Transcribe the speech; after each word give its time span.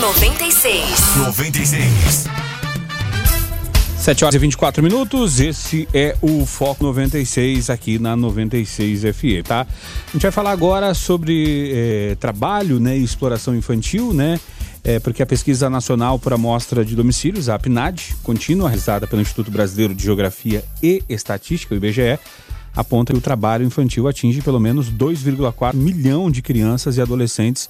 96. 0.00 1.16
96. 1.16 2.28
7 3.98 4.24
horas 4.24 4.34
e 4.36 4.38
24 4.38 4.80
minutos, 4.80 5.40
esse 5.40 5.88
é 5.92 6.16
o 6.22 6.46
Foco 6.46 6.84
96 6.84 7.68
aqui 7.68 7.98
na 7.98 8.14
96 8.14 9.02
FE, 9.16 9.42
tá? 9.42 9.62
A 9.62 10.12
gente 10.12 10.22
vai 10.22 10.30
falar 10.30 10.52
agora 10.52 10.94
sobre 10.94 11.72
é, 11.74 12.14
trabalho 12.14 12.78
né, 12.78 12.96
e 12.96 13.02
exploração 13.02 13.56
infantil, 13.56 14.14
né? 14.14 14.38
É, 14.84 15.00
porque 15.00 15.20
a 15.20 15.26
pesquisa 15.26 15.68
nacional 15.68 16.16
por 16.16 16.32
amostra 16.32 16.84
de 16.84 16.94
domicílios, 16.94 17.48
a 17.48 17.58
PNAD, 17.58 18.14
contínua, 18.22 18.68
realizada 18.68 19.04
pelo 19.04 19.20
Instituto 19.20 19.50
Brasileiro 19.50 19.92
de 19.94 20.04
Geografia 20.04 20.64
e 20.80 21.02
Estatística, 21.08 21.74
o 21.74 21.76
IBGE, 21.76 22.20
aponta 22.74 23.12
que 23.12 23.18
o 23.18 23.22
trabalho 23.22 23.66
infantil 23.66 24.06
atinge 24.06 24.40
pelo 24.42 24.60
menos 24.60 24.88
2,4 24.90 25.74
milhão 25.74 26.30
de 26.30 26.40
crianças 26.40 26.96
e 26.96 27.02
adolescentes 27.02 27.68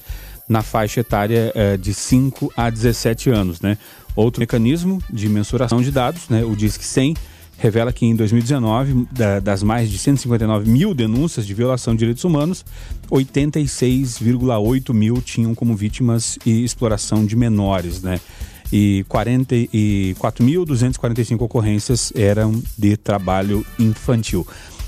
na 0.49 0.62
faixa 0.62 1.01
etária 1.01 1.53
é, 1.55 1.77
de 1.77 1.93
5 1.93 2.53
a 2.57 2.71
17 2.71 3.30
anos, 3.30 3.61
né? 3.61 3.77
Outro 4.16 4.41
mecanismo 4.41 5.01
de 5.11 5.29
mensuração 5.29 5.80
de 5.80 5.93
dados, 5.93 6.29
né, 6.29 6.45
o 6.45 6.57
DISC 6.57 6.83
100, 6.83 7.15
revela 7.57 7.93
que 7.93 8.05
em 8.07 8.15
2019, 8.15 9.09
das 9.43 9.62
mais 9.62 9.91
de 9.91 9.98
159 9.98 10.71
mil 10.71 10.95
denúncias 10.95 11.47
de 11.47 11.52
violação 11.52 11.93
de 11.95 11.98
direitos 11.98 12.24
humanos, 12.24 12.65
86,8 13.11 14.95
mil 14.95 15.21
tinham 15.21 15.55
como 15.55 15.77
vítimas 15.77 16.38
e 16.47 16.65
exploração 16.65 17.27
de 17.27 17.37
menores, 17.37 18.02
né? 18.02 18.19
E 18.73 19.05
44.245 19.09 21.43
ocorrências 21.43 22.10
eram 22.15 22.62
de 22.77 22.96
trabalho 22.96 23.65
infantil. 23.79 24.45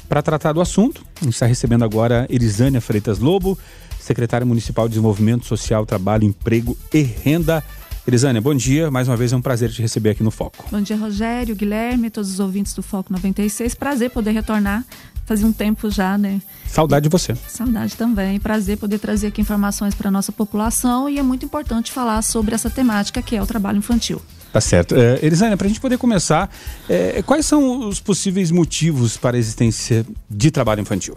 Para 0.09 0.23
tratar 0.23 0.53
do 0.53 0.61
assunto, 0.61 1.05
a 1.21 1.25
gente 1.25 1.35
está 1.35 1.47
recebendo 1.47 1.85
agora 1.85 2.27
Elisânia 2.29 2.81
Freitas 2.81 3.21
Lobo, 3.21 3.57
secretária 4.01 4.47
municipal 4.47 4.87
de 4.87 4.95
Desenvolvimento 4.95 5.47
Social, 5.47 5.87
Trabalho, 5.87 6.25
Emprego 6.25 6.77
e 6.93 7.03
Renda. 7.03 7.63
Elisânia, 8.07 8.41
bom 8.41 8.55
dia. 8.55 8.91
Mais 8.91 9.07
uma 9.07 9.17
vez 9.17 9.33
é 9.33 9.37
um 9.37 9.43
prazer 9.43 9.71
te 9.71 9.83
receber 9.83 10.11
aqui 10.11 10.23
no 10.23 10.31
Foco. 10.31 10.65
Bom 10.71 10.81
dia, 10.81 10.97
Rogério, 10.97 11.55
Guilherme, 11.55 12.11
todos 12.11 12.31
os 12.31 12.41
ouvintes 12.41 12.75
do 12.75 12.83
Foco 12.83 13.13
96. 13.13 13.75
Prazer 13.75 14.11
poder 14.11 14.33
retornar. 14.33 14.85
Fazia 15.27 15.47
um 15.47 15.53
tempo 15.53 15.89
já, 15.91 16.19
né? 16.19 16.43
Saudade 16.67 17.05
de 17.05 17.09
você. 17.09 17.37
Saudade 17.47 17.95
também. 17.95 18.41
Prazer 18.41 18.79
poder 18.79 18.99
trazer 18.99 19.29
aqui 19.29 19.41
informações 19.41 19.95
para 19.95 20.09
a 20.09 20.11
nossa 20.11 20.33
população 20.33 21.09
e 21.09 21.19
é 21.19 21.23
muito 21.23 21.45
importante 21.45 21.93
falar 21.93 22.21
sobre 22.23 22.55
essa 22.55 22.69
temática 22.69 23.23
que 23.23 23.37
é 23.37 23.43
o 23.43 23.47
trabalho 23.47 23.79
infantil. 23.79 24.21
Tá 24.53 24.61
certo. 24.61 24.97
É, 24.97 25.25
Elisânia, 25.25 25.57
para 25.57 25.67
a 25.67 25.69
gente 25.69 25.81
poder 25.81 25.99
começar, 25.99 26.51
é, 26.89 27.23
quais 27.23 27.47
são 27.47 27.89
os 27.89 28.01
possíveis 28.01 28.51
motivos 28.51 29.17
para 29.17 29.37
a 29.37 29.39
existência 29.39 30.05
de 30.29 30.51
trabalho 30.51 30.81
infantil? 30.81 31.15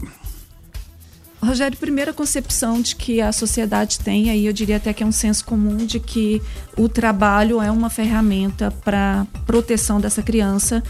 Rogério, 1.44 1.78
primeira 1.78 2.14
concepção 2.14 2.82
de 2.82 2.96
que 2.96 3.20
a 3.20 3.32
sociedade 3.32 4.00
tem, 4.00 4.30
aí 4.30 4.46
eu 4.46 4.54
diria 4.54 4.78
até 4.78 4.94
que 4.94 5.04
é 5.04 5.06
um 5.06 5.12
senso 5.12 5.44
comum 5.46 5.78
de 5.78 6.00
que 6.00 6.42
o 6.78 6.88
trabalho 6.88 7.62
é 7.62 7.70
uma 7.70 7.90
ferramenta 7.90 8.72
para 8.84 9.28
proteção 9.46 10.00
dessa 10.00 10.22
criança, 10.22 10.82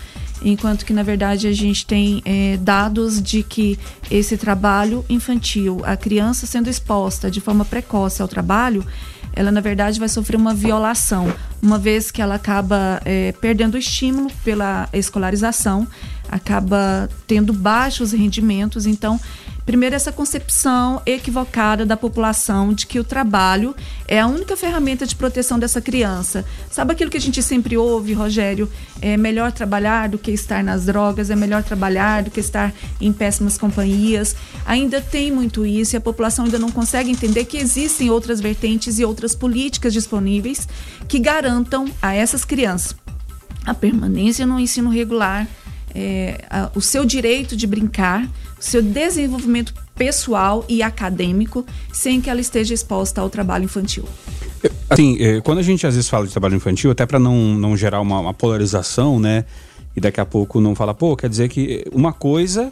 enquanto 0.41 0.85
que 0.85 0.93
na 0.93 1.03
verdade 1.03 1.47
a 1.47 1.51
gente 1.51 1.85
tem 1.85 2.21
é, 2.23 2.57
dados 2.57 3.21
de 3.21 3.41
que 3.43 3.79
esse 4.11 4.37
trabalho 4.37 5.03
infantil, 5.09 5.81
a 5.83 5.97
criança 5.97 6.45
sendo 6.45 6.69
exposta 6.69 7.31
de 7.31 7.41
forma 7.41 7.65
precoce 7.65 8.21
ao 8.21 8.27
trabalho, 8.27 8.85
ela 9.35 9.51
na 9.51 9.61
verdade 9.61 9.99
vai 9.99 10.07
sofrer 10.07 10.37
uma 10.37 10.53
violação, 10.53 11.33
uma 11.61 11.79
vez 11.79 12.11
que 12.11 12.21
ela 12.21 12.35
acaba 12.35 13.01
é, 13.03 13.31
perdendo 13.33 13.75
o 13.75 13.77
estímulo 13.77 14.31
pela 14.43 14.87
escolarização, 14.93 15.87
acaba 16.29 17.09
tendo 17.27 17.51
baixos 17.51 18.11
rendimentos, 18.11 18.85
então 18.85 19.19
Primeiro, 19.65 19.95
essa 19.95 20.11
concepção 20.11 21.01
equivocada 21.05 21.85
da 21.85 21.95
população 21.95 22.73
de 22.73 22.85
que 22.85 22.99
o 22.99 23.03
trabalho 23.03 23.73
é 24.07 24.19
a 24.19 24.27
única 24.27 24.57
ferramenta 24.57 25.05
de 25.05 25.15
proteção 25.15 25.57
dessa 25.57 25.79
criança. 25.79 26.43
Sabe 26.69 26.91
aquilo 26.91 27.09
que 27.09 27.17
a 27.17 27.21
gente 27.21 27.41
sempre 27.41 27.77
ouve, 27.77 28.13
Rogério? 28.13 28.69
É 29.01 29.15
melhor 29.15 29.53
trabalhar 29.53 30.09
do 30.09 30.17
que 30.17 30.31
estar 30.31 30.63
nas 30.63 30.85
drogas, 30.85 31.29
é 31.29 31.35
melhor 31.35 31.63
trabalhar 31.63 32.23
do 32.23 32.31
que 32.31 32.41
estar 32.41 32.73
em 32.99 33.13
péssimas 33.13 33.57
companhias. 33.57 34.35
Ainda 34.65 34.99
tem 34.99 35.31
muito 35.31 35.65
isso 35.65 35.95
e 35.95 35.97
a 35.97 36.01
população 36.01 36.45
ainda 36.45 36.59
não 36.59 36.69
consegue 36.69 37.09
entender 37.09 37.45
que 37.45 37.57
existem 37.57 38.09
outras 38.09 38.41
vertentes 38.41 38.99
e 38.99 39.05
outras 39.05 39.33
políticas 39.33 39.93
disponíveis 39.93 40.67
que 41.07 41.19
garantam 41.19 41.85
a 42.01 42.13
essas 42.13 42.43
crianças 42.43 42.95
a 43.65 43.73
permanência 43.73 44.45
no 44.45 44.59
ensino 44.59 44.89
regular, 44.89 45.47
é, 45.93 46.43
a, 46.49 46.71
o 46.75 46.81
seu 46.81 47.05
direito 47.05 47.55
de 47.55 47.67
brincar 47.67 48.27
seu 48.59 48.81
desenvolvimento 48.81 49.73
pessoal 49.95 50.65
e 50.69 50.81
acadêmico 50.81 51.65
sem 51.91 52.21
que 52.21 52.29
ela 52.29 52.39
esteja 52.41 52.73
exposta 52.73 53.21
ao 53.21 53.29
trabalho 53.29 53.65
infantil. 53.65 54.05
Assim, 54.89 55.17
é, 55.19 55.41
quando 55.41 55.59
a 55.59 55.61
gente 55.61 55.85
às 55.85 55.95
vezes 55.95 56.09
fala 56.09 56.25
de 56.25 56.31
trabalho 56.31 56.55
infantil, 56.55 56.89
até 56.91 57.05
para 57.05 57.19
não, 57.19 57.35
não 57.55 57.75
gerar 57.75 57.99
uma, 57.99 58.19
uma, 58.19 58.33
polarização, 58.33 59.19
né? 59.19 59.45
E 59.95 59.99
daqui 59.99 60.19
a 60.19 60.25
pouco 60.25 60.61
não 60.61 60.73
fala, 60.73 60.93
pô, 60.93 61.15
quer 61.15 61.29
dizer 61.29 61.49
que 61.49 61.85
uma 61.91 62.13
coisa 62.13 62.71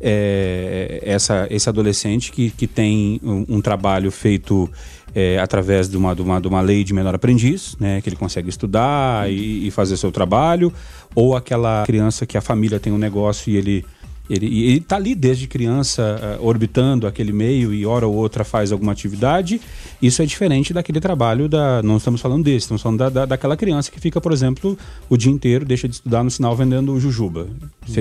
é 0.00 1.00
essa, 1.04 1.46
esse 1.50 1.68
adolescente 1.68 2.30
que, 2.30 2.50
que 2.50 2.66
tem 2.66 3.20
um, 3.22 3.56
um 3.56 3.60
trabalho 3.60 4.10
feito 4.10 4.70
é, 5.14 5.38
através 5.38 5.88
de 5.88 5.96
uma, 5.96 6.14
de, 6.14 6.22
uma, 6.22 6.40
de 6.40 6.48
uma 6.48 6.60
lei 6.60 6.84
de 6.84 6.92
menor 6.92 7.14
aprendiz, 7.14 7.76
né? 7.78 8.00
Que 8.00 8.08
ele 8.08 8.16
consegue 8.16 8.48
estudar 8.48 9.30
e, 9.30 9.66
e 9.66 9.70
fazer 9.70 9.96
seu 9.96 10.12
trabalho, 10.12 10.72
ou 11.14 11.36
aquela 11.36 11.84
criança 11.86 12.26
que 12.26 12.36
a 12.36 12.40
família 12.40 12.80
tem 12.80 12.92
um 12.92 12.98
negócio 12.98 13.50
e 13.50 13.56
ele 13.56 13.84
ele 14.30 14.78
está 14.78 14.96
ali 14.96 15.14
desde 15.14 15.46
criança, 15.46 16.38
uh, 16.40 16.46
orbitando 16.46 17.06
aquele 17.06 17.32
meio 17.32 17.74
e 17.74 17.84
hora 17.84 18.06
ou 18.06 18.14
outra 18.14 18.44
faz 18.44 18.72
alguma 18.72 18.92
atividade. 18.92 19.60
Isso 20.00 20.22
é 20.22 20.26
diferente 20.26 20.72
daquele 20.72 21.00
trabalho 21.00 21.48
da. 21.48 21.82
Não 21.82 21.96
estamos 21.96 22.20
falando 22.20 22.44
desse, 22.44 22.58
estamos 22.58 22.80
falando 22.80 22.98
da, 22.98 23.08
da, 23.10 23.26
daquela 23.26 23.56
criança 23.56 23.90
que 23.90 24.00
fica, 24.00 24.20
por 24.20 24.32
exemplo, 24.32 24.78
o 25.08 25.16
dia 25.16 25.30
inteiro, 25.30 25.64
deixa 25.64 25.88
de 25.88 25.94
estudar 25.94 26.22
no 26.22 26.30
sinal 26.30 26.56
vendendo 26.56 26.98
jujuba. 27.00 27.48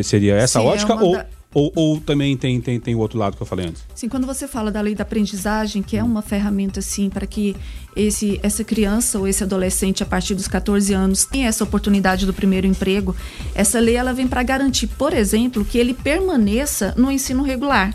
Seria 0.04 0.36
essa 0.36 0.60
Sim, 0.60 0.68
ótica? 0.68 0.94
É 0.94 0.96
ou, 0.96 1.14
da... 1.14 1.26
Ou, 1.54 1.72
ou, 1.76 2.00
também 2.00 2.38
tem, 2.38 2.62
tem, 2.62 2.80
tem 2.80 2.96
o 2.96 3.00
outro 3.00 3.20
lado 3.20 3.36
que 3.36 3.44
eu 3.44 3.48
falei 3.48 3.68
antes? 3.68 3.84
Sim, 3.94 4.08
quando 4.08 4.26
você 4.26 4.48
fala 4.48 4.72
da 4.72 4.80
lei 4.80 4.96
da 4.96 5.04
aprendizagem, 5.04 5.84
que 5.84 5.98
é 5.98 6.04
uma 6.04 6.22
ferramenta 6.22 6.80
assim 6.80 7.10
para 7.10 7.28
que 7.28 7.58
esse, 7.94 8.40
essa 8.42 8.64
criança 8.64 9.20
ou 9.20 9.28
esse 9.28 9.44
adolescente 9.44 10.02
a 10.02 10.06
partir 10.06 10.34
dos 10.34 10.48
14 10.48 10.94
anos 10.94 11.26
tenha 11.26 11.50
essa 11.50 11.64
oportunidade 11.66 12.26
do 12.26 12.34
primeiro 12.34 12.66
emprego, 12.66 13.14
essa 13.54 13.82
lei 13.82 13.96
ela 13.96 14.14
vem 14.14 14.30
para 14.30 14.42
garantir, 14.44 14.88
por 14.88 15.14
exemplo, 15.14 15.66
que 15.66 15.78
ele 15.78 15.94
permaneça 15.94 16.94
no 16.98 17.12
ensino 17.12 17.44
regular. 17.44 17.94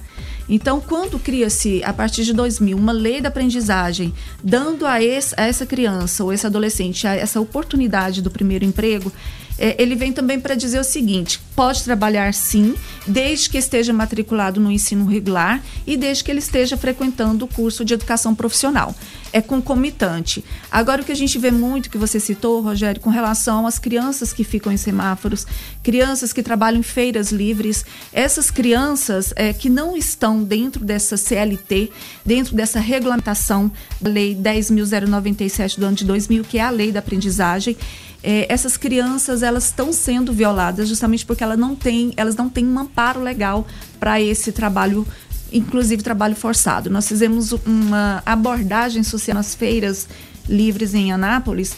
Então, 0.48 0.80
quando 0.80 1.18
cria-se, 1.18 1.82
a 1.82 1.92
partir 1.92 2.24
de 2.24 2.32
2000, 2.32 2.76
uma 2.76 2.92
lei 2.92 3.20
da 3.20 3.28
aprendizagem, 3.28 4.14
dando 4.44 4.86
a, 4.86 5.02
esse, 5.02 5.34
a 5.36 5.44
essa 5.44 5.66
criança 5.66 6.22
ou 6.22 6.32
esse 6.32 6.46
adolescente 6.46 7.06
essa 7.06 7.40
oportunidade 7.40 8.22
do 8.22 8.30
primeiro 8.30 8.64
emprego, 8.64 9.10
é, 9.58 9.80
ele 9.80 9.94
vem 9.94 10.12
também 10.12 10.38
para 10.38 10.54
dizer 10.54 10.78
o 10.78 10.84
seguinte: 10.84 11.40
pode 11.54 11.82
trabalhar 11.82 12.32
sim, 12.34 12.74
desde 13.06 13.48
que 13.48 13.58
esteja 13.58 13.92
matriculado 13.92 14.60
no 14.60 14.70
ensino 14.70 15.06
regular 15.06 15.62
e 15.86 15.96
desde 15.96 16.24
que 16.24 16.30
ele 16.30 16.40
esteja 16.40 16.76
frequentando 16.76 17.44
o 17.44 17.48
curso 17.48 17.84
de 17.84 17.94
educação 17.94 18.34
profissional. 18.34 18.94
É 19.32 19.40
concomitante. 19.40 20.44
Agora, 20.70 21.02
o 21.02 21.04
que 21.04 21.12
a 21.12 21.16
gente 21.16 21.38
vê 21.38 21.50
muito, 21.50 21.90
que 21.90 21.98
você 21.98 22.18
citou, 22.18 22.60
Rogério, 22.60 23.00
com 23.00 23.10
relação 23.10 23.66
às 23.66 23.78
crianças 23.78 24.32
que 24.32 24.44
ficam 24.44 24.72
em 24.72 24.76
semáforos, 24.76 25.46
crianças 25.82 26.32
que 26.32 26.42
trabalham 26.42 26.80
em 26.80 26.82
feiras 26.82 27.32
livres, 27.32 27.84
essas 28.12 28.50
crianças 28.50 29.32
é, 29.36 29.52
que 29.52 29.68
não 29.68 29.96
estão 29.96 30.42
dentro 30.42 30.84
dessa 30.84 31.16
CLT, 31.16 31.90
dentro 32.24 32.54
dessa 32.54 32.80
regulamentação 32.80 33.70
da 34.00 34.10
Lei 34.10 34.34
10.097 34.34 35.78
do 35.78 35.86
ano 35.86 35.96
de 35.96 36.04
2000, 36.04 36.44
que 36.44 36.58
é 36.58 36.62
a 36.62 36.70
lei 36.70 36.90
da 36.90 37.00
aprendizagem, 37.00 37.76
é, 38.22 38.52
essas 38.52 38.76
crianças 38.76 39.42
elas 39.42 39.64
estão 39.66 39.92
sendo 39.92 40.32
violadas 40.32 40.88
justamente 40.88 41.24
porque 41.24 41.44
elas 41.44 41.58
não 41.58 41.74
têm, 41.74 42.12
elas 42.16 42.34
não 42.34 42.48
têm 42.48 42.66
um 42.66 42.78
amparo 42.78 43.22
legal 43.22 43.66
para 43.98 44.20
esse 44.20 44.52
trabalho 44.52 45.06
inclusive 45.52 46.02
trabalho 46.02 46.34
forçado. 46.34 46.90
Nós 46.90 47.06
fizemos 47.06 47.52
uma 47.64 48.22
abordagem 48.26 49.02
social 49.02 49.36
nas 49.36 49.54
feiras 49.54 50.08
livres 50.48 50.94
em 50.94 51.12
Anápolis 51.12 51.76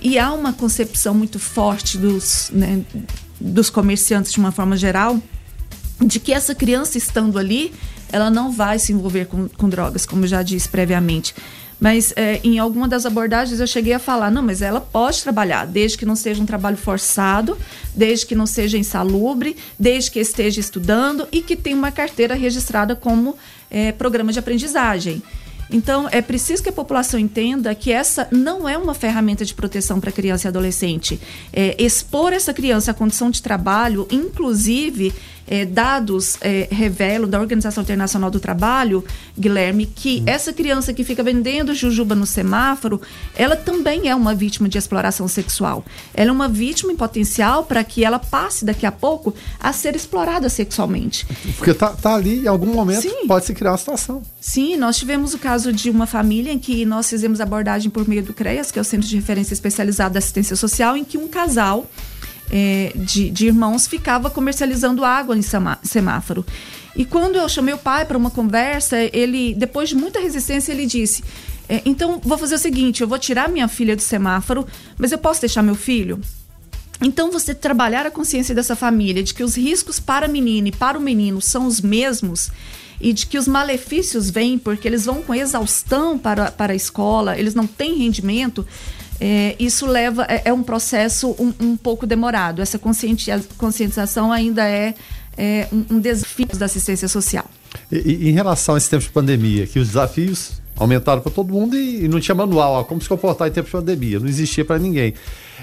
e 0.00 0.18
há 0.18 0.32
uma 0.32 0.52
concepção 0.52 1.14
muito 1.14 1.38
forte 1.38 1.98
dos, 1.98 2.50
né, 2.52 2.82
dos 3.38 3.68
comerciantes 3.68 4.32
de 4.32 4.38
uma 4.38 4.50
forma 4.50 4.76
geral 4.76 5.20
de 6.00 6.18
que 6.18 6.32
essa 6.32 6.54
criança 6.54 6.96
estando 6.96 7.38
ali, 7.38 7.72
ela 8.10 8.30
não 8.30 8.50
vai 8.50 8.78
se 8.78 8.92
envolver 8.92 9.26
com, 9.26 9.48
com 9.48 9.68
drogas, 9.68 10.06
como 10.06 10.26
já 10.26 10.42
disse 10.42 10.68
previamente. 10.68 11.34
Mas 11.80 12.12
é, 12.14 12.38
em 12.44 12.58
alguma 12.58 12.86
das 12.86 13.06
abordagens 13.06 13.58
eu 13.58 13.66
cheguei 13.66 13.94
a 13.94 13.98
falar, 13.98 14.30
não, 14.30 14.42
mas 14.42 14.60
ela 14.60 14.80
pode 14.80 15.22
trabalhar, 15.22 15.66
desde 15.66 15.96
que 15.96 16.04
não 16.04 16.14
seja 16.14 16.42
um 16.42 16.46
trabalho 16.46 16.76
forçado, 16.76 17.56
desde 17.96 18.26
que 18.26 18.34
não 18.34 18.46
seja 18.46 18.76
insalubre, 18.76 19.56
desde 19.78 20.10
que 20.10 20.20
esteja 20.20 20.60
estudando 20.60 21.26
e 21.32 21.40
que 21.40 21.56
tenha 21.56 21.76
uma 21.76 21.90
carteira 21.90 22.34
registrada 22.34 22.94
como 22.94 23.34
é, 23.70 23.92
programa 23.92 24.30
de 24.30 24.38
aprendizagem. 24.38 25.22
Então, 25.72 26.08
é 26.10 26.20
preciso 26.20 26.62
que 26.62 26.68
a 26.68 26.72
população 26.72 27.18
entenda 27.18 27.74
que 27.74 27.92
essa 27.92 28.26
não 28.32 28.68
é 28.68 28.76
uma 28.76 28.92
ferramenta 28.92 29.44
de 29.44 29.54
proteção 29.54 30.00
para 30.00 30.10
criança 30.10 30.46
e 30.46 30.48
adolescente. 30.48 31.20
É, 31.52 31.76
expor 31.78 32.32
essa 32.32 32.52
criança 32.52 32.90
à 32.90 32.94
condição 32.94 33.30
de 33.30 33.40
trabalho, 33.40 34.06
inclusive, 34.10 35.14
é, 35.46 35.64
dados 35.64 36.36
é, 36.40 36.68
revelam 36.70 37.28
da 37.28 37.40
Organização 37.40 37.82
Internacional 37.82 38.30
do 38.30 38.40
Trabalho, 38.40 39.04
Guilherme, 39.38 39.86
que 39.86 40.20
hum. 40.20 40.24
essa 40.26 40.52
criança 40.52 40.92
que 40.92 41.04
fica 41.04 41.22
vendendo 41.22 41.74
jujuba 41.74 42.14
no 42.14 42.26
semáforo, 42.26 43.00
ela 43.34 43.56
também 43.56 44.08
é 44.08 44.14
uma 44.14 44.34
vítima 44.34 44.68
de 44.68 44.78
exploração 44.78 45.26
sexual. 45.28 45.84
Ela 46.14 46.30
é 46.30 46.32
uma 46.32 46.48
vítima 46.48 46.92
em 46.92 46.96
potencial 46.96 47.64
para 47.64 47.82
que 47.84 48.04
ela 48.04 48.18
passe 48.18 48.64
daqui 48.64 48.86
a 48.86 48.92
pouco 48.92 49.34
a 49.58 49.72
ser 49.72 49.96
explorada 49.96 50.48
sexualmente. 50.48 51.26
Porque 51.56 51.74
tá, 51.74 51.88
tá 51.88 52.14
ali, 52.14 52.44
em 52.44 52.46
algum 52.46 52.72
momento, 52.72 53.02
Sim. 53.02 53.26
pode 53.26 53.46
se 53.46 53.54
criar 53.54 53.72
uma 53.72 53.78
situação. 53.78 54.22
Sim, 54.40 54.76
nós 54.76 54.96
tivemos 54.96 55.34
o 55.34 55.38
caso 55.38 55.72
de 55.72 55.90
uma 55.90 56.06
família 56.06 56.52
em 56.52 56.58
que 56.58 56.84
nós 56.84 57.08
fizemos 57.08 57.40
abordagem 57.40 57.90
por 57.90 58.08
meio 58.08 58.22
do 58.22 58.32
CREAS, 58.32 58.70
que 58.70 58.78
é 58.78 58.82
o 58.82 58.84
Centro 58.84 59.08
de 59.08 59.16
Referência 59.16 59.52
Especializado 59.52 60.14
da 60.14 60.18
Assistência 60.18 60.56
Social, 60.56 60.96
em 60.96 61.04
que 61.04 61.18
um 61.18 61.28
casal 61.28 61.86
é, 62.50 62.92
de, 62.94 63.30
de 63.30 63.46
irmãos 63.46 63.86
ficava 63.86 64.30
comercializando 64.30 65.04
água 65.04 65.36
em 65.36 65.42
semáforo. 65.82 66.44
E 66.94 67.04
quando 67.04 67.36
eu 67.36 67.48
chamei 67.48 67.72
o 67.72 67.78
pai 67.78 68.04
para 68.04 68.18
uma 68.18 68.30
conversa, 68.30 68.96
ele, 69.12 69.54
depois 69.54 69.88
de 69.88 69.94
muita 69.94 70.20
resistência, 70.20 70.72
ele 70.72 70.86
disse: 70.86 71.22
é, 71.68 71.80
Então, 71.84 72.20
vou 72.22 72.36
fazer 72.36 72.56
o 72.56 72.58
seguinte: 72.58 73.00
eu 73.00 73.08
vou 73.08 73.18
tirar 73.18 73.48
minha 73.48 73.68
filha 73.68 73.94
do 73.94 74.02
semáforo, 74.02 74.66
mas 74.98 75.12
eu 75.12 75.18
posso 75.18 75.40
deixar 75.40 75.62
meu 75.62 75.74
filho? 75.74 76.20
Então, 77.00 77.30
você 77.30 77.54
trabalhar 77.54 78.04
a 78.04 78.10
consciência 78.10 78.54
dessa 78.54 78.76
família 78.76 79.22
de 79.22 79.32
que 79.32 79.42
os 79.42 79.56
riscos 79.56 79.98
para 79.98 80.26
a 80.26 80.28
menina 80.28 80.68
e 80.68 80.72
para 80.72 80.98
o 80.98 81.00
menino 81.00 81.40
são 81.40 81.66
os 81.66 81.80
mesmos 81.80 82.50
e 83.00 83.12
de 83.14 83.26
que 83.26 83.38
os 83.38 83.48
malefícios 83.48 84.28
vêm 84.28 84.58
porque 84.58 84.86
eles 84.86 85.06
vão 85.06 85.22
com 85.22 85.34
exaustão 85.34 86.18
para, 86.18 86.50
para 86.50 86.74
a 86.74 86.76
escola, 86.76 87.38
eles 87.38 87.54
não 87.54 87.66
têm 87.66 87.96
rendimento. 87.96 88.66
É, 89.20 89.54
isso 89.58 89.86
leva 89.86 90.24
é, 90.28 90.42
é 90.46 90.52
um 90.52 90.62
processo 90.62 91.36
um, 91.38 91.52
um, 91.60 91.76
pouco 91.76 92.06
demorado. 92.06 92.62
Essa 92.62 92.78
conscientização 92.78 94.32
ainda 94.32 94.66
é, 94.66 94.94
é 95.36 95.68
um, 95.70 96.00
desafio 96.00 96.46
da 96.56 96.64
assistência 96.64 97.06
social. 97.06 97.44
E, 97.92 97.98
e, 97.98 98.28
em 98.30 98.32
relação 98.32 98.74
a 98.74 98.78
esse 98.78 98.88
tempo 98.88 99.02
de 99.02 99.10
pandemia, 99.10 99.66
que 99.66 99.78
os 99.78 99.88
desafios 99.88 100.52
aumentaram 100.74 101.20
para 101.20 101.30
todo 101.30 101.52
mundo 101.52 101.76
e, 101.76 102.04
e, 102.04 102.08
não 102.08 102.18
tinha 102.18 102.34
manual, 102.34 102.72
ó, 102.72 102.84
como 102.84 103.02
se 103.02 103.08
comportar 103.08 103.48
em 103.48 103.50
tempo 103.50 103.66
de 103.66 103.72
pandemia, 103.72 104.18
não 104.18 104.26
existia 104.26 104.64
para 104.64 104.78
ninguém. 104.78 105.12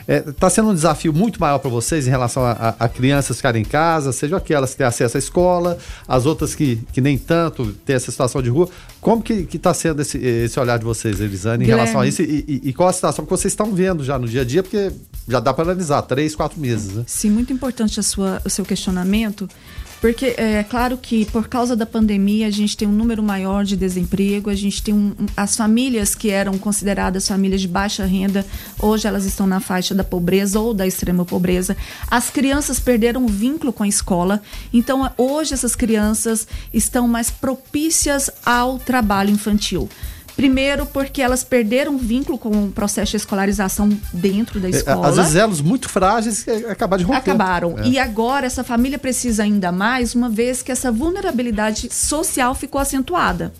Está 0.07 0.29
é, 0.29 0.33
tá 0.33 0.49
sendo 0.49 0.69
um 0.69 0.73
desafio 0.73 1.11
muito 1.11 1.37
maior 1.37 1.59
para 1.59 1.69
vocês 1.69 2.07
em 2.07 2.09
relação 2.09 2.41
a, 2.41 2.51
a, 2.51 2.69
a, 2.85 2.89
crianças 2.89 3.35
ficarem 3.35 3.61
em 3.61 3.65
casa, 3.65 4.13
sejam 4.13 4.37
aquelas 4.37 4.71
que 4.71 4.77
têm 4.77 4.87
acesso 4.87 5.17
à 5.17 5.19
escola, 5.19 5.77
as 6.07 6.25
outras 6.25 6.55
que, 6.55 6.77
que 6.93 7.01
nem 7.01 7.17
tanto 7.17 7.73
têm 7.85 7.97
essa 7.97 8.09
situação 8.09 8.41
de 8.41 8.49
rua. 8.49 8.69
Como 9.01 9.21
que 9.21 9.45
está 9.53 9.73
sendo 9.73 10.01
esse, 10.01 10.17
esse 10.17 10.57
olhar 10.57 10.79
de 10.79 10.85
vocês, 10.85 11.19
Elisane, 11.19 11.63
em 11.63 11.67
Guilherme. 11.67 11.81
relação 11.81 12.01
a 12.01 12.07
isso? 12.07 12.21
E, 12.21 12.45
e, 12.47 12.69
e, 12.69 12.73
qual 12.73 12.87
a 12.87 12.93
situação 12.93 13.25
que 13.25 13.31
vocês 13.31 13.51
estão 13.51 13.73
vendo 13.73 14.01
já 14.01 14.17
no 14.17 14.29
dia 14.29 14.41
a 14.41 14.45
dia? 14.45 14.63
Porque 14.63 14.93
já 15.27 15.41
dá 15.41 15.53
para 15.53 15.65
analisar, 15.65 16.01
três, 16.03 16.33
quatro 16.33 16.57
meses. 16.57 16.93
Né? 16.93 17.03
Sim, 17.05 17.31
muito 17.31 17.51
importante 17.51 17.99
a 17.99 18.03
sua, 18.03 18.41
o 18.45 18.49
seu 18.49 18.63
questionamento. 18.63 19.49
Porque 19.99 20.35
é 20.37 20.63
claro 20.63 20.97
que 20.97 21.25
por 21.25 21.47
causa 21.47 21.75
da 21.75 21.85
pandemia 21.85 22.47
a 22.47 22.51
gente 22.51 22.77
tem 22.77 22.87
um 22.87 22.91
número 22.91 23.23
maior 23.23 23.65
de 23.65 23.75
desemprego, 23.75 24.49
a 24.49 24.55
gente 24.55 24.81
tem 24.83 24.93
um, 24.93 25.13
as 25.35 25.55
famílias 25.55 26.13
que 26.13 26.29
eram 26.29 26.57
consideradas 26.57 27.27
famílias 27.27 27.61
de 27.61 27.67
baixa 27.67 28.05
renda, 28.05 28.45
hoje 28.79 29.07
elas 29.07 29.25
estão 29.25 29.47
na 29.47 29.59
faixa 29.59 29.95
da 29.95 30.03
pobreza 30.03 30.59
ou 30.59 30.73
da 30.73 30.85
extrema 30.85 31.25
pobreza. 31.25 31.75
As 32.09 32.29
crianças 32.29 32.79
perderam 32.79 33.25
o 33.25 33.27
vínculo 33.27 33.73
com 33.73 33.83
a 33.83 33.87
escola, 33.87 34.41
então 34.71 35.11
hoje 35.17 35.53
essas 35.53 35.75
crianças 35.75 36.47
estão 36.73 37.07
mais 37.07 37.31
propícias 37.31 38.29
ao 38.45 38.77
trabalho 38.77 39.31
infantil. 39.31 39.89
Primeiro, 40.37 40.85
porque 40.85 41.19
elas 41.19 41.43
perderam 41.43 41.95
o 41.95 41.97
vínculo 41.97 42.37
com 42.37 42.65
o 42.65 42.71
processo 42.71 43.09
de 43.09 43.17
escolarização 43.17 43.89
dentro 44.13 44.59
da 44.59 44.67
é, 44.67 44.69
escola. 44.69 45.07
Às 45.07 45.15
vezes 45.15 45.35
elos 45.35 45.61
muito 45.61 45.89
frágeis 45.89 46.43
que 46.43 46.51
acabaram 46.51 47.03
de 47.03 47.05
romper. 47.05 47.31
Acabaram. 47.31 47.79
É. 47.79 47.87
E 47.87 47.97
agora 47.97 48.45
essa 48.45 48.63
família 48.63 48.99
precisa 48.99 49.41
ainda 49.41 49.71
mais, 49.71 50.13
uma 50.13 50.29
vez 50.29 50.61
que 50.61 50.71
essa 50.71 50.91
vulnerabilidade 50.91 51.89
social 51.91 52.53
ficou 52.53 52.79
acentuada. 52.79 53.51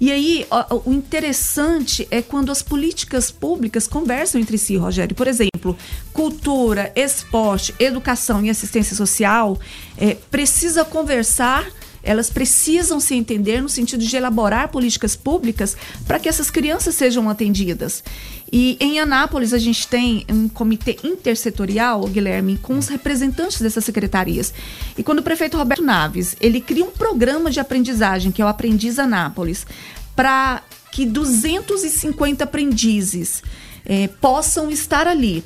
E 0.00 0.10
aí, 0.10 0.46
o, 0.84 0.92
interessante 0.92 2.06
é 2.10 2.20
quando 2.20 2.50
as 2.50 2.60
políticas 2.60 3.30
públicas 3.30 3.86
conversam 3.86 4.40
entre 4.40 4.58
si, 4.58 4.76
Rogério. 4.76 5.14
Por 5.14 5.28
exemplo, 5.28 5.76
cultura, 6.12 6.92
esporte, 6.96 7.72
educação 7.78 8.44
e 8.44 8.50
assistência 8.50 8.96
social 8.96 9.58
é, 9.96 10.16
precisa 10.30 10.84
conversar 10.84 11.64
elas 12.06 12.30
precisam 12.30 13.00
se 13.00 13.14
entender 13.14 13.60
no 13.60 13.68
sentido 13.68 14.04
de 14.04 14.16
elaborar 14.16 14.68
políticas 14.68 15.16
públicas 15.16 15.76
para 16.06 16.20
que 16.20 16.28
essas 16.28 16.50
crianças 16.50 16.94
sejam 16.94 17.28
atendidas. 17.28 18.02
E 18.50 18.76
em 18.78 19.00
Anápolis 19.00 19.52
a 19.52 19.58
gente 19.58 19.88
tem 19.88 20.24
um 20.30 20.48
comitê 20.48 20.96
intersetorial, 21.02 22.06
Guilherme, 22.06 22.56
com 22.58 22.78
os 22.78 22.86
representantes 22.86 23.60
dessas 23.60 23.84
secretarias. 23.84 24.54
E 24.96 25.02
quando 25.02 25.18
o 25.18 25.22
prefeito 25.22 25.58
Roberto 25.58 25.82
Naves, 25.82 26.36
ele 26.40 26.60
cria 26.60 26.84
um 26.84 26.92
programa 26.92 27.50
de 27.50 27.58
aprendizagem, 27.58 28.30
que 28.30 28.40
é 28.40 28.44
o 28.44 28.48
Aprendiz 28.48 29.00
Anápolis, 29.00 29.66
para 30.14 30.62
que 30.92 31.04
250 31.04 32.44
aprendizes 32.44 33.42
eh, 33.84 34.08
possam 34.20 34.70
estar 34.70 35.08
ali 35.08 35.42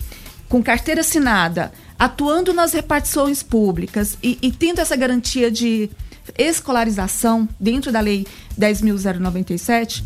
com 0.49 0.63
carteira 0.63 1.01
assinada, 1.01 1.73
atuando 1.99 2.53
nas 2.53 2.73
repartições 2.73 3.43
públicas 3.43 4.19
e, 4.23 4.39
e 4.43 4.53
tendo 4.53 4.81
essa 4.81 4.97
garantia 4.97 5.51
de 5.51 5.89
escolarização 6.39 7.49
dentro 7.59 7.93
da 7.93 8.01
lei 8.01 8.27
10.097, 8.59 10.03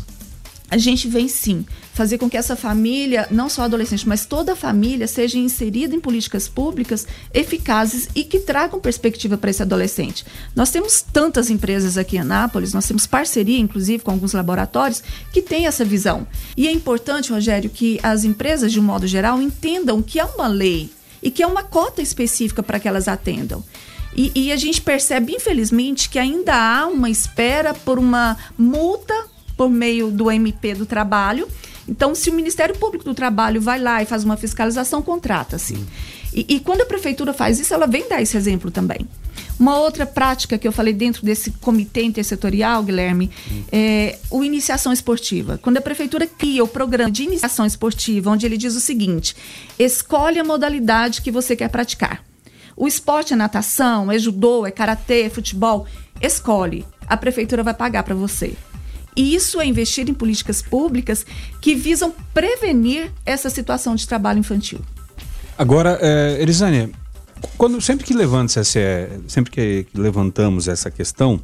a 0.69 0.77
gente 0.77 1.07
vem 1.07 1.27
sim 1.27 1.65
fazer 1.93 2.17
com 2.17 2.29
que 2.29 2.35
essa 2.35 2.55
família, 2.55 3.27
não 3.29 3.47
só 3.47 3.63
adolescente, 3.63 4.07
mas 4.07 4.25
toda 4.25 4.53
a 4.53 4.55
família, 4.55 5.07
seja 5.07 5.37
inserida 5.37 5.95
em 5.95 5.99
políticas 5.99 6.47
públicas 6.47 7.07
eficazes 7.33 8.09
e 8.15 8.23
que 8.23 8.39
tragam 8.39 8.79
perspectiva 8.79 9.37
para 9.37 9.51
esse 9.51 9.61
adolescente. 9.61 10.25
Nós 10.55 10.71
temos 10.71 11.01
tantas 11.01 11.49
empresas 11.49 11.97
aqui 11.97 12.17
em 12.17 12.19
Anápolis, 12.19 12.73
nós 12.73 12.87
temos 12.87 13.05
parceria, 13.05 13.59
inclusive, 13.59 14.03
com 14.03 14.11
alguns 14.11 14.33
laboratórios 14.33 15.03
que 15.31 15.41
têm 15.41 15.67
essa 15.67 15.85
visão. 15.85 16.27
E 16.57 16.67
é 16.67 16.71
importante, 16.71 17.31
Rogério, 17.31 17.69
que 17.69 17.99
as 18.01 18.23
empresas, 18.23 18.71
de 18.71 18.79
um 18.79 18.83
modo 18.83 19.05
geral, 19.07 19.41
entendam 19.41 20.01
que 20.01 20.19
é 20.19 20.25
uma 20.25 20.47
lei 20.47 20.89
e 21.21 21.31
que 21.31 21.43
é 21.43 21.47
uma 21.47 21.63
cota 21.63 22.01
específica 22.01 22.61
para 22.61 22.79
que 22.79 22.87
elas 22.87 23.07
atendam. 23.07 23.63
E, 24.15 24.31
e 24.33 24.51
a 24.51 24.55
gente 24.55 24.81
percebe, 24.81 25.33
infelizmente, 25.33 26.09
que 26.09 26.17
ainda 26.17 26.55
há 26.55 26.87
uma 26.87 27.09
espera 27.09 27.73
por 27.73 27.99
uma 27.99 28.37
multa 28.57 29.13
por 29.57 29.69
meio 29.69 30.09
do 30.09 30.31
MP 30.31 30.73
do 30.73 30.85
trabalho. 30.85 31.47
Então, 31.87 32.15
se 32.15 32.29
o 32.29 32.33
Ministério 32.33 32.75
Público 32.75 33.05
do 33.05 33.13
Trabalho 33.13 33.61
vai 33.61 33.79
lá 33.79 34.01
e 34.01 34.05
faz 34.05 34.23
uma 34.23 34.37
fiscalização, 34.37 35.01
contrata-se. 35.01 35.77
E, 36.33 36.45
e, 36.55 36.59
quando 36.59 36.81
a 36.81 36.85
prefeitura 36.85 37.33
faz 37.33 37.59
isso, 37.59 37.73
ela 37.73 37.85
vem 37.85 38.09
dar 38.09 38.21
esse 38.21 38.35
exemplo 38.35 38.71
também. 38.71 39.07
Uma 39.57 39.77
outra 39.77 40.05
prática 40.05 40.57
que 40.57 40.67
eu 40.67 40.71
falei 40.71 40.93
dentro 40.93 41.25
desse 41.25 41.51
comitê 41.51 42.03
intersetorial, 42.03 42.83
Guilherme, 42.83 43.29
hum. 43.49 43.63
é 43.71 44.17
o 44.29 44.43
iniciação 44.43 44.91
esportiva. 44.91 45.57
Quando 45.61 45.77
a 45.77 45.81
prefeitura 45.81 46.27
cria 46.27 46.63
o 46.63 46.67
programa 46.67 47.11
de 47.11 47.23
iniciação 47.23 47.65
esportiva, 47.65 48.31
onde 48.31 48.45
ele 48.45 48.57
diz 48.57 48.75
o 48.75 48.81
seguinte: 48.81 49.35
escolhe 49.79 50.39
a 50.39 50.43
modalidade 50.43 51.21
que 51.21 51.31
você 51.31 51.55
quer 51.55 51.69
praticar. 51.69 52.21
O 52.75 52.87
esporte 52.87 53.33
é 53.33 53.35
natação, 53.35 54.11
é 54.11 54.19
judô, 54.19 54.65
é 54.65 54.71
karatê, 54.71 55.23
é 55.23 55.29
futebol. 55.29 55.85
Escolhe. 56.21 56.85
A 57.07 57.15
prefeitura 57.15 57.63
vai 57.63 57.73
pagar 57.73 58.03
para 58.03 58.15
você. 58.15 58.55
E 59.15 59.33
isso 59.33 59.61
é 59.61 59.65
investir 59.65 60.09
em 60.09 60.13
políticas 60.13 60.61
públicas 60.61 61.25
que 61.61 61.73
visam 61.73 62.13
prevenir 62.33 63.11
essa 63.25 63.49
situação 63.49 63.95
de 63.95 64.05
trabalho 64.07 64.39
infantil. 64.39 64.79
Agora, 65.57 65.97
é, 66.01 66.37
Elisânia, 66.41 66.89
quando, 67.57 67.79
sempre 67.79 68.05
que 68.05 68.13
levanta 68.13 68.59
essa, 68.59 68.79
sempre 69.27 69.51
que 69.51 69.87
levantamos 69.93 70.67
essa 70.67 70.91
questão, 70.91 71.39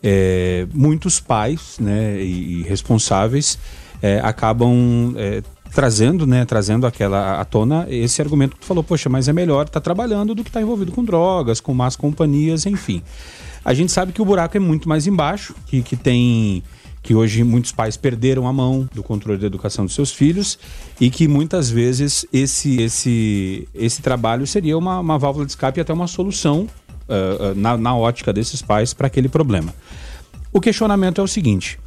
é, 0.00 0.68
muitos 0.72 1.18
pais 1.18 1.78
né, 1.80 2.22
e, 2.22 2.60
e 2.60 2.62
responsáveis 2.62 3.58
é, 4.00 4.20
acabam 4.22 5.14
é, 5.16 5.42
trazendo, 5.74 6.26
né, 6.26 6.44
trazendo 6.44 6.86
aquela 6.86 7.40
à 7.40 7.44
tona 7.44 7.86
esse 7.88 8.20
argumento 8.20 8.54
que 8.56 8.60
tu 8.60 8.66
falou, 8.66 8.82
poxa, 8.82 9.08
mas 9.08 9.28
é 9.28 9.32
melhor 9.32 9.66
estar 9.66 9.80
tá 9.80 9.80
trabalhando 9.80 10.34
do 10.34 10.42
que 10.42 10.50
estar 10.50 10.60
tá 10.60 10.64
envolvido 10.64 10.92
com 10.92 11.04
drogas, 11.04 11.60
com 11.60 11.72
más 11.72 11.96
companhias, 11.96 12.66
enfim. 12.66 13.02
A 13.64 13.74
gente 13.74 13.92
sabe 13.92 14.12
que 14.12 14.22
o 14.22 14.24
buraco 14.24 14.56
é 14.56 14.60
muito 14.60 14.88
mais 14.88 15.06
embaixo, 15.06 15.54
que, 15.66 15.82
que 15.82 15.96
tem 15.96 16.62
que 17.02 17.14
hoje 17.14 17.42
muitos 17.42 17.72
pais 17.72 17.96
perderam 17.96 18.46
a 18.46 18.52
mão 18.52 18.88
do 18.92 19.02
controle 19.02 19.38
da 19.38 19.46
educação 19.46 19.86
dos 19.86 19.94
seus 19.94 20.12
filhos 20.12 20.58
e 21.00 21.10
que 21.10 21.26
muitas 21.26 21.70
vezes 21.70 22.26
esse 22.30 22.80
esse 22.80 23.68
esse 23.74 24.02
trabalho 24.02 24.46
seria 24.46 24.76
uma, 24.76 25.00
uma 25.00 25.18
válvula 25.18 25.46
de 25.46 25.52
escape 25.52 25.78
e 25.78 25.82
até 25.82 25.92
uma 25.92 26.06
solução 26.06 26.66
uh, 27.08 27.52
uh, 27.52 27.54
na, 27.54 27.76
na 27.76 27.96
ótica 27.96 28.32
desses 28.32 28.60
pais 28.60 28.92
para 28.92 29.06
aquele 29.06 29.28
problema. 29.28 29.74
O 30.52 30.60
questionamento 30.60 31.20
é 31.20 31.24
o 31.24 31.28
seguinte: 31.28 31.78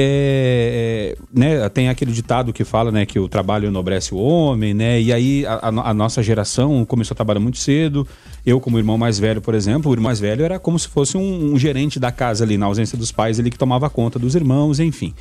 é, 0.00 1.14
é, 1.14 1.16
né, 1.32 1.68
tem 1.68 1.88
aquele 1.88 2.12
ditado 2.12 2.52
que 2.52 2.64
fala 2.64 2.92
né, 2.92 3.04
que 3.04 3.18
o 3.18 3.28
trabalho 3.28 3.66
enobrece 3.66 4.14
o 4.14 4.18
homem, 4.18 4.72
né? 4.72 5.00
E 5.00 5.12
aí 5.12 5.44
a, 5.44 5.68
a, 5.68 5.94
nossa 5.94 6.22
geração 6.22 6.84
começou 6.84 7.14
a 7.14 7.16
trabalhar 7.16 7.40
muito 7.40 7.58
cedo. 7.58 8.06
Eu, 8.46 8.60
como 8.60 8.78
irmão 8.78 8.96
mais 8.96 9.18
velho, 9.18 9.40
por 9.40 9.54
exemplo, 9.54 9.90
o 9.90 9.94
irmão 9.94 10.08
mais 10.08 10.20
velho 10.20 10.44
era 10.44 10.58
como 10.58 10.78
se 10.78 10.86
fosse 10.88 11.16
um, 11.16 11.52
um 11.52 11.58
gerente 11.58 11.98
da 11.98 12.12
casa 12.12 12.44
ali, 12.44 12.56
na 12.56 12.66
ausência 12.66 12.96
dos 12.96 13.10
pais, 13.10 13.38
ele 13.38 13.50
que 13.50 13.58
tomava 13.58 13.90
conta 13.90 14.18
dos 14.18 14.34
irmãos, 14.34 14.78
enfim. 14.78 15.12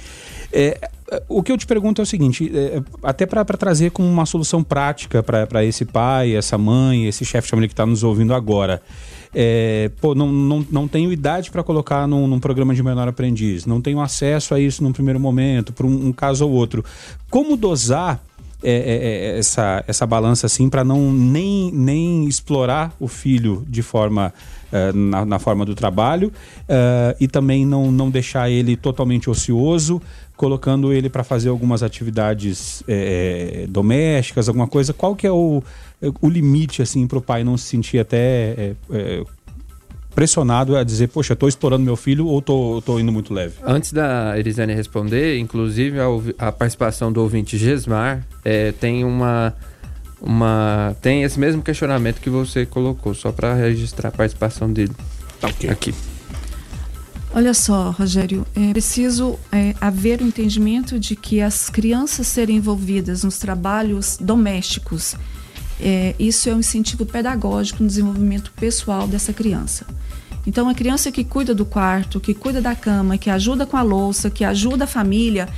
É, 0.53 0.89
o 1.27 1.41
que 1.41 1.51
eu 1.51 1.57
te 1.57 1.65
pergunto 1.65 2.01
é 2.01 2.03
o 2.03 2.05
seguinte, 2.05 2.51
é, 2.53 2.81
até 3.01 3.25
para 3.25 3.43
trazer 3.45 3.91
como 3.91 4.07
uma 4.07 4.25
solução 4.25 4.63
prática 4.63 5.23
para 5.23 5.65
esse 5.65 5.85
pai, 5.85 6.35
essa 6.35 6.57
mãe, 6.57 7.07
esse 7.07 7.25
chefe 7.25 7.47
de 7.47 7.49
família 7.49 7.67
que 7.67 7.73
está 7.73 7.85
nos 7.85 8.03
ouvindo 8.03 8.33
agora. 8.33 8.81
É, 9.33 9.91
pô, 10.01 10.15
não, 10.15 10.31
não, 10.31 10.65
não 10.71 10.87
tenho 10.87 11.11
idade 11.11 11.51
para 11.51 11.63
colocar 11.63 12.07
num, 12.07 12.27
num, 12.27 12.39
programa 12.39 12.73
de 12.73 12.81
menor 12.81 13.07
aprendiz, 13.07 13.65
não 13.65 13.81
tenho 13.81 13.99
acesso 13.99 14.53
a 14.53 14.59
isso 14.59 14.83
num 14.83 14.91
primeiro 14.91 15.19
momento, 15.19 15.73
por 15.73 15.85
um, 15.85 16.07
um 16.07 16.13
caso 16.13 16.45
ou 16.45 16.51
outro. 16.51 16.83
Como 17.29 17.57
dosar 17.57 18.23
é, 18.69 18.71
é, 18.71 19.35
é 19.35 19.39
essa, 19.39 19.83
essa 19.87 20.05
balança 20.05 20.45
assim 20.45 20.69
para 20.69 20.83
não 20.83 21.11
nem, 21.11 21.71
nem 21.71 22.25
explorar 22.25 22.93
o 22.99 23.07
filho 23.07 23.65
de 23.67 23.81
forma 23.81 24.33
uh, 24.71 24.97
na, 24.97 25.25
na, 25.25 25.39
forma 25.39 25.63
do 25.63 25.73
trabalho 25.73 26.27
uh, 26.63 27.15
e 27.19 27.27
também 27.27 27.65
não, 27.65 27.91
não 27.91 28.09
deixar 28.09 28.49
ele 28.49 28.75
totalmente 28.75 29.29
ocioso, 29.29 30.01
colocando 30.35 30.91
ele 30.91 31.09
para 31.09 31.23
fazer 31.23 31.49
algumas 31.49 31.81
atividades 31.81 32.83
é, 32.87 33.65
domésticas, 33.69 34.47
alguma 34.47 34.67
coisa. 34.67 34.93
Qual 34.93 35.15
que 35.15 35.25
é 35.25 35.31
o, 35.31 35.63
o 36.21 36.29
limite 36.29 36.81
assim 36.81 37.07
para 37.07 37.17
o 37.17 37.21
pai 37.21 37.43
não 37.43 37.57
se 37.57 37.65
sentir 37.65 37.97
até 37.97 38.75
pressionado 40.17 40.75
a 40.75 40.83
dizer, 40.83 41.09
poxa, 41.09 41.33
estou 41.33 41.47
explorando 41.47 41.85
meu 41.85 41.95
filho 41.95 42.25
ou 42.25 42.39
estou 42.39 42.99
indo 42.99 43.11
muito 43.11 43.31
leve? 43.31 43.53
Antes 43.63 43.93
da 43.93 44.33
Elisane 44.35 44.73
responder, 44.73 45.37
inclusive 45.37 45.99
a, 45.99 46.07
a 46.47 46.51
participação 46.51 47.11
do 47.11 47.21
ouvinte 47.21 47.55
Gesmar 47.55 48.25
é, 48.43 48.71
tem 48.71 49.03
uma, 49.03 49.53
uma 50.19 50.95
tem 51.03 51.21
esse 51.21 51.39
mesmo 51.39 51.61
questionamento 51.61 52.19
que 52.19 52.31
você 52.31 52.65
colocou, 52.65 53.13
só 53.13 53.31
para 53.31 53.53
registrar 53.53 54.09
a 54.09 54.11
participação 54.11 54.73
dele 54.73 54.91
tá 55.39 55.49
okay. 55.49 55.69
aqui. 55.69 55.93
Olha 57.31 57.53
só, 57.53 57.91
Rogério, 57.91 58.43
é 58.55 58.71
preciso 58.71 59.37
é, 59.51 59.75
haver 59.79 60.21
o 60.21 60.23
um 60.23 60.29
entendimento 60.29 60.99
de 60.99 61.15
que 61.15 61.41
as 61.41 61.69
crianças 61.69 62.25
serem 62.25 62.55
envolvidas 62.55 63.23
nos 63.23 63.37
trabalhos 63.37 64.17
domésticos, 64.19 65.15
é, 65.79 66.15
isso 66.17 66.49
é 66.49 66.55
um 66.55 66.59
incentivo 66.59 67.05
pedagógico 67.05 67.81
no 67.83 67.87
desenvolvimento 67.87 68.51
pessoal 68.55 69.07
dessa 69.07 69.31
criança. 69.31 69.85
Então, 70.45 70.69
a 70.69 70.73
criança 70.73 71.11
que 71.11 71.25
cuida 71.25 71.53
do 71.53 71.65
quarto, 71.65 72.21
que 72.21 72.33
cuida 72.33 72.61
da 72.61 72.73
cama, 72.73 73.17
que 73.17 73.29
ajuda 73.29 73.65
com 73.65 73.75
a 73.75 73.81
louça, 73.81 74.29
que 74.29 74.45
ajuda 74.45 74.85
a 74.85 74.87
família, 74.87 75.49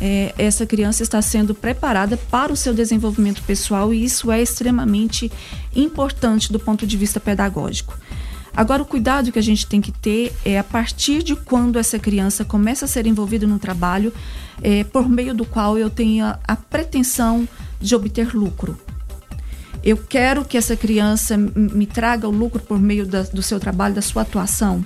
é, 0.00 0.34
essa 0.38 0.64
criança 0.64 1.02
está 1.02 1.20
sendo 1.20 1.54
preparada 1.54 2.16
para 2.16 2.52
o 2.52 2.56
seu 2.56 2.72
desenvolvimento 2.72 3.42
pessoal 3.42 3.92
e 3.92 4.02
isso 4.02 4.32
é 4.32 4.40
extremamente 4.40 5.30
importante 5.74 6.50
do 6.52 6.58
ponto 6.58 6.86
de 6.86 6.96
vista 6.96 7.20
pedagógico. 7.20 7.98
Agora, 8.56 8.82
o 8.82 8.86
cuidado 8.86 9.30
que 9.30 9.38
a 9.38 9.42
gente 9.42 9.66
tem 9.66 9.80
que 9.80 9.92
ter 9.92 10.32
é 10.44 10.58
a 10.58 10.64
partir 10.64 11.22
de 11.22 11.36
quando 11.36 11.78
essa 11.78 11.98
criança 11.98 12.44
começa 12.44 12.86
a 12.86 12.88
ser 12.88 13.06
envolvida 13.06 13.46
no 13.46 13.58
trabalho, 13.58 14.12
é, 14.62 14.82
por 14.82 15.08
meio 15.08 15.34
do 15.34 15.44
qual 15.44 15.78
eu 15.78 15.90
tenha 15.90 16.38
a 16.46 16.56
pretensão 16.56 17.46
de 17.80 17.94
obter 17.94 18.34
lucro. 18.34 18.76
Eu 19.82 19.96
quero 19.96 20.44
que 20.44 20.56
essa 20.56 20.76
criança 20.76 21.36
me 21.36 21.86
traga 21.86 22.28
o 22.28 22.30
lucro 22.30 22.60
por 22.60 22.80
meio 22.80 23.06
da, 23.06 23.22
do 23.22 23.42
seu 23.42 23.60
trabalho, 23.60 23.94
da 23.94 24.02
sua 24.02 24.22
atuação. 24.22 24.84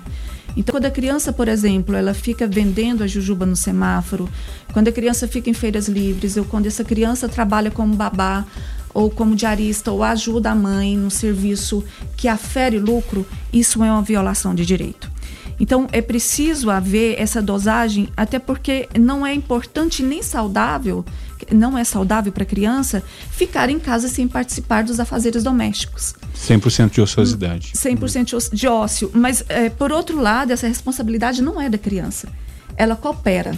Então, 0.56 0.74
quando 0.74 0.84
a 0.84 0.90
criança, 0.90 1.32
por 1.32 1.48
exemplo, 1.48 1.96
ela 1.96 2.12
fica 2.12 2.46
vendendo 2.46 3.02
a 3.02 3.06
jujuba 3.06 3.46
no 3.46 3.56
semáforo, 3.56 4.28
quando 4.72 4.88
a 4.88 4.92
criança 4.92 5.26
fica 5.26 5.48
em 5.48 5.54
feiras 5.54 5.88
livres, 5.88 6.36
ou 6.36 6.44
quando 6.44 6.66
essa 6.66 6.84
criança 6.84 7.28
trabalha 7.28 7.70
como 7.70 7.94
babá, 7.94 8.44
ou 8.92 9.10
como 9.10 9.34
diarista, 9.34 9.90
ou 9.90 10.02
ajuda 10.02 10.50
a 10.50 10.54
mãe 10.54 10.96
no 10.96 11.10
serviço 11.10 11.82
que 12.16 12.28
afere 12.28 12.78
lucro, 12.78 13.26
isso 13.52 13.82
é 13.82 13.90
uma 13.90 14.02
violação 14.02 14.54
de 14.54 14.66
direito. 14.66 15.10
Então, 15.58 15.86
é 15.92 16.02
preciso 16.02 16.70
haver 16.70 17.18
essa 17.18 17.40
dosagem, 17.40 18.08
até 18.16 18.38
porque 18.38 18.88
não 18.98 19.24
é 19.24 19.32
importante 19.32 20.02
nem 20.02 20.22
saudável 20.22 21.04
não 21.52 21.76
é 21.76 21.84
saudável 21.84 22.32
para 22.32 22.42
a 22.42 22.46
criança 22.46 23.02
ficar 23.30 23.70
em 23.70 23.78
casa 23.78 24.08
sem 24.08 24.26
participar 24.28 24.84
dos 24.84 25.00
afazeres 25.00 25.42
domésticos. 25.42 26.14
100% 26.36 26.90
de 26.90 27.00
ociosidade. 27.00 27.72
100% 27.74 28.52
de 28.52 28.66
ócio. 28.66 29.10
Mas, 29.14 29.44
é, 29.48 29.68
por 29.70 29.92
outro 29.92 30.20
lado, 30.20 30.52
essa 30.52 30.66
responsabilidade 30.66 31.42
não 31.42 31.60
é 31.60 31.68
da 31.68 31.78
criança. 31.78 32.28
Ela 32.76 32.96
coopera. 32.96 33.56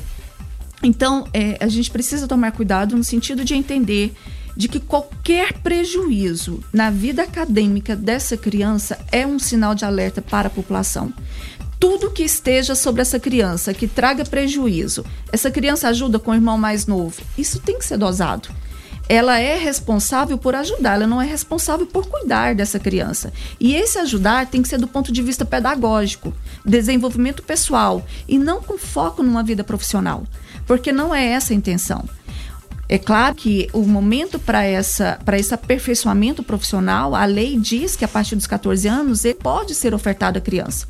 Então, 0.82 1.26
é, 1.32 1.56
a 1.60 1.68
gente 1.68 1.90
precisa 1.90 2.28
tomar 2.28 2.52
cuidado 2.52 2.96
no 2.96 3.04
sentido 3.04 3.44
de 3.44 3.54
entender 3.54 4.14
de 4.56 4.68
que 4.68 4.78
qualquer 4.78 5.54
prejuízo 5.54 6.62
na 6.72 6.90
vida 6.90 7.22
acadêmica 7.22 7.96
dessa 7.96 8.36
criança 8.36 8.98
é 9.10 9.26
um 9.26 9.38
sinal 9.38 9.74
de 9.74 9.84
alerta 9.84 10.22
para 10.22 10.46
a 10.46 10.50
população 10.50 11.12
tudo 11.84 12.10
que 12.10 12.22
esteja 12.22 12.74
sobre 12.74 13.02
essa 13.02 13.20
criança 13.20 13.74
que 13.74 13.86
traga 13.86 14.24
prejuízo. 14.24 15.04
Essa 15.30 15.50
criança 15.50 15.86
ajuda 15.88 16.18
com 16.18 16.30
o 16.30 16.34
irmão 16.34 16.56
mais 16.56 16.86
novo. 16.86 17.20
Isso 17.36 17.60
tem 17.60 17.78
que 17.78 17.84
ser 17.84 17.98
dosado. 17.98 18.48
Ela 19.06 19.38
é 19.38 19.58
responsável 19.58 20.38
por 20.38 20.54
ajudar, 20.54 20.94
ela 20.94 21.06
não 21.06 21.20
é 21.20 21.26
responsável 21.26 21.84
por 21.84 22.06
cuidar 22.06 22.54
dessa 22.54 22.78
criança. 22.78 23.34
E 23.60 23.74
esse 23.74 23.98
ajudar 23.98 24.46
tem 24.46 24.62
que 24.62 24.68
ser 24.68 24.78
do 24.78 24.88
ponto 24.88 25.12
de 25.12 25.20
vista 25.20 25.44
pedagógico, 25.44 26.32
desenvolvimento 26.64 27.42
pessoal 27.42 28.02
e 28.26 28.38
não 28.38 28.62
com 28.62 28.78
foco 28.78 29.22
numa 29.22 29.42
vida 29.42 29.62
profissional, 29.62 30.24
porque 30.66 30.90
não 30.90 31.14
é 31.14 31.26
essa 31.32 31.52
a 31.52 31.56
intenção. 31.56 32.08
É 32.88 32.96
claro 32.96 33.34
que 33.34 33.68
o 33.74 33.82
momento 33.82 34.38
para 34.38 34.64
essa 34.64 35.18
para 35.22 35.38
esse 35.38 35.52
aperfeiçoamento 35.52 36.42
profissional, 36.42 37.14
a 37.14 37.26
lei 37.26 37.58
diz 37.58 37.94
que 37.94 38.06
a 38.06 38.08
partir 38.08 38.36
dos 38.36 38.46
14 38.46 38.88
anos 38.88 39.22
ele 39.24 39.34
pode 39.34 39.74
ser 39.74 39.92
ofertado 39.92 40.38
à 40.38 40.40
criança. 40.40 40.86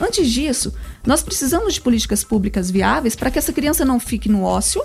Antes 0.00 0.30
disso, 0.30 0.72
nós 1.06 1.22
precisamos 1.22 1.74
de 1.74 1.80
políticas 1.80 2.22
públicas 2.22 2.70
viáveis 2.70 3.16
para 3.16 3.30
que 3.30 3.38
essa 3.38 3.52
criança 3.52 3.84
não 3.84 3.98
fique 3.98 4.28
no 4.28 4.42
ócio, 4.42 4.82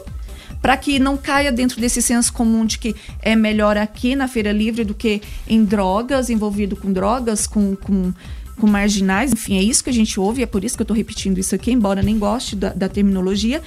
para 0.62 0.78
que 0.78 1.00
não 1.00 1.18
caia 1.18 1.52
dentro 1.52 1.82
desse 1.82 2.02
senso 2.02 2.32
comum 2.32 2.66
de 2.66 2.78
que 2.78 2.96
é 3.22 3.36
melhor 3.36 3.78
aqui 3.78 4.16
na 4.16 4.28
feira 4.28 4.52
livre 4.52 4.84
do 4.84 4.94
que 4.94 5.22
em 5.48 5.66
drogas, 5.66 6.30
envolvido 6.30 6.76
com 6.76 6.94
drogas, 6.94 7.48
com, 7.48 7.76
com, 7.76 8.14
com 8.58 8.68
marginais. 8.68 9.34
Enfim, 9.34 9.58
é 9.58 9.64
isso 9.64 9.84
que 9.84 9.90
a 9.90 9.94
gente 9.94 10.20
ouve, 10.20 10.44
é 10.44 10.46
por 10.46 10.64
isso 10.64 10.76
que 10.78 10.82
eu 10.82 10.86
estou 10.86 10.96
repetindo 10.96 11.40
isso 11.40 11.56
aqui, 11.56 11.72
embora 11.72 12.02
nem 12.02 12.18
goste 12.18 12.56
da, 12.56 12.70
da 12.70 12.88
terminologia. 12.88 13.62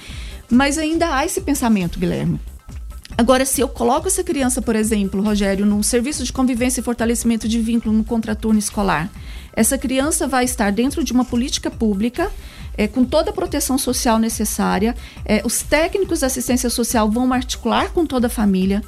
Mas 0.49 0.77
ainda 0.77 1.15
há 1.15 1.25
esse 1.25 1.41
pensamento, 1.41 1.99
Guilherme. 1.99 2.39
Agora, 3.17 3.45
se 3.45 3.61
eu 3.61 3.67
coloco 3.67 4.07
essa 4.07 4.23
criança, 4.23 4.61
por 4.61 4.75
exemplo, 4.75 5.21
Rogério, 5.21 5.65
num 5.65 5.81
serviço 5.81 6.23
de 6.23 6.33
convivência 6.33 6.81
e 6.81 6.83
fortalecimento 6.83 7.47
de 7.47 7.61
vínculo 7.61 7.95
no 7.95 8.03
contraturno 8.03 8.59
escolar, 8.59 9.09
essa 9.55 9.77
criança 9.77 10.27
vai 10.27 10.45
estar 10.45 10.71
dentro 10.71 11.03
de 11.03 11.13
uma 11.13 11.25
política 11.25 11.71
pública 11.71 12.31
é, 12.77 12.87
com 12.87 13.05
toda 13.05 13.29
a 13.29 13.33
proteção 13.33 13.77
social 13.77 14.19
necessária. 14.19 14.95
É, 15.23 15.41
os 15.45 15.61
técnicos 15.61 16.19
de 16.19 16.25
assistência 16.25 16.69
social 16.69 17.09
vão 17.09 17.31
articular 17.31 17.89
com 17.91 18.05
toda 18.05 18.27
a 18.27 18.29
família. 18.29 18.81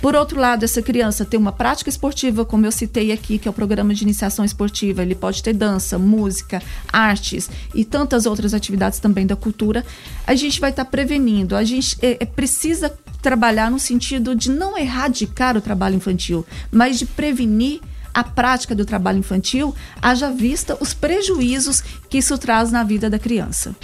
Por 0.00 0.16
outro 0.16 0.40
lado, 0.40 0.64
essa 0.64 0.82
criança 0.82 1.24
tem 1.24 1.38
uma 1.38 1.52
prática 1.52 1.88
esportiva, 1.88 2.44
como 2.44 2.66
eu 2.66 2.72
citei 2.72 3.12
aqui, 3.12 3.38
que 3.38 3.46
é 3.46 3.50
o 3.50 3.54
programa 3.54 3.94
de 3.94 4.02
iniciação 4.02 4.44
esportiva. 4.44 5.00
Ele 5.00 5.14
pode 5.14 5.40
ter 5.40 5.52
dança, 5.52 5.96
música, 5.96 6.60
artes 6.92 7.48
e 7.72 7.84
tantas 7.84 8.26
outras 8.26 8.52
atividades 8.52 8.98
também 8.98 9.24
da 9.24 9.36
cultura. 9.36 9.84
A 10.26 10.34
gente 10.34 10.60
vai 10.60 10.70
estar 10.70 10.84
tá 10.84 10.90
prevenindo. 10.90 11.54
A 11.54 11.62
gente 11.62 11.96
é, 12.02 12.16
é, 12.18 12.26
precisa 12.26 12.92
trabalhar 13.22 13.70
no 13.70 13.78
sentido 13.78 14.34
de 14.34 14.50
não 14.50 14.76
erradicar 14.76 15.56
o 15.56 15.60
trabalho 15.60 15.94
infantil, 15.94 16.44
mas 16.72 16.98
de 16.98 17.06
prevenir 17.06 17.80
a 18.14 18.24
prática 18.24 18.74
do 18.74 18.84
trabalho 18.84 19.18
infantil, 19.18 19.74
haja 20.00 20.30
vista 20.30 20.76
os 20.80 20.92
prejuízos 20.92 21.82
que 22.08 22.18
isso 22.18 22.36
traz 22.38 22.70
na 22.70 22.84
vida 22.84 23.08
da 23.08 23.18
criança. 23.18 23.74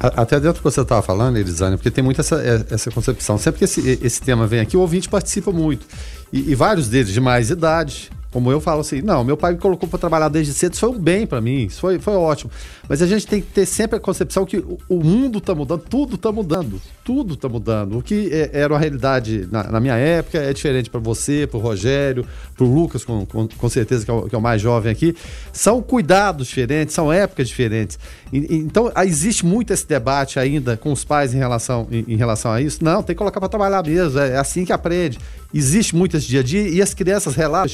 Até 0.00 0.36
dentro 0.40 0.54
do 0.54 0.58
que 0.58 0.64
você 0.64 0.80
estava 0.80 1.02
falando, 1.02 1.36
Elisane, 1.36 1.76
porque 1.76 1.90
tem 1.90 2.02
muito 2.02 2.20
essa, 2.20 2.36
é, 2.42 2.64
essa 2.70 2.90
concepção. 2.90 3.36
Sempre 3.38 3.58
que 3.58 3.64
esse, 3.64 3.98
esse 4.02 4.20
tema 4.22 4.46
vem 4.46 4.60
aqui, 4.60 4.76
o 4.76 4.80
ouvinte 4.80 5.08
participa 5.08 5.52
muito. 5.52 5.86
E, 6.32 6.50
e 6.50 6.54
vários 6.54 6.88
deles 6.88 7.12
de 7.12 7.20
mais 7.20 7.50
idade, 7.50 8.10
como 8.36 8.52
eu 8.52 8.60
falo 8.60 8.82
assim, 8.82 9.00
não, 9.00 9.24
meu 9.24 9.34
pai 9.34 9.54
me 9.54 9.58
colocou 9.58 9.88
para 9.88 9.98
trabalhar 9.98 10.28
desde 10.28 10.52
cedo, 10.52 10.74
isso 10.74 10.80
foi 10.80 10.90
um 10.90 10.98
bem 10.98 11.26
para 11.26 11.40
mim, 11.40 11.64
isso 11.64 11.80
foi, 11.80 11.98
foi 11.98 12.12
ótimo. 12.12 12.50
Mas 12.86 13.00
a 13.00 13.06
gente 13.06 13.26
tem 13.26 13.40
que 13.40 13.46
ter 13.46 13.64
sempre 13.64 13.96
a 13.96 13.98
concepção 13.98 14.44
que 14.44 14.58
o, 14.58 15.02
mundo 15.02 15.38
está 15.38 15.54
mudando, 15.54 15.82
tudo 15.88 16.16
está 16.16 16.30
mudando, 16.30 16.78
tudo 17.02 17.32
está 17.32 17.48
mudando. 17.48 17.96
O 17.96 18.02
que 18.02 18.28
é, 18.30 18.50
era 18.52 18.74
uma 18.74 18.78
realidade 18.78 19.48
na, 19.50 19.62
na, 19.64 19.80
minha 19.80 19.94
época 19.94 20.36
é 20.36 20.52
diferente 20.52 20.90
para 20.90 21.00
você, 21.00 21.46
para 21.46 21.56
o 21.56 21.62
Rogério, 21.62 22.26
para 22.54 22.62
o 22.62 22.70
Lucas, 22.70 23.06
com, 23.06 23.24
com, 23.24 23.48
com 23.48 23.68
certeza 23.70 24.04
que 24.04 24.10
é, 24.10 24.14
o, 24.14 24.28
que 24.28 24.34
é, 24.34 24.38
o, 24.38 24.42
mais 24.42 24.60
jovem 24.60 24.92
aqui. 24.92 25.16
São 25.50 25.80
cuidados 25.80 26.46
diferentes, 26.48 26.94
são 26.94 27.10
épocas 27.10 27.48
diferentes. 27.48 27.98
E, 28.30 28.54
então, 28.54 28.92
existe 29.06 29.46
muito 29.46 29.72
esse 29.72 29.88
debate 29.88 30.38
ainda 30.38 30.76
com 30.76 30.92
os 30.92 31.04
pais 31.04 31.32
em 31.32 31.38
relação, 31.38 31.88
em, 31.90 32.04
em 32.06 32.16
relação 32.16 32.52
a 32.52 32.60
isso. 32.60 32.84
Não, 32.84 33.02
tem 33.02 33.14
que 33.14 33.18
colocar 33.18 33.40
para 33.40 33.48
trabalhar 33.48 33.82
mesmo, 33.82 34.20
é, 34.20 34.32
é 34.32 34.36
assim 34.36 34.66
que 34.66 34.74
aprende. 34.74 35.18
Existe 35.54 35.96
muito 35.96 36.18
esse 36.18 36.26
dia 36.26 36.40
a 36.40 36.42
dia 36.42 36.68
e 36.68 36.82
as 36.82 36.92
crianças 36.92 37.34
relatam 37.34 37.66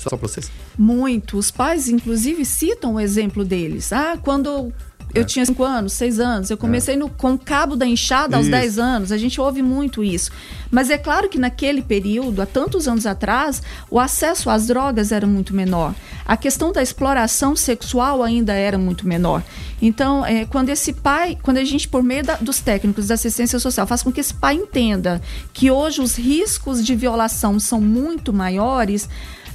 situação 0.00 0.18
para 0.18 0.28
vocês? 0.28 0.50
Muito. 0.76 1.36
Os 1.36 1.50
pais, 1.50 1.88
inclusive, 1.88 2.44
citam 2.44 2.94
o 2.94 3.00
exemplo 3.00 3.44
deles. 3.44 3.92
Ah, 3.92 4.18
quando 4.20 4.72
eu 5.14 5.22
é. 5.22 5.24
tinha 5.24 5.44
5 5.44 5.62
anos, 5.64 5.92
6 5.94 6.20
anos. 6.20 6.50
Eu 6.50 6.56
comecei 6.56 6.94
é. 6.94 6.96
no, 6.96 7.08
com 7.08 7.34
o 7.34 7.38
cabo 7.38 7.76
da 7.76 7.86
enxada 7.86 8.36
aos 8.36 8.48
10 8.48 8.78
anos. 8.78 9.12
A 9.12 9.16
gente 9.16 9.40
ouve 9.40 9.62
muito 9.62 10.04
isso. 10.04 10.30
Mas 10.70 10.88
é 10.88 10.96
claro 10.96 11.28
que 11.28 11.38
naquele 11.38 11.82
período, 11.82 12.40
há 12.40 12.46
tantos 12.46 12.86
anos 12.86 13.06
atrás, 13.06 13.62
o 13.90 13.98
acesso 13.98 14.48
às 14.48 14.68
drogas 14.68 15.10
era 15.10 15.26
muito 15.26 15.54
menor. 15.54 15.94
A 16.24 16.36
questão 16.36 16.72
da 16.72 16.80
exploração 16.80 17.56
sexual 17.56 18.22
ainda 18.22 18.52
era 18.52 18.78
muito 18.78 19.06
menor. 19.06 19.42
Então, 19.82 20.24
é, 20.24 20.44
quando 20.44 20.68
esse 20.68 20.92
pai, 20.92 21.36
quando 21.42 21.56
a 21.56 21.64
gente, 21.64 21.88
por 21.88 22.02
meio 22.02 22.22
da, 22.22 22.36
dos 22.36 22.60
técnicos 22.60 23.08
da 23.08 23.14
assistência 23.14 23.58
social, 23.58 23.86
faz 23.86 24.02
com 24.02 24.12
que 24.12 24.20
esse 24.20 24.34
pai 24.34 24.54
entenda 24.54 25.20
que 25.52 25.70
hoje 25.70 26.00
os 26.00 26.16
riscos 26.16 26.84
de 26.84 26.94
violação 26.94 27.58
são 27.58 27.80
muito 27.80 28.32
maiores, 28.32 29.08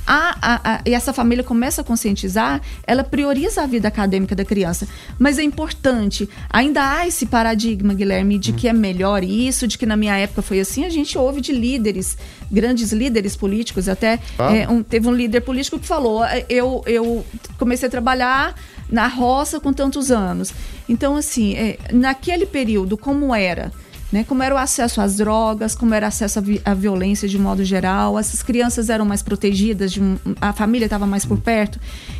a, 0.05 0.37
a, 0.41 0.75
a, 0.75 0.81
e 0.85 0.93
essa 0.93 1.11
família 1.11 1.43
começa 1.43 1.81
a 1.81 1.83
conscientizar, 1.83 2.61
ela 2.85 3.03
prioriza 3.03 3.63
a 3.63 3.65
vida 3.65 3.87
acadêmica 3.87 4.35
da 4.35 4.45
criança. 4.45 4.87
Mas 5.17 5.39
é 5.39 5.43
importante, 5.43 6.29
ainda 6.49 6.97
há 6.97 7.07
esse 7.07 7.25
paradigma, 7.25 7.93
Guilherme, 7.93 8.37
de 8.37 8.53
que 8.53 8.67
é 8.67 8.73
melhor 8.73 9.23
isso, 9.23 9.67
de 9.67 9.77
que 9.77 9.85
na 9.85 9.95
minha 9.95 10.15
época 10.17 10.41
foi 10.41 10.59
assim. 10.59 10.85
A 10.85 10.89
gente 10.89 11.17
ouve 11.17 11.41
de 11.41 11.51
líderes, 11.51 12.17
grandes 12.51 12.91
líderes 12.91 13.35
políticos, 13.35 13.89
até 13.89 14.19
ah. 14.37 14.55
é, 14.55 14.69
um, 14.69 14.83
teve 14.83 15.07
um 15.07 15.13
líder 15.13 15.41
político 15.41 15.79
que 15.79 15.87
falou: 15.87 16.23
é, 16.23 16.45
eu, 16.49 16.83
eu 16.85 17.25
comecei 17.57 17.87
a 17.87 17.91
trabalhar 17.91 18.55
na 18.89 19.07
roça 19.07 19.59
com 19.59 19.73
tantos 19.73 20.11
anos. 20.11 20.53
Então, 20.87 21.15
assim, 21.15 21.55
é, 21.55 21.77
naquele 21.91 22.45
período, 22.45 22.97
como 22.97 23.33
era? 23.33 23.71
Né? 24.11 24.23
Como 24.23 24.43
era 24.43 24.53
o 24.53 24.57
acesso 24.57 25.01
às 25.01 25.17
drogas, 25.17 25.75
como 25.75 25.93
era 25.93 26.07
acesso 26.07 26.39
à, 26.39 26.41
vi 26.41 26.61
à 26.63 26.73
violência 26.73 27.27
de 27.27 27.37
modo 27.37 27.63
geral, 27.63 28.17
essas 28.17 28.43
crianças 28.43 28.89
eram 28.89 29.05
mais 29.05 29.21
protegidas, 29.21 29.97
um, 29.97 30.15
a 30.39 30.53
família 30.53 30.85
estava 30.85 31.07
mais 31.07 31.25
por 31.25 31.39
perto. 31.39 31.79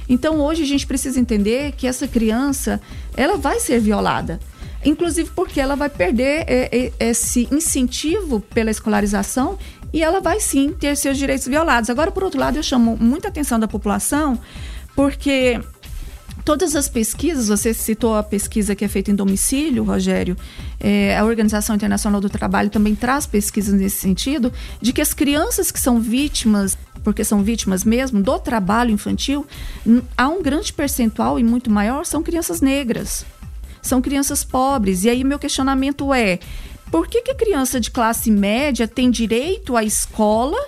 Então 0.10 0.40
hoje 0.42 0.64
a 0.64 0.66
gente 0.66 0.86
precisa 0.86 1.20
entender 1.20 1.74
que 1.74 1.88
essa 1.88 2.08
criança 2.08 2.82
ela 3.16 3.38
vai 3.38 3.60
ser 3.60 3.80
violada. 3.80 4.40
Inclusive 4.84 5.32
porque 5.36 5.60
ela 5.60 5.76
vai 5.76 5.90
perder 5.90 6.46
é, 6.48 6.92
é, 7.00 7.10
esse 7.10 7.48
incentivo 7.52 8.40
pela 8.40 8.70
escolarização 8.70 9.58
e 9.92 10.04
ela 10.04 10.20
vai 10.20 10.40
sim 10.40 10.72
ter 10.72 10.96
seus 10.96 11.18
direitos 11.18 11.48
violados. 11.48 11.90
Agora, 11.90 12.12
por 12.12 12.24
outro 12.24 12.40
lado, 12.40 12.58
eu 12.58 12.64
chamo 12.64 12.98
muita 13.00 13.30
atenção 13.30 13.60
da 13.60 13.68
população 13.68 14.40
porque 14.96 15.60
Todas 16.46 16.76
as 16.76 16.88
pesquisas, 16.88 17.48
você 17.48 17.74
citou 17.74 18.16
a 18.16 18.22
pesquisa 18.22 18.76
que 18.76 18.86
é 18.86 18.88
feita 18.88 19.10
em 19.10 19.16
domicílio, 19.16 19.84
Rogério, 19.84 20.38
é, 20.80 21.18
a 21.18 21.26
Organização 21.26 21.76
Internacional 21.76 22.22
do 22.22 22.30
Trabalho 22.30 22.70
também 22.70 22.94
traz 22.94 23.26
pesquisas 23.26 23.74
nesse 23.74 23.98
sentido, 23.98 24.54
de 24.80 24.94
que 24.94 25.02
as 25.02 25.12
crianças 25.12 25.72
que 25.72 25.80
são 25.80 26.00
vítimas, 26.00 26.78
porque 27.04 27.24
são 27.24 27.42
vítimas 27.42 27.84
mesmo, 27.84 28.22
do 28.22 28.38
trabalho 28.38 28.92
infantil, 28.92 29.44
há 30.16 30.28
um 30.30 30.44
grande 30.44 30.72
percentual 30.72 31.40
e 31.40 31.44
muito 31.44 31.72
maior 31.72 32.06
são 32.06 32.22
crianças 32.22 32.62
negras, 32.62 33.26
são 33.82 34.00
crianças 34.00 34.44
pobres. 34.44 35.04
E 35.04 35.10
aí 35.10 35.24
meu 35.24 35.40
questionamento 35.40 36.14
é: 36.14 36.38
por 36.92 37.08
que, 37.08 37.24
que 37.24 37.32
a 37.32 37.36
criança 37.36 37.80
de 37.80 37.90
classe 37.90 38.30
média 38.30 38.88
tem 38.88 39.10
direito 39.10 39.76
à 39.76 39.84
escola, 39.84 40.60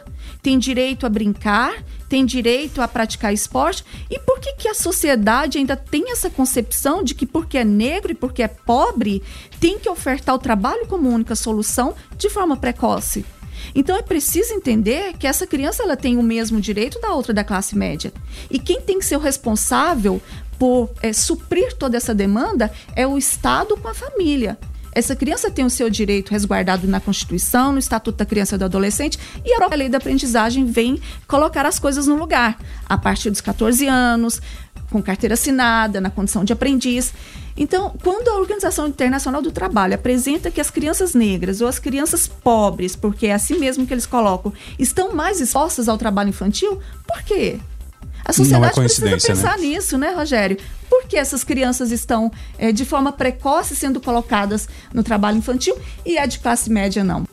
tem 0.42 0.58
direito 0.58 1.06
a 1.06 1.10
brincar 1.10 1.84
tem 2.08 2.26
direito 2.26 2.82
a 2.82 2.88
praticar 2.88 3.34
esporte. 3.34 3.84
E 4.10 4.20
por 4.20 4.40
que, 4.40 4.54
que 4.54 4.68
a 4.68 4.74
sociedade 4.74 5.58
ainda 5.58 5.76
tem 5.76 6.12
essa 6.12 6.30
concepção 6.30 7.04
de 7.04 7.14
que 7.14 7.26
porque 7.26 7.58
é 7.58 7.66
negro 7.66 8.12
e 8.12 8.16
porque 8.16 8.44
é 8.44 8.48
pobre, 8.48 9.22
tem 9.60 9.78
que 9.80 9.90
ofertar 9.90 10.36
o 10.36 10.40
trabalho 10.40 10.88
como 10.88 11.10
única 11.10 11.36
solução 11.36 11.96
de 12.18 12.30
forma 12.30 12.58
precoce? 12.58 13.26
Então 13.74 13.98
é 13.98 14.02
preciso 14.02 14.54
entender 14.54 15.14
que 15.18 15.28
essa 15.28 15.48
criança 15.48 15.84
ela 15.84 15.98
tem 15.98 16.18
o 16.18 16.24
mesmo 16.24 16.62
direito 16.62 17.00
da 17.00 17.14
outra 17.14 17.34
da 17.34 17.44
classe 17.44 17.76
média. 17.76 18.14
E 18.50 18.60
quem 18.60 18.82
tem 18.82 19.00
que 19.00 19.06
ser 19.06 19.18
o 19.18 19.22
responsável 19.22 20.22
por 20.58 20.90
é, 21.02 21.14
suprir 21.14 21.74
toda 21.74 21.98
essa 21.98 22.14
demanda 22.14 22.72
é 22.96 23.06
o 23.06 23.18
Estado 23.18 23.78
com 23.78 23.88
a 23.88 23.94
família. 23.94 24.58
Essa 24.98 25.16
criança 25.16 25.52
tem 25.52 25.64
o 25.64 25.70
seu 25.70 25.92
direito 25.92 26.32
resguardado 26.32 26.88
na 26.88 27.00
Constituição, 27.00 27.72
no 27.72 27.78
Estatuto 27.78 28.18
da 28.18 28.26
Criança 28.26 28.56
e 28.56 28.58
do 28.58 28.66
Adolescente, 28.66 29.20
e 29.46 29.54
a 29.54 29.58
própria 29.58 29.78
lei 29.78 29.90
da 29.90 30.00
aprendizagem 30.00 30.66
vem 30.66 31.00
colocar 31.28 31.68
as 31.68 31.78
coisas 31.78 32.08
no 32.08 32.16
lugar. 32.16 32.58
A 32.90 32.98
partir 32.98 33.30
dos 33.30 33.40
14 33.40 33.86
anos, 33.86 34.42
com 34.90 35.00
carteira 35.00 35.36
assinada, 35.36 36.02
na 36.02 36.10
condição 36.10 36.44
de 36.44 36.52
aprendiz. 36.52 37.14
Então, 37.56 37.94
quando 38.02 38.28
a 38.30 38.40
Organização 38.40 38.88
Internacional 38.88 39.40
do 39.40 39.52
Trabalho 39.52 39.94
apresenta 39.94 40.50
que 40.50 40.60
as 40.60 40.72
crianças 40.72 41.14
negras 41.14 41.62
ou 41.62 41.68
as 41.68 41.78
crianças 41.78 42.26
pobres, 42.26 42.96
porque 42.96 43.28
é 43.28 43.34
assim 43.36 43.60
mesmo 43.60 43.86
que 43.86 43.94
eles 43.94 44.08
colocam, 44.08 44.52
estão 44.80 45.14
mais 45.14 45.40
expostas 45.40 45.88
ao 45.88 46.00
trabalho 46.00 46.30
infantil, 46.30 46.82
por 47.06 47.22
quê? 47.22 47.60
A 48.26 48.34
sociedade 48.34 48.80
é 48.80 48.84
precisa 48.84 49.10
pensar 49.12 49.58
né? 49.58 49.68
nisso, 49.68 49.96
né, 49.96 50.12
Rogério? 50.12 50.58
Que 51.08 51.18
essas 51.18 51.44
crianças 51.44 51.92
estão 51.92 52.32
é, 52.58 52.72
de 52.72 52.86
forma 52.86 53.12
precoce 53.12 53.76
sendo 53.76 54.00
colocadas 54.00 54.68
no 54.94 55.04
trabalho 55.04 55.38
infantil 55.38 55.78
e 56.06 56.18
a 56.18 56.26
de 56.26 56.40
classe 56.40 56.70
média 56.70 57.04
não? 57.04 57.26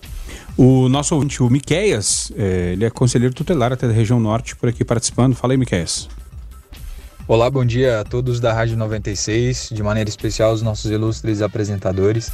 O 0.56 0.88
nosso 0.88 1.14
ouvinte, 1.16 1.42
o 1.42 1.50
Miqueias, 1.50 2.30
é, 2.36 2.72
ele 2.72 2.84
é 2.84 2.90
conselheiro 2.90 3.34
tutelar 3.34 3.72
até 3.72 3.88
da 3.88 3.92
região 3.92 4.20
norte, 4.20 4.54
por 4.54 4.68
aqui 4.68 4.84
participando. 4.84 5.34
Fala 5.34 5.52
aí, 5.52 5.56
Miqueias. 5.56 6.08
Olá, 7.26 7.50
bom 7.50 7.64
dia 7.64 8.00
a 8.00 8.04
todos 8.04 8.38
da 8.38 8.52
Rádio 8.52 8.76
96, 8.76 9.70
de 9.72 9.82
maneira 9.82 10.08
especial 10.08 10.52
os 10.52 10.62
nossos 10.62 10.90
ilustres 10.90 11.42
apresentadores. 11.42 12.30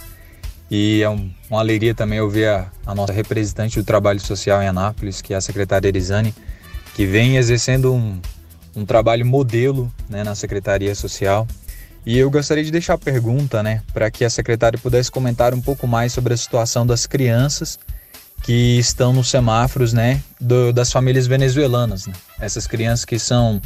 E 0.71 1.01
é 1.01 1.09
um, 1.09 1.31
uma 1.49 1.61
alegria 1.61 1.95
também 1.95 2.21
ouvir 2.21 2.47
a, 2.47 2.71
a, 2.85 2.95
nossa 2.95 3.12
representante 3.12 3.79
do 3.79 3.85
trabalho 3.85 4.21
social 4.21 4.62
em 4.62 4.69
Anápolis, 4.69 5.23
que 5.23 5.33
é 5.33 5.37
a 5.37 5.41
secretária 5.41 5.88
Erizane, 5.88 6.35
que 6.95 7.07
vem 7.07 7.37
exercendo 7.37 7.95
um, 7.95 8.21
um 8.75 8.85
trabalho 8.85 9.25
modelo 9.27 9.93
né, 10.09 10.25
na 10.25 10.35
Secretaria 10.35 10.95
Social. 10.95 11.47
E 12.05 12.17
eu 12.17 12.31
gostaria 12.31 12.65
de 12.65 12.71
deixar 12.71 12.95
a 12.95 12.99
pergunta 12.99 13.63
né, 13.63 13.83
para 13.93 14.11
que 14.11 14.25
a 14.25 14.31
secretária 14.31 14.79
pudesse 14.79 15.11
comentar 15.11 15.53
um 15.53 15.61
pouco 15.61 15.87
mais 15.87 16.13
sobre 16.13 16.33
a 16.33 16.37
situação 16.37 16.87
das 16.87 17.07
crianças 17.07 17.79
que 18.43 18.79
estão 18.79 19.13
nos 19.13 19.29
semáforos 19.29 19.93
né, 19.93 20.23
do, 20.41 20.73
das 20.73 20.91
famílias 20.91 21.27
venezuelanas. 21.27 22.07
Né? 22.07 22.15
Essas 22.39 22.67
crianças 22.67 23.05
que 23.05 23.19
são 23.19 23.61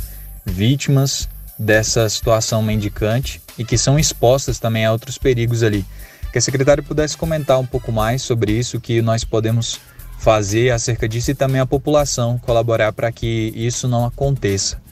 vítimas 0.45 1.29
dessa 1.59 2.09
situação 2.09 2.61
mendicante 2.61 3.41
e 3.57 3.65
que 3.65 3.79
são 3.79 3.99
expostas 3.99 4.59
também 4.59 4.85
a 4.85 4.93
outros 4.93 5.17
perigos 5.17 5.63
ali. 5.63 5.85
Que 6.33 6.39
a 6.39 6.41
secretária 6.41 6.83
pudesse 6.83 7.17
comentar 7.17 7.61
um 7.61 7.67
pouco 7.67 7.93
mais 7.93 8.23
sobre 8.23 8.53
isso, 8.53 8.81
que 8.81 9.01
nós 9.01 9.23
podemos 9.23 9.81
fazer 10.19 10.71
acerca 10.71 11.09
disso 11.09 11.31
e 11.31 11.35
também 11.35 11.61
a 11.61 11.67
população 11.67 12.39
colaborar 12.39 12.93
para 12.93 13.13
que 13.13 13.53
isso 13.55 13.87
não 13.87 14.05
aconteça. 14.05 14.83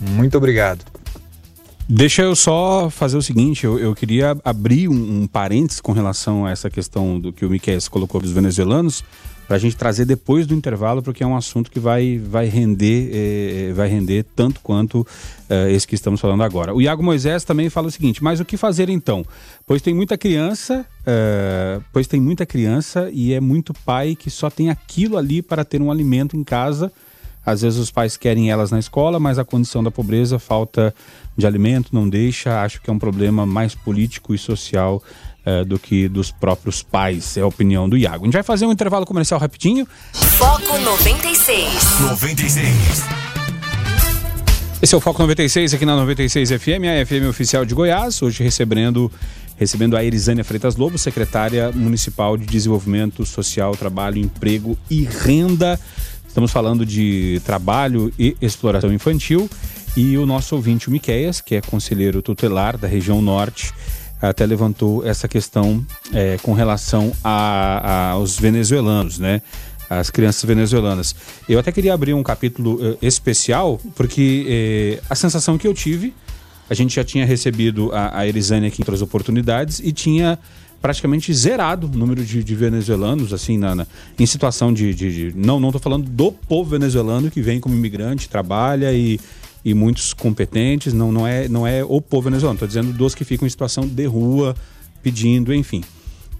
Muito 0.00 0.36
obrigado. 0.36 0.84
Deixa 1.88 2.22
eu 2.22 2.34
só 2.34 2.88
fazer 2.88 3.16
o 3.16 3.22
seguinte, 3.22 3.64
eu, 3.64 3.78
eu 3.78 3.94
queria 3.94 4.36
abrir 4.44 4.88
um, 4.88 5.22
um 5.22 5.26
parênteses 5.26 5.80
com 5.80 5.92
relação 5.92 6.46
a 6.46 6.50
essa 6.50 6.70
questão 6.70 7.18
do 7.18 7.32
que 7.32 7.44
o 7.44 7.50
Miquel 7.50 7.78
colocou 7.90 8.20
dos 8.20 8.30
venezuelanos, 8.30 9.04
para 9.46 9.56
a 9.56 9.58
gente 9.58 9.76
trazer 9.76 10.06
depois 10.06 10.46
do 10.46 10.54
intervalo, 10.54 11.02
porque 11.02 11.22
é 11.22 11.26
um 11.26 11.36
assunto 11.36 11.70
que 11.70 11.78
vai, 11.78 12.18
vai 12.18 12.46
render 12.46 13.10
eh, 13.12 13.72
vai 13.74 13.88
render 13.88 14.24
tanto 14.34 14.60
quanto 14.62 15.06
eh, 15.50 15.72
esse 15.72 15.86
que 15.86 15.94
estamos 15.94 16.20
falando 16.20 16.42
agora. 16.42 16.72
O 16.74 16.80
Iago 16.80 17.02
Moisés 17.02 17.44
também 17.44 17.68
fala 17.68 17.88
o 17.88 17.90
seguinte: 17.90 18.22
mas 18.22 18.40
o 18.40 18.44
que 18.46 18.56
fazer 18.56 18.88
então? 18.88 19.22
Pois 19.66 19.82
tem 19.82 19.92
muita 19.92 20.16
criança, 20.16 20.86
eh, 21.04 21.80
pois 21.92 22.06
tem 22.06 22.20
muita 22.20 22.46
criança 22.46 23.10
e 23.12 23.34
é 23.34 23.40
muito 23.40 23.74
pai 23.74 24.16
que 24.16 24.30
só 24.30 24.48
tem 24.48 24.70
aquilo 24.70 25.18
ali 25.18 25.42
para 25.42 25.64
ter 25.64 25.82
um 25.82 25.90
alimento 25.90 26.36
em 26.36 26.44
casa 26.44 26.90
às 27.44 27.62
vezes 27.62 27.78
os 27.78 27.90
pais 27.90 28.16
querem 28.16 28.50
elas 28.50 28.70
na 28.70 28.78
escola, 28.78 29.18
mas 29.18 29.38
a 29.38 29.44
condição 29.44 29.82
da 29.82 29.90
pobreza, 29.90 30.38
falta 30.38 30.94
de 31.36 31.46
alimento, 31.46 31.90
não 31.92 32.08
deixa. 32.08 32.62
Acho 32.62 32.80
que 32.80 32.88
é 32.88 32.92
um 32.92 32.98
problema 32.98 33.44
mais 33.44 33.74
político 33.74 34.34
e 34.34 34.38
social 34.38 35.02
uh, 35.46 35.64
do 35.64 35.78
que 35.78 36.08
dos 36.08 36.30
próprios 36.30 36.82
pais, 36.82 37.36
é 37.36 37.40
a 37.40 37.46
opinião 37.46 37.88
do 37.88 37.96
Iago. 37.96 38.24
A 38.24 38.26
gente 38.26 38.34
vai 38.34 38.42
fazer 38.42 38.66
um 38.66 38.72
intervalo 38.72 39.04
comercial 39.04 39.40
rapidinho. 39.40 39.86
Foco 40.12 40.78
96. 40.78 42.00
96. 42.00 43.22
Esse 44.80 44.94
é 44.94 44.98
o 44.98 45.00
Foco 45.00 45.22
96 45.22 45.74
aqui 45.74 45.86
na 45.86 45.94
96 45.94 46.50
FM, 46.50 46.86
a 46.90 47.06
FM 47.06 47.28
oficial 47.28 47.64
de 47.64 47.72
Goiás. 47.72 48.20
Hoje 48.20 48.42
recebendo 48.42 49.10
recebendo 49.56 49.96
a 49.96 50.04
Erisânia 50.04 50.42
Freitas 50.42 50.74
Lobo, 50.74 50.98
secretária 50.98 51.70
municipal 51.70 52.36
de 52.36 52.44
Desenvolvimento 52.46 53.24
Social, 53.24 53.76
Trabalho, 53.76 54.18
Emprego 54.18 54.76
e 54.90 55.04
Renda. 55.04 55.78
Estamos 56.32 56.50
falando 56.50 56.86
de 56.86 57.42
trabalho 57.44 58.10
e 58.18 58.34
exploração 58.40 58.90
infantil 58.90 59.50
e 59.94 60.16
o 60.16 60.24
nosso 60.24 60.56
ouvinte, 60.56 60.88
o 60.88 60.90
Miqueias, 60.90 61.42
que 61.42 61.56
é 61.56 61.60
conselheiro 61.60 62.22
tutelar 62.22 62.78
da 62.78 62.88
região 62.88 63.20
norte, 63.20 63.70
até 64.18 64.46
levantou 64.46 65.06
essa 65.06 65.28
questão 65.28 65.86
é, 66.10 66.38
com 66.42 66.54
relação 66.54 67.12
a, 67.22 68.12
aos 68.12 68.38
venezuelanos, 68.38 69.18
né? 69.18 69.42
As 69.90 70.08
crianças 70.08 70.42
venezuelanas. 70.42 71.14
Eu 71.46 71.58
até 71.58 71.70
queria 71.70 71.92
abrir 71.92 72.14
um 72.14 72.22
capítulo 72.22 72.76
uh, 72.76 72.98
especial, 73.02 73.78
porque 73.94 74.98
uh, 74.98 75.06
a 75.10 75.14
sensação 75.14 75.58
que 75.58 75.68
eu 75.68 75.74
tive, 75.74 76.14
a 76.70 76.72
gente 76.72 76.94
já 76.94 77.04
tinha 77.04 77.26
recebido 77.26 77.92
a, 77.92 78.20
a 78.20 78.26
Elisânia 78.26 78.68
aqui 78.68 78.80
em 78.80 78.84
outras 78.84 79.02
oportunidades 79.02 79.80
e 79.80 79.92
tinha 79.92 80.38
praticamente 80.82 81.32
zerado 81.32 81.86
o 81.86 81.96
número 81.96 82.24
de, 82.24 82.42
de 82.42 82.54
venezuelanos, 82.56 83.32
assim, 83.32 83.56
na, 83.56 83.74
na, 83.74 83.86
em 84.18 84.26
situação 84.26 84.72
de, 84.72 84.92
de, 84.92 85.30
de. 85.30 85.38
não, 85.38 85.60
não 85.60 85.70
falando 85.72 86.10
do 86.10 86.32
povo 86.32 86.70
venezuelano 86.70 87.30
que 87.30 87.40
vem 87.40 87.60
como 87.60 87.74
imigrante, 87.74 88.28
trabalha 88.28 88.92
e, 88.92 89.20
e 89.64 89.72
muitos 89.72 90.12
competentes, 90.12 90.92
não, 90.92 91.12
não, 91.12 91.26
é, 91.26 91.48
não 91.48 91.64
é 91.64 91.84
o 91.84 92.00
povo 92.00 92.24
venezuelano, 92.24 92.56
estou 92.56 92.68
dizendo 92.68 92.92
dos 92.92 93.14
que 93.14 93.24
ficam 93.24 93.46
em 93.46 93.50
situação 93.50 93.86
de 93.86 94.06
rua, 94.06 94.56
pedindo, 95.02 95.54
enfim. 95.54 95.82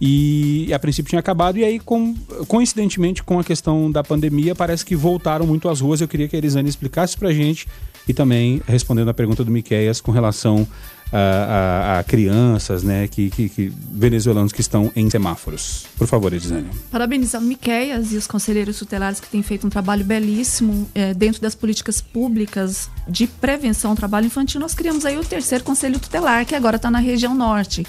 E 0.05 0.69
a 0.75 0.79
princípio 0.81 1.11
tinha 1.11 1.21
acabado, 1.21 1.59
e 1.59 1.65
aí, 1.65 1.79
com, 1.79 2.13
coincidentemente, 2.49 3.23
com 3.23 3.39
a 3.39 3.45
questão 3.45 3.89
da 3.89 4.03
pandemia, 4.03 4.53
parece 4.53 4.85
que 4.85 4.97
voltaram 4.97 5.47
muito 5.47 5.69
às 5.69 5.81
ruas. 5.81 6.01
Eu 6.01 6.09
queria 6.09 6.27
que 6.27 6.35
a 6.35 6.39
Elisane 6.39 6.69
explicasse 6.69 7.17
pra 7.17 7.33
gente 7.33 7.69
e 8.09 8.13
também 8.13 8.61
respondendo 8.67 9.11
a 9.11 9.15
pergunta 9.15 9.45
do 9.45 9.53
Miqueias 9.53 10.01
com 10.01 10.11
relação 10.11 10.67
a, 11.13 11.99
a, 11.99 12.05
crianças, 12.05 12.83
né, 12.83 13.07
que, 13.07 13.29
que, 13.31 13.49
que, 13.49 13.73
venezuelanos 13.93 14.53
que 14.53 14.61
estão 14.61 14.91
em 14.97 15.09
semáforos. 15.11 15.87
Por 15.97 16.07
favor, 16.07 16.33
Elisane. 16.33 16.69
Parabenizar 16.91 17.41
o 17.41 17.45
Miqueias 17.45 18.13
e 18.13 18.17
os 18.17 18.27
conselheiros 18.27 18.79
tutelares 18.79 19.21
que 19.21 19.29
têm 19.29 19.43
feito 19.43 19.67
um 19.67 19.71
trabalho 19.71 20.05
belíssimo 20.05 20.89
é, 20.95 21.13
dentro 21.13 21.43
das 21.43 21.55
políticas 21.55 22.01
públicas 22.01 22.89
de 23.07 23.27
prevenção 23.27 23.91
ao 23.91 23.97
trabalho 23.97 24.27
infantil. 24.27 24.61
Nós 24.61 24.75
criamos 24.75 25.05
aí 25.05 25.19
o 25.19 25.25
terceiro 25.25 25.63
conselho 25.63 25.99
tutelar, 25.99 26.47
que 26.47 26.55
agora 26.55 26.77
está 26.77 26.91
na 26.91 26.99
região 26.99 27.35
norte. 27.35 27.85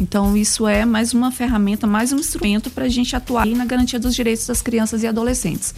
Então, 0.00 0.36
isso 0.36 0.66
é 0.66 0.84
mais 0.84 1.14
uma 1.14 1.30
ferramenta, 1.30 1.86
mais 1.86 2.12
um 2.12 2.16
instrumento 2.16 2.70
para 2.70 2.84
a 2.84 2.88
gente 2.88 3.14
atuar 3.14 3.46
na 3.46 3.64
garantia 3.64 3.98
dos 3.98 4.14
direitos 4.14 4.46
das 4.46 4.60
crianças 4.60 5.02
e 5.02 5.06
adolescentes. 5.06 5.74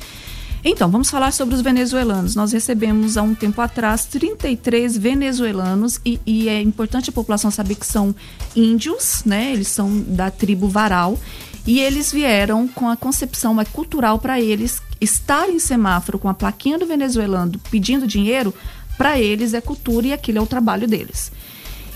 Então, 0.64 0.90
vamos 0.90 1.10
falar 1.10 1.32
sobre 1.32 1.54
os 1.54 1.60
venezuelanos. 1.60 2.34
Nós 2.34 2.52
recebemos 2.52 3.16
há 3.16 3.22
um 3.22 3.34
tempo 3.34 3.60
atrás 3.60 4.04
33 4.06 4.96
venezuelanos 4.96 6.00
e, 6.04 6.20
e, 6.26 6.48
é 6.48 6.60
importante 6.60 7.10
a 7.10 7.12
população 7.12 7.50
saber 7.50 7.76
que 7.76 7.86
são 7.86 8.14
índios, 8.54 9.22
né? 9.24 9.52
Eles 9.52 9.68
são 9.68 10.00
da 10.08 10.30
tribo 10.30 10.68
Varal 10.68 11.18
e 11.66 11.80
eles 11.80 12.12
vieram 12.12 12.68
com 12.68 12.88
a 12.88 12.96
concepção 12.96 13.60
é 13.60 13.64
cultural 13.64 14.18
para 14.18 14.40
eles 14.40 14.80
estar 15.00 15.48
em 15.48 15.58
semáforo 15.58 16.18
com 16.18 16.28
a 16.28 16.34
plaquinha 16.34 16.78
do 16.78 16.86
venezuelano 16.86 17.58
pedindo 17.70 18.06
dinheiro, 18.06 18.54
para 18.96 19.18
eles 19.18 19.52
é 19.52 19.60
cultura 19.60 20.06
e 20.06 20.12
aquilo 20.12 20.38
é 20.38 20.40
o 20.40 20.46
trabalho 20.46 20.86
deles. 20.86 21.30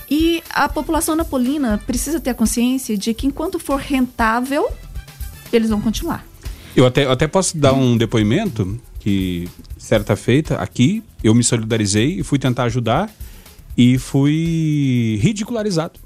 E 0.09 0.43
a 0.49 0.67
população 0.67 1.15
napolina 1.15 1.81
precisa 1.87 2.19
ter 2.19 2.31
a 2.31 2.35
consciência 2.35 2.97
de 2.97 3.13
que 3.13 3.25
enquanto 3.25 3.57
for 3.57 3.79
rentável, 3.79 4.69
eles 5.53 5.69
vão 5.69 5.79
continuar. 5.79 6.30
Eu 6.75 6.85
até, 6.85 7.05
até 7.05 7.27
posso 7.27 7.57
dar 7.57 7.73
um 7.73 7.97
depoimento 7.97 8.79
que, 8.99 9.47
certa 9.77 10.15
feita, 10.15 10.55
aqui, 10.55 11.03
eu 11.23 11.35
me 11.35 11.43
solidarizei 11.43 12.19
e 12.19 12.23
fui 12.23 12.39
tentar 12.39 12.63
ajudar 12.63 13.13
e 13.77 13.97
fui 13.97 15.19
ridicularizado. 15.21 15.99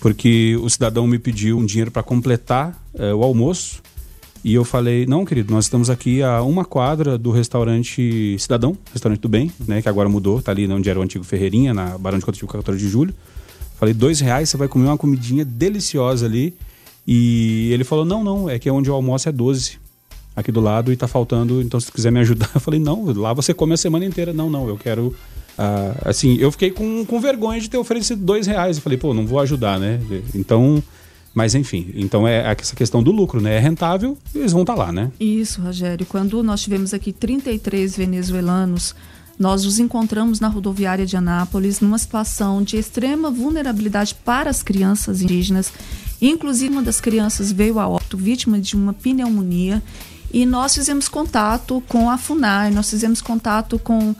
Porque 0.00 0.56
o 0.62 0.68
cidadão 0.70 1.06
me 1.06 1.18
pediu 1.18 1.58
um 1.58 1.66
dinheiro 1.66 1.90
para 1.90 2.02
completar 2.02 2.80
é, 2.94 3.12
o 3.12 3.22
almoço 3.22 3.82
e 4.44 4.54
eu 4.54 4.64
falei, 4.64 5.04
não, 5.04 5.24
querido, 5.24 5.52
nós 5.52 5.64
estamos 5.64 5.90
aqui 5.90 6.22
a 6.22 6.42
uma 6.42 6.64
quadra 6.64 7.18
do 7.18 7.30
restaurante 7.30 8.36
Cidadão, 8.38 8.76
restaurante 8.92 9.20
do 9.20 9.28
bem, 9.28 9.50
né? 9.66 9.82
Que 9.82 9.88
agora 9.88 10.08
mudou, 10.08 10.40
tá 10.40 10.52
ali 10.52 10.70
onde 10.72 10.88
era 10.88 10.98
o 10.98 11.02
antigo 11.02 11.24
Ferreirinha, 11.24 11.74
na 11.74 11.98
Barão 11.98 12.18
de 12.18 12.24
Cototivo 12.24 12.50
14 12.50 12.78
de 12.78 12.88
julho. 12.88 13.12
Falei, 13.78 13.92
dois 13.92 14.20
reais, 14.20 14.48
você 14.48 14.56
vai 14.56 14.68
comer 14.68 14.86
uma 14.86 14.98
comidinha 14.98 15.44
deliciosa 15.44 16.26
ali. 16.26 16.54
E 17.10 17.70
ele 17.72 17.84
falou, 17.84 18.04
não, 18.04 18.22
não, 18.22 18.50
é 18.50 18.58
que 18.58 18.70
onde 18.70 18.90
o 18.90 18.94
almoço 18.94 19.30
é 19.30 19.32
12 19.32 19.78
aqui 20.36 20.52
do 20.52 20.60
lado 20.60 20.92
e 20.92 20.96
tá 20.96 21.08
faltando, 21.08 21.62
então 21.62 21.80
se 21.80 21.90
quiser 21.90 22.12
me 22.12 22.20
ajudar. 22.20 22.50
Eu 22.54 22.60
falei, 22.60 22.78
não, 22.78 23.10
lá 23.16 23.32
você 23.32 23.54
come 23.54 23.72
a 23.72 23.78
semana 23.78 24.04
inteira. 24.04 24.30
Não, 24.34 24.50
não, 24.50 24.68
eu 24.68 24.76
quero. 24.76 25.06
Uh, 25.58 25.96
assim, 26.04 26.36
eu 26.36 26.52
fiquei 26.52 26.70
com, 26.70 27.06
com 27.06 27.18
vergonha 27.18 27.58
de 27.58 27.70
ter 27.70 27.78
oferecido 27.78 28.22
dois 28.22 28.46
reais. 28.46 28.76
Eu 28.76 28.82
falei, 28.82 28.98
pô, 28.98 29.14
não 29.14 29.26
vou 29.26 29.40
ajudar, 29.40 29.80
né? 29.80 29.98
Então 30.34 30.82
mas 31.34 31.54
enfim, 31.54 31.92
então 31.94 32.26
é 32.26 32.54
essa 32.58 32.74
questão 32.74 33.00
do 33.00 33.12
lucro, 33.12 33.40
né? 33.40 33.56
É 33.56 33.58
rentável, 33.60 34.18
eles 34.34 34.50
vão 34.50 34.62
estar 34.62 34.74
tá 34.74 34.84
lá, 34.84 34.92
né? 34.92 35.12
Isso, 35.20 35.62
Rogério. 35.62 36.04
Quando 36.04 36.42
nós 36.42 36.60
tivemos 36.62 36.92
aqui 36.92 37.12
33 37.12 37.96
venezuelanos, 37.96 38.94
nós 39.38 39.64
os 39.64 39.78
encontramos 39.78 40.40
na 40.40 40.48
rodoviária 40.48 41.06
de 41.06 41.16
Anápolis 41.16 41.80
numa 41.80 41.96
situação 41.96 42.60
de 42.60 42.76
extrema 42.76 43.30
vulnerabilidade 43.30 44.16
para 44.24 44.50
as 44.50 44.64
crianças 44.64 45.22
indígenas. 45.22 45.72
Inclusive, 46.20 46.72
uma 46.72 46.82
das 46.82 47.00
crianças 47.00 47.52
veio 47.52 47.78
a 47.78 47.88
óbito 47.88 48.16
vítima 48.16 48.58
de 48.58 48.74
uma 48.74 48.92
pneumonia 48.92 49.82
e 50.32 50.44
nós 50.44 50.74
fizemos 50.74 51.08
contato 51.08 51.82
com 51.88 52.10
a 52.10 52.18
FUNAI, 52.18 52.70
nós 52.70 52.90
fizemos 52.90 53.22
contato 53.22 53.78
com, 53.78 54.14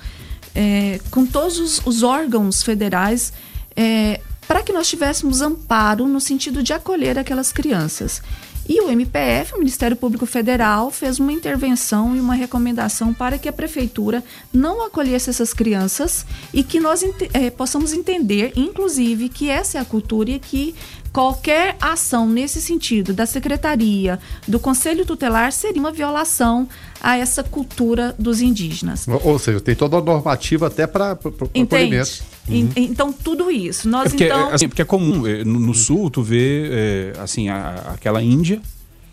é, 0.55 1.01
com 1.11 1.27
todos 1.27 1.59
os, 1.59 1.83
os 1.85 2.03
órgãos 2.03 2.63
federais 2.63 3.33
é, 3.77 4.21
para 4.47 4.63
que 4.63 4.73
nós 4.73 4.89
tivéssemos 4.89 5.43
amparo 5.43 6.09
no 6.09 6.21
sentido 6.21 6.63
de 6.63 6.73
acolher 6.73 7.19
aquelas 7.19 7.53
crianças. 7.53 8.23
E 8.69 8.83
o 8.83 8.91
MPF, 8.91 9.55
o 9.55 9.59
Ministério 9.59 9.97
Público 9.97 10.27
Federal, 10.27 10.91
fez 10.91 11.19
uma 11.19 11.33
intervenção 11.33 12.15
e 12.15 12.21
uma 12.21 12.35
recomendação 12.35 13.15
para 13.15 13.39
que 13.39 13.49
a 13.49 13.53
prefeitura 13.53 14.23
não 14.53 14.85
acolhesse 14.85 15.31
essas 15.31 15.55
crianças 15.55 16.27
e 16.53 16.63
que 16.63 16.79
nós 16.79 17.03
é, 17.33 17.49
possamos 17.49 17.95
entender, 17.95 18.53
inclusive, 18.55 19.31
que 19.31 19.49
essa 19.49 19.79
é 19.79 19.81
a 19.81 19.87
cultura 19.87 20.33
e 20.33 20.39
que 20.39 20.75
qualquer 21.13 21.77
ação 21.81 22.29
nesse 22.29 22.61
sentido 22.61 23.13
da 23.13 23.27
secretaria, 23.27 24.19
do 24.47 24.59
conselho 24.59 25.05
tutelar, 25.05 25.53
seria 25.53 25.81
uma 25.81 25.93
violação 25.93 26.69
a 27.01 27.17
essa 27.17 27.43
cultura 27.43 28.15
dos 28.19 28.41
indígenas. 28.41 29.07
Ou 29.09 29.39
seja, 29.39 29.61
tem 29.61 29.75
toda 29.75 29.99
a 29.99 30.03
normativa 30.03 30.67
até 30.67 30.87
para 30.87 31.13
acolhimento. 31.13 32.23
Uhum. 32.49 32.71
Então, 32.77 33.13
tudo 33.13 33.51
isso. 33.51 33.89
Nós, 33.89 34.07
é 34.07 34.09
porque, 34.11 34.25
então... 34.25 34.49
assim, 34.51 34.69
porque 34.69 34.83
é 34.83 34.85
comum, 34.85 35.27
é, 35.27 35.45
no, 35.45 35.61
no 35.61 35.75
sul, 35.75 36.11
tu 36.11 36.23
vê 36.23 36.69
é, 36.71 37.13
assim, 37.21 37.49
a, 37.49 37.93
aquela 37.95 38.23
Índia 38.23 38.61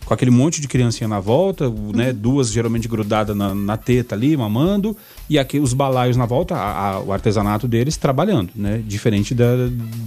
com 0.06 0.14
aquele 0.14 0.30
monte 0.30 0.60
de 0.60 0.68
criancinha 0.68 1.08
na 1.08 1.18
volta, 1.18 1.68
uhum. 1.68 1.90
né? 1.92 2.12
Duas 2.12 2.52
geralmente 2.52 2.86
grudadas 2.86 3.36
na, 3.36 3.52
na, 3.52 3.76
teta 3.76 4.14
ali, 4.14 4.36
mamando, 4.36 4.96
e 5.28 5.36
aqui 5.36 5.58
os 5.58 5.72
balaios 5.72 6.16
na 6.16 6.24
volta, 6.24 6.54
a, 6.54 6.90
a, 6.90 7.00
o 7.00 7.12
artesanato 7.12 7.66
deles 7.66 7.96
trabalhando, 7.96 8.50
né? 8.54 8.80
Diferente 8.86 9.34
da, 9.34 9.66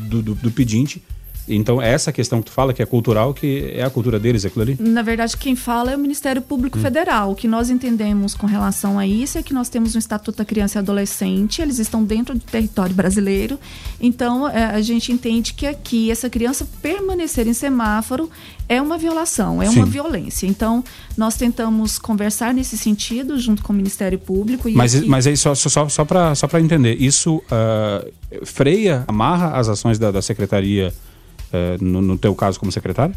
do, 0.09 0.21
do, 0.21 0.35
do 0.35 0.51
pedinte 0.51 1.03
então, 1.49 1.81
essa 1.81 2.11
questão 2.11 2.39
que 2.41 2.45
tu 2.45 2.51
fala, 2.51 2.73
que 2.73 2.81
é 2.81 2.85
cultural, 2.85 3.33
que 3.33 3.71
é 3.75 3.83
a 3.83 3.89
cultura 3.89 4.19
deles, 4.19 4.45
aquilo 4.45 4.61
ali? 4.61 4.77
Na 4.79 5.01
verdade, 5.01 5.35
quem 5.35 5.55
fala 5.55 5.91
é 5.91 5.95
o 5.95 5.99
Ministério 5.99 6.41
Público 6.41 6.77
hum. 6.77 6.81
Federal. 6.81 7.31
O 7.31 7.35
que 7.35 7.47
nós 7.47 7.69
entendemos 7.69 8.35
com 8.35 8.47
relação 8.47 8.99
a 8.99 9.05
isso 9.05 9.37
é 9.37 9.43
que 9.43 9.53
nós 9.53 9.69
temos 9.69 9.95
um 9.95 9.99
Estatuto 9.99 10.37
da 10.37 10.45
Criança 10.45 10.77
e 10.77 10.79
Adolescente, 10.79 11.61
eles 11.61 11.79
estão 11.79 12.03
dentro 12.03 12.35
do 12.35 12.41
território 12.41 12.95
brasileiro. 12.95 13.59
Então, 13.99 14.47
é, 14.47 14.65
a 14.65 14.81
gente 14.81 15.11
entende 15.11 15.53
que 15.53 15.65
aqui, 15.65 16.11
essa 16.11 16.29
criança 16.29 16.67
permanecer 16.81 17.47
em 17.47 17.53
semáforo 17.53 18.29
é 18.67 18.79
uma 18.79 18.97
violação, 18.97 19.61
é 19.61 19.67
Sim. 19.67 19.77
uma 19.77 19.85
violência. 19.87 20.45
Então, 20.45 20.83
nós 21.17 21.35
tentamos 21.35 21.97
conversar 21.97 22.53
nesse 22.53 22.77
sentido 22.77 23.39
junto 23.39 23.63
com 23.63 23.73
o 23.73 23.75
Ministério 23.75 24.19
Público. 24.19 24.69
mas, 24.71 24.95
aqui... 24.95 25.07
mas 25.07 25.25
aí, 25.25 25.35
só, 25.35 25.55
só, 25.55 25.89
só 25.89 26.05
para 26.05 26.35
só 26.35 26.47
entender, 26.59 26.95
isso 27.01 27.37
uh, 27.37 28.45
freia, 28.45 29.03
amarra 29.07 29.57
as 29.57 29.67
ações 29.67 29.97
da, 29.97 30.11
da 30.11 30.21
Secretaria 30.21 30.93
no, 31.81 32.01
no 32.01 32.17
teu 32.17 32.35
caso 32.35 32.59
como 32.59 32.71
secretário? 32.71 33.15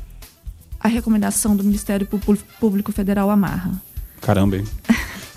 A 0.81 0.88
recomendação 0.88 1.55
do 1.55 1.62
Ministério 1.62 2.07
Público 2.59 2.92
Federal 2.92 3.31
amarra. 3.31 3.73
Caramba, 4.21 4.57
hein? 4.57 4.64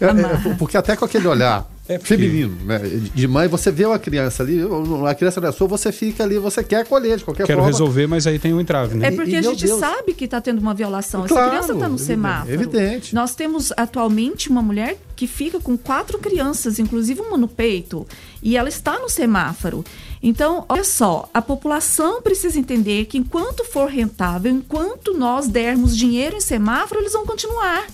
É, 0.01 0.05
é, 0.05 0.53
porque 0.55 0.75
até 0.75 0.95
com 0.95 1.05
aquele 1.05 1.27
olhar 1.27 1.65
é 1.87 1.97
porque... 1.99 2.15
feminino, 2.15 2.57
né? 2.65 2.79
De 3.13 3.27
mãe, 3.27 3.47
você 3.47 3.71
vê 3.71 3.85
uma 3.85 3.99
criança 3.99 4.41
ali, 4.41 4.59
a 5.07 5.13
criança 5.13 5.39
não 5.39 5.49
é 5.49 5.51
sua, 5.51 5.67
você 5.67 5.91
fica 5.91 6.23
ali, 6.23 6.39
você 6.39 6.63
quer 6.63 6.81
acolher 6.81 7.17
de 7.17 7.23
qualquer 7.23 7.45
Quero 7.45 7.59
forma. 7.59 7.71
Quero 7.71 7.85
resolver, 7.85 8.07
mas 8.07 8.25
aí 8.25 8.39
tem 8.39 8.53
um 8.53 8.59
entrave, 8.59 8.95
né? 8.95 9.07
É 9.07 9.11
porque 9.11 9.31
e, 9.31 9.35
a 9.35 9.41
gente 9.41 9.65
Deus. 9.65 9.79
sabe 9.79 10.13
que 10.13 10.25
está 10.25 10.41
tendo 10.41 10.59
uma 10.59 10.73
violação. 10.73 11.27
Claro, 11.27 11.43
Essa 11.43 11.49
criança 11.49 11.73
está 11.73 11.87
no 11.87 11.99
semáforo. 11.99 12.53
Evidente. 12.53 13.13
Nós 13.13 13.35
temos 13.35 13.71
atualmente 13.77 14.49
uma 14.49 14.63
mulher 14.63 14.97
que 15.15 15.27
fica 15.27 15.59
com 15.59 15.77
quatro 15.77 16.17
crianças, 16.17 16.79
inclusive 16.79 17.21
uma 17.21 17.37
no 17.37 17.47
peito, 17.47 18.07
e 18.41 18.57
ela 18.57 18.67
está 18.67 18.99
no 18.99 19.07
semáforo. 19.07 19.85
Então, 20.23 20.65
olha 20.67 20.83
só, 20.83 21.29
a 21.31 21.41
população 21.41 22.19
precisa 22.19 22.59
entender 22.59 23.05
que 23.05 23.19
enquanto 23.19 23.63
for 23.63 23.87
rentável, 23.87 24.51
enquanto 24.51 25.13
nós 25.13 25.47
dermos 25.47 25.95
dinheiro 25.95 26.35
em 26.35 26.41
semáforo, 26.41 26.99
eles 26.99 27.13
vão 27.13 27.27
continuar. 27.27 27.85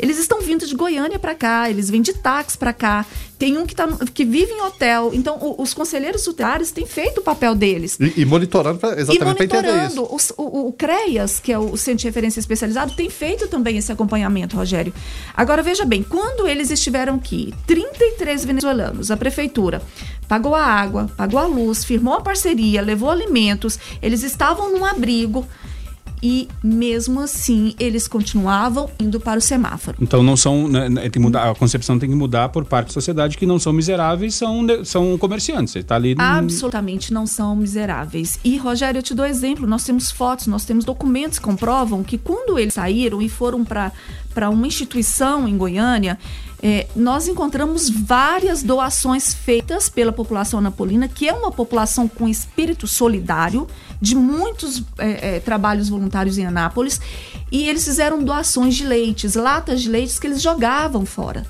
Eles 0.00 0.18
estão 0.18 0.40
vindo 0.40 0.66
de 0.66 0.74
Goiânia 0.74 1.18
para 1.18 1.34
cá, 1.34 1.68
eles 1.68 1.90
vêm 1.90 2.00
de 2.00 2.14
táxi 2.14 2.56
para 2.56 2.72
cá. 2.72 3.04
Tem 3.38 3.56
um 3.56 3.66
que, 3.66 3.74
tá, 3.74 3.86
que 4.12 4.24
vive 4.24 4.52
em 4.52 4.62
hotel. 4.62 5.10
Então, 5.14 5.36
o, 5.38 5.62
os 5.62 5.72
conselheiros 5.74 6.22
tutelares 6.22 6.70
têm 6.70 6.86
feito 6.86 7.20
o 7.20 7.22
papel 7.22 7.54
deles. 7.54 7.98
E, 8.00 8.20
e 8.22 8.24
monitorando 8.24 8.78
pra, 8.78 8.98
exatamente 9.00 9.34
para 9.34 9.44
entender 9.44 9.86
isso. 9.86 10.02
O, 10.02 10.42
o, 10.42 10.68
o, 10.68 10.72
CREAS, 10.72 11.40
que 11.40 11.52
é 11.52 11.58
o 11.58 11.76
Centro 11.76 12.00
de 12.00 12.06
Referência 12.06 12.40
Especializado, 12.40 12.92
tem 12.94 13.08
feito 13.10 13.46
também 13.48 13.76
esse 13.76 13.92
acompanhamento, 13.92 14.56
Rogério. 14.56 14.92
Agora, 15.34 15.62
veja 15.62 15.84
bem, 15.84 16.02
quando 16.02 16.46
eles 16.46 16.70
estiveram 16.70 17.16
aqui, 17.16 17.54
33 17.66 18.44
venezuelanos, 18.44 19.10
a 19.10 19.16
prefeitura 19.16 19.82
pagou 20.28 20.54
a 20.54 20.64
água, 20.64 21.10
pagou 21.16 21.40
a 21.40 21.46
luz, 21.46 21.84
firmou 21.84 22.14
a 22.14 22.20
parceria, 22.20 22.80
levou 22.80 23.10
alimentos, 23.10 23.78
eles 24.00 24.22
estavam 24.22 24.70
num 24.70 24.84
abrigo 24.84 25.46
e 26.22 26.48
mesmo 26.62 27.20
assim 27.20 27.74
eles 27.78 28.06
continuavam 28.06 28.90
indo 28.98 29.18
para 29.20 29.38
o 29.38 29.42
semáforo. 29.42 29.96
Então 30.00 30.22
não 30.22 30.36
são, 30.36 30.68
né, 30.68 30.88
né 30.88 31.08
tem 31.08 31.20
mudar, 31.20 31.50
a 31.50 31.54
concepção 31.54 31.98
tem 31.98 32.08
que 32.08 32.14
mudar 32.14 32.48
por 32.48 32.64
parte 32.64 32.88
da 32.88 32.92
sociedade 32.92 33.36
que 33.36 33.46
não 33.46 33.58
são 33.58 33.72
miseráveis, 33.72 34.34
são, 34.34 34.66
são 34.84 35.16
comerciantes. 35.18 35.72
Você 35.72 35.82
tá 35.82 35.96
ali 35.96 36.14
Absolutamente 36.18 37.12
não 37.12 37.26
são 37.26 37.54
miseráveis. 37.56 38.38
E 38.44 38.56
Rogério, 38.56 38.98
eu 38.98 39.02
te 39.02 39.14
dou 39.14 39.26
exemplo, 39.26 39.66
nós 39.66 39.84
temos 39.84 40.10
fotos, 40.10 40.46
nós 40.46 40.64
temos 40.64 40.84
documentos 40.84 41.38
que 41.38 41.44
comprovam 41.44 42.02
que 42.02 42.18
quando 42.18 42.58
eles 42.58 42.74
saíram 42.74 43.20
e 43.22 43.28
foram 43.28 43.64
para 43.64 43.92
para 44.34 44.48
uma 44.48 44.66
instituição 44.66 45.48
em 45.48 45.56
Goiânia, 45.56 46.16
é, 46.62 46.86
nós 46.94 47.26
encontramos 47.26 47.88
várias 47.88 48.62
doações 48.62 49.32
feitas 49.32 49.88
pela 49.88 50.12
população 50.12 50.58
anapolina, 50.58 51.08
que 51.08 51.28
é 51.28 51.32
uma 51.32 51.50
população 51.50 52.06
com 52.06 52.28
espírito 52.28 52.86
solidário, 52.86 53.66
de 54.00 54.14
muitos 54.14 54.82
é, 54.98 55.36
é, 55.36 55.40
trabalhos 55.40 55.88
voluntários 55.88 56.36
em 56.36 56.44
Anápolis, 56.44 57.00
e 57.50 57.68
eles 57.68 57.84
fizeram 57.84 58.22
doações 58.22 58.74
de 58.74 58.84
leites, 58.84 59.34
latas 59.34 59.80
de 59.80 59.88
leites 59.88 60.18
que 60.18 60.26
eles 60.26 60.42
jogavam 60.42 61.06
fora. 61.06 61.46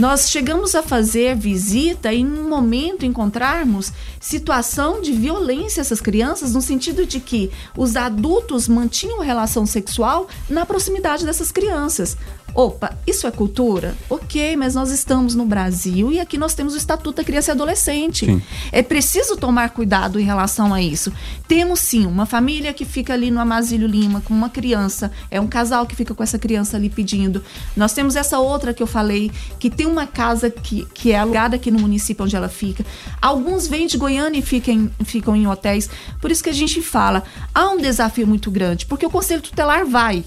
Nós 0.00 0.30
chegamos 0.30 0.74
a 0.74 0.82
fazer 0.82 1.36
visita 1.36 2.10
e, 2.10 2.24
num 2.24 2.48
momento, 2.48 3.04
encontrarmos 3.04 3.92
situação 4.18 5.02
de 5.02 5.12
violência 5.12 5.82
essas 5.82 6.00
crianças, 6.00 6.54
no 6.54 6.62
sentido 6.62 7.04
de 7.04 7.20
que 7.20 7.50
os 7.76 7.96
adultos 7.96 8.66
mantinham 8.66 9.20
relação 9.20 9.66
sexual 9.66 10.26
na 10.48 10.64
proximidade 10.64 11.26
dessas 11.26 11.52
crianças. 11.52 12.16
Opa, 12.54 12.96
isso 13.06 13.26
é 13.26 13.30
cultura? 13.30 13.94
Ok, 14.08 14.56
mas 14.56 14.74
nós 14.74 14.90
estamos 14.90 15.34
no 15.34 15.44
Brasil 15.44 16.10
e 16.12 16.18
aqui 16.18 16.36
nós 16.36 16.54
temos 16.54 16.74
o 16.74 16.76
Estatuto 16.76 17.18
da 17.18 17.24
Criança 17.24 17.50
e 17.50 17.52
Adolescente. 17.52 18.26
Sim. 18.26 18.42
É 18.72 18.82
preciso 18.82 19.36
tomar 19.36 19.70
cuidado 19.70 20.18
em 20.18 20.24
relação 20.24 20.74
a 20.74 20.82
isso. 20.82 21.12
Temos 21.46 21.80
sim 21.80 22.06
uma 22.06 22.26
família 22.26 22.72
que 22.72 22.84
fica 22.84 23.12
ali 23.12 23.30
no 23.30 23.40
Amazílio 23.40 23.86
Lima 23.86 24.20
com 24.20 24.34
uma 24.34 24.48
criança, 24.48 25.10
é 25.30 25.40
um 25.40 25.46
casal 25.46 25.86
que 25.86 25.94
fica 25.94 26.14
com 26.14 26.22
essa 26.22 26.38
criança 26.38 26.76
ali 26.76 26.90
pedindo. 26.90 27.42
Nós 27.76 27.92
temos 27.92 28.16
essa 28.16 28.38
outra 28.38 28.74
que 28.74 28.82
eu 28.82 28.86
falei, 28.86 29.30
que 29.58 29.70
tem 29.70 29.86
uma 29.86 30.06
casa 30.06 30.50
que, 30.50 30.86
que 30.92 31.12
é 31.12 31.18
alugada 31.18 31.56
aqui 31.56 31.70
no 31.70 31.78
município 31.78 32.24
onde 32.24 32.36
ela 32.36 32.48
fica. 32.48 32.84
Alguns 33.22 33.66
vêm 33.66 33.86
de 33.86 33.96
Goiânia 33.96 34.38
e 34.38 34.42
ficam, 34.42 34.90
ficam 35.04 35.36
em 35.36 35.46
hotéis. 35.46 35.88
Por 36.20 36.30
isso 36.30 36.42
que 36.42 36.50
a 36.50 36.54
gente 36.54 36.82
fala, 36.82 37.22
há 37.54 37.68
um 37.68 37.78
desafio 37.78 38.26
muito 38.26 38.50
grande, 38.50 38.86
porque 38.86 39.06
o 39.06 39.10
Conselho 39.10 39.42
Tutelar 39.42 39.86
vai 39.86 40.24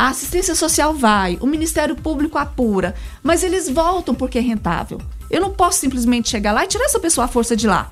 a 0.00 0.08
assistência 0.08 0.54
social 0.54 0.94
vai, 0.94 1.36
o 1.42 1.46
Ministério 1.46 1.94
Público 1.94 2.38
apura, 2.38 2.94
mas 3.22 3.44
eles 3.44 3.68
voltam 3.68 4.14
porque 4.14 4.38
é 4.38 4.40
rentável. 4.40 4.98
Eu 5.30 5.42
não 5.42 5.50
posso 5.50 5.78
simplesmente 5.78 6.30
chegar 6.30 6.52
lá 6.52 6.64
e 6.64 6.68
tirar 6.68 6.86
essa 6.86 6.98
pessoa 6.98 7.26
à 7.26 7.28
força 7.28 7.54
de 7.54 7.66
lá, 7.66 7.90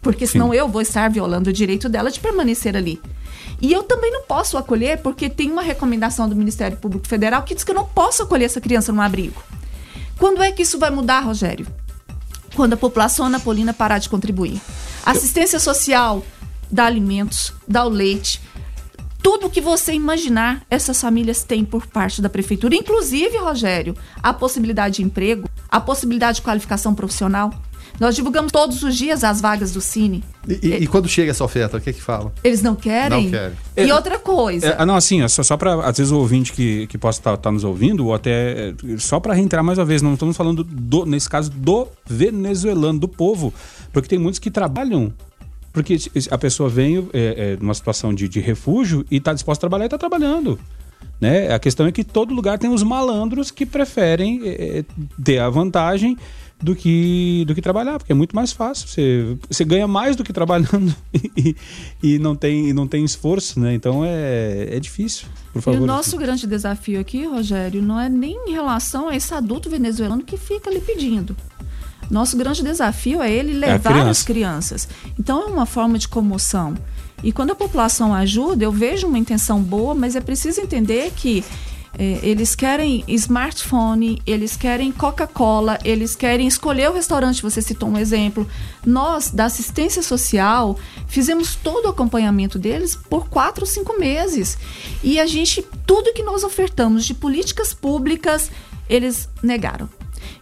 porque 0.00 0.26
senão 0.26 0.52
Sim. 0.52 0.56
eu 0.56 0.66
vou 0.66 0.80
estar 0.80 1.10
violando 1.10 1.50
o 1.50 1.52
direito 1.52 1.86
dela 1.86 2.10
de 2.10 2.18
permanecer 2.18 2.74
ali. 2.74 2.98
E 3.60 3.74
eu 3.74 3.82
também 3.82 4.10
não 4.10 4.22
posso 4.22 4.56
acolher 4.56 5.02
porque 5.02 5.28
tem 5.28 5.50
uma 5.50 5.60
recomendação 5.60 6.26
do 6.26 6.34
Ministério 6.34 6.78
Público 6.78 7.06
Federal 7.06 7.42
que 7.42 7.54
diz 7.54 7.62
que 7.62 7.72
eu 7.72 7.76
não 7.76 7.84
posso 7.84 8.22
acolher 8.22 8.46
essa 8.46 8.58
criança 8.58 8.90
num 8.90 9.02
abrigo. 9.02 9.42
Quando 10.18 10.42
é 10.42 10.50
que 10.50 10.62
isso 10.62 10.78
vai 10.78 10.90
mudar, 10.90 11.20
Rogério? 11.20 11.66
Quando 12.56 12.72
a 12.72 12.78
população 12.78 13.26
anapolina 13.26 13.74
parar 13.74 13.98
de 13.98 14.08
contribuir. 14.08 14.58
assistência 15.04 15.60
social 15.60 16.24
dá 16.70 16.86
alimentos, 16.86 17.52
dá 17.68 17.84
o 17.84 17.90
leite, 17.90 18.40
tudo 19.22 19.50
que 19.50 19.60
você 19.60 19.92
imaginar, 19.92 20.62
essas 20.70 21.00
famílias 21.00 21.42
têm 21.42 21.64
por 21.64 21.86
parte 21.86 22.22
da 22.22 22.28
prefeitura. 22.28 22.74
Inclusive, 22.74 23.36
Rogério, 23.38 23.94
a 24.22 24.32
possibilidade 24.32 24.96
de 24.96 25.02
emprego, 25.02 25.48
a 25.68 25.80
possibilidade 25.80 26.36
de 26.36 26.42
qualificação 26.42 26.94
profissional. 26.94 27.52
Nós 27.98 28.16
divulgamos 28.16 28.50
todos 28.50 28.82
os 28.82 28.96
dias 28.96 29.22
as 29.22 29.42
vagas 29.42 29.72
do 29.72 29.80
Cine. 29.80 30.24
E, 30.48 30.68
e, 30.68 30.74
e 30.84 30.86
quando 30.86 31.06
chega 31.06 31.32
essa 31.32 31.44
oferta, 31.44 31.76
o 31.76 31.80
que 31.80 31.90
é 31.90 31.92
que 31.92 32.00
fala? 32.00 32.32
Eles 32.42 32.62
não 32.62 32.74
querem? 32.74 33.24
Não 33.24 33.30
querem. 33.30 33.56
E 33.76 33.90
é, 33.90 33.94
outra 33.94 34.18
coisa. 34.18 34.68
É, 34.68 34.86
não, 34.86 34.96
assim, 34.96 35.26
só, 35.28 35.42
só 35.42 35.54
para, 35.56 35.74
às 35.84 35.98
vezes, 35.98 36.10
o 36.10 36.16
ouvinte 36.16 36.52
que, 36.52 36.86
que 36.86 36.96
possa 36.96 37.20
estar 37.20 37.32
tá, 37.32 37.36
tá 37.36 37.52
nos 37.52 37.62
ouvindo, 37.62 38.06
ou 38.06 38.14
até. 38.14 38.74
Só 38.96 39.20
para 39.20 39.34
reiterar 39.34 39.62
mais 39.62 39.78
uma 39.78 39.84
vez, 39.84 40.00
não 40.00 40.14
estamos 40.14 40.34
falando, 40.34 40.64
do, 40.64 41.04
nesse 41.04 41.28
caso, 41.28 41.50
do 41.50 41.88
venezuelano, 42.08 42.98
do 42.98 43.08
povo. 43.08 43.52
Porque 43.92 44.08
tem 44.08 44.18
muitos 44.18 44.38
que 44.38 44.50
trabalham 44.50 45.12
porque 45.72 45.96
a 46.30 46.38
pessoa 46.38 46.68
vem 46.68 47.08
é, 47.12 47.52
é, 47.52 47.56
numa 47.60 47.74
situação 47.74 48.12
de, 48.12 48.28
de 48.28 48.40
refúgio 48.40 49.04
e 49.10 49.16
está 49.16 49.32
disposta 49.32 49.60
a 49.60 49.68
trabalhar 49.68 49.84
e 49.84 49.86
está 49.86 49.98
trabalhando. 49.98 50.58
Né? 51.20 51.52
A 51.52 51.58
questão 51.58 51.86
é 51.86 51.92
que 51.92 52.02
todo 52.02 52.34
lugar 52.34 52.58
tem 52.58 52.72
os 52.72 52.82
malandros 52.82 53.50
que 53.50 53.66
preferem 53.66 54.40
é, 54.44 54.78
é, 54.78 54.84
ter 55.22 55.38
a 55.38 55.50
vantagem 55.50 56.16
do 56.62 56.74
que, 56.74 57.44
do 57.46 57.54
que 57.54 57.62
trabalhar, 57.62 57.98
porque 57.98 58.12
é 58.12 58.14
muito 58.14 58.34
mais 58.34 58.52
fácil. 58.52 58.88
Você, 58.88 59.36
você 59.48 59.64
ganha 59.64 59.86
mais 59.86 60.16
do 60.16 60.24
que 60.24 60.32
trabalhando 60.32 60.94
e, 61.36 61.56
e 62.02 62.18
não, 62.18 62.34
tem, 62.34 62.72
não 62.72 62.86
tem 62.86 63.04
esforço, 63.04 63.58
né? 63.60 63.74
Então 63.74 64.02
é, 64.04 64.68
é 64.70 64.80
difícil. 64.80 65.26
Por 65.52 65.62
favor. 65.62 65.78
E 65.78 65.82
o 65.82 65.86
nosso 65.86 66.16
grande 66.16 66.46
desafio 66.46 67.00
aqui, 67.00 67.26
Rogério, 67.26 67.82
não 67.82 67.98
é 67.98 68.08
nem 68.08 68.48
em 68.48 68.52
relação 68.52 69.08
a 69.08 69.16
esse 69.16 69.32
adulto 69.32 69.70
venezuelano 69.70 70.22
que 70.22 70.36
fica 70.36 70.68
ali 70.68 70.80
pedindo. 70.80 71.36
Nosso 72.10 72.36
grande 72.36 72.62
desafio 72.62 73.22
é 73.22 73.30
ele 73.30 73.52
é 73.64 73.72
levar 73.72 74.06
é 74.06 74.10
as 74.10 74.22
crianças. 74.22 74.88
Então 75.18 75.42
é 75.42 75.46
uma 75.46 75.66
forma 75.66 75.98
de 75.98 76.08
comoção. 76.08 76.74
E 77.22 77.32
quando 77.32 77.50
a 77.50 77.54
população 77.54 78.14
ajuda, 78.14 78.64
eu 78.64 78.72
vejo 78.72 79.06
uma 79.06 79.18
intenção 79.18 79.62
boa, 79.62 79.94
mas 79.94 80.16
é 80.16 80.20
preciso 80.20 80.60
entender 80.60 81.12
que 81.14 81.44
é, 81.98 82.20
eles 82.22 82.54
querem 82.54 83.04
smartphone, 83.08 84.22
eles 84.24 84.56
querem 84.56 84.92
Coca-Cola, 84.92 85.78
eles 85.84 86.14
querem 86.14 86.46
escolher 86.46 86.88
o 86.88 86.94
restaurante, 86.94 87.42
você 87.42 87.60
citou 87.60 87.88
um 87.88 87.98
exemplo. 87.98 88.48
Nós, 88.86 89.30
da 89.30 89.46
assistência 89.46 90.02
social, 90.02 90.78
fizemos 91.06 91.56
todo 91.56 91.86
o 91.86 91.88
acompanhamento 91.88 92.58
deles 92.58 92.96
por 92.96 93.28
quatro 93.28 93.64
ou 93.64 93.66
cinco 93.66 93.98
meses. 93.98 94.56
E 95.02 95.20
a 95.20 95.26
gente, 95.26 95.62
tudo 95.86 96.14
que 96.14 96.22
nós 96.22 96.44
ofertamos 96.44 97.04
de 97.04 97.12
políticas 97.12 97.74
públicas, 97.74 98.50
eles 98.88 99.28
negaram. 99.42 99.88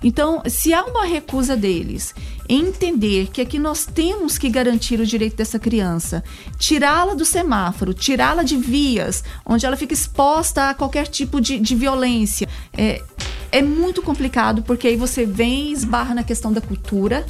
Então, 0.03 0.43
se 0.47 0.73
há 0.73 0.85
uma 0.85 1.05
recusa 1.05 1.57
deles 1.57 2.15
em 2.49 2.67
entender 2.69 3.29
que 3.33 3.41
aqui 3.41 3.59
nós 3.59 3.85
temos 3.85 4.39
que 4.39 4.49
garantir 4.49 5.01
o 5.01 5.07
direito 5.07 5.37
dessa 5.37 5.59
criança, 5.59 6.25
tirá-la 6.59 7.15
do 7.15 7.25
semáforo, 7.25 7.93
tirá-la 7.93 8.43
de 8.43 8.57
vias 8.57 9.23
onde 9.45 9.67
ela 9.67 9.77
fica 9.77 9.93
exposta 9.93 10.71
a 10.71 10.75
qualquer 10.75 11.07
tipo 11.07 11.41
de, 11.41 11.59
de 11.59 11.75
violência, 11.75 12.49
é, 12.77 13.03
é 13.51 13.63
muito 13.63 14.03
complicado 14.03 14.63
porque 14.63 14.89
aí 14.89 14.97
você 14.97 15.25
vem 15.25 15.73
esbarra 15.73 16.15
na 16.15 16.23
questão 16.23 16.53
da 16.53 16.61
cultura. 16.61 17.25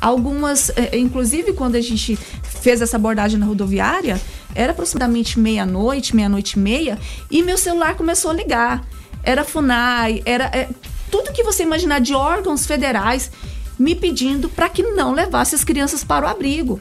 Algumas, 0.00 0.70
é, 0.70 0.96
inclusive 0.96 1.52
quando 1.52 1.76
a 1.76 1.80
gente 1.80 2.16
fez 2.42 2.80
essa 2.80 2.96
abordagem 2.96 3.38
na 3.38 3.46
rodoviária, 3.46 4.20
era 4.54 4.72
aproximadamente 4.72 5.38
meia-noite, 5.38 6.14
meia-noite 6.14 6.52
e 6.52 6.58
meia, 6.58 6.98
e 7.30 7.42
meu 7.42 7.58
celular 7.58 7.96
começou 7.96 8.30
a 8.30 8.34
ligar. 8.34 8.86
Era 9.22 9.44
FUNAI, 9.44 10.22
era. 10.24 10.44
É, 10.46 10.68
tudo 11.10 11.32
que 11.32 11.42
você 11.42 11.62
imaginar 11.62 12.00
de 12.00 12.14
órgãos 12.14 12.66
federais 12.66 13.30
me 13.78 13.94
pedindo 13.94 14.48
para 14.48 14.68
que 14.68 14.82
não 14.82 15.12
levasse 15.12 15.54
as 15.54 15.64
crianças 15.64 16.04
para 16.04 16.26
o 16.26 16.28
abrigo. 16.28 16.80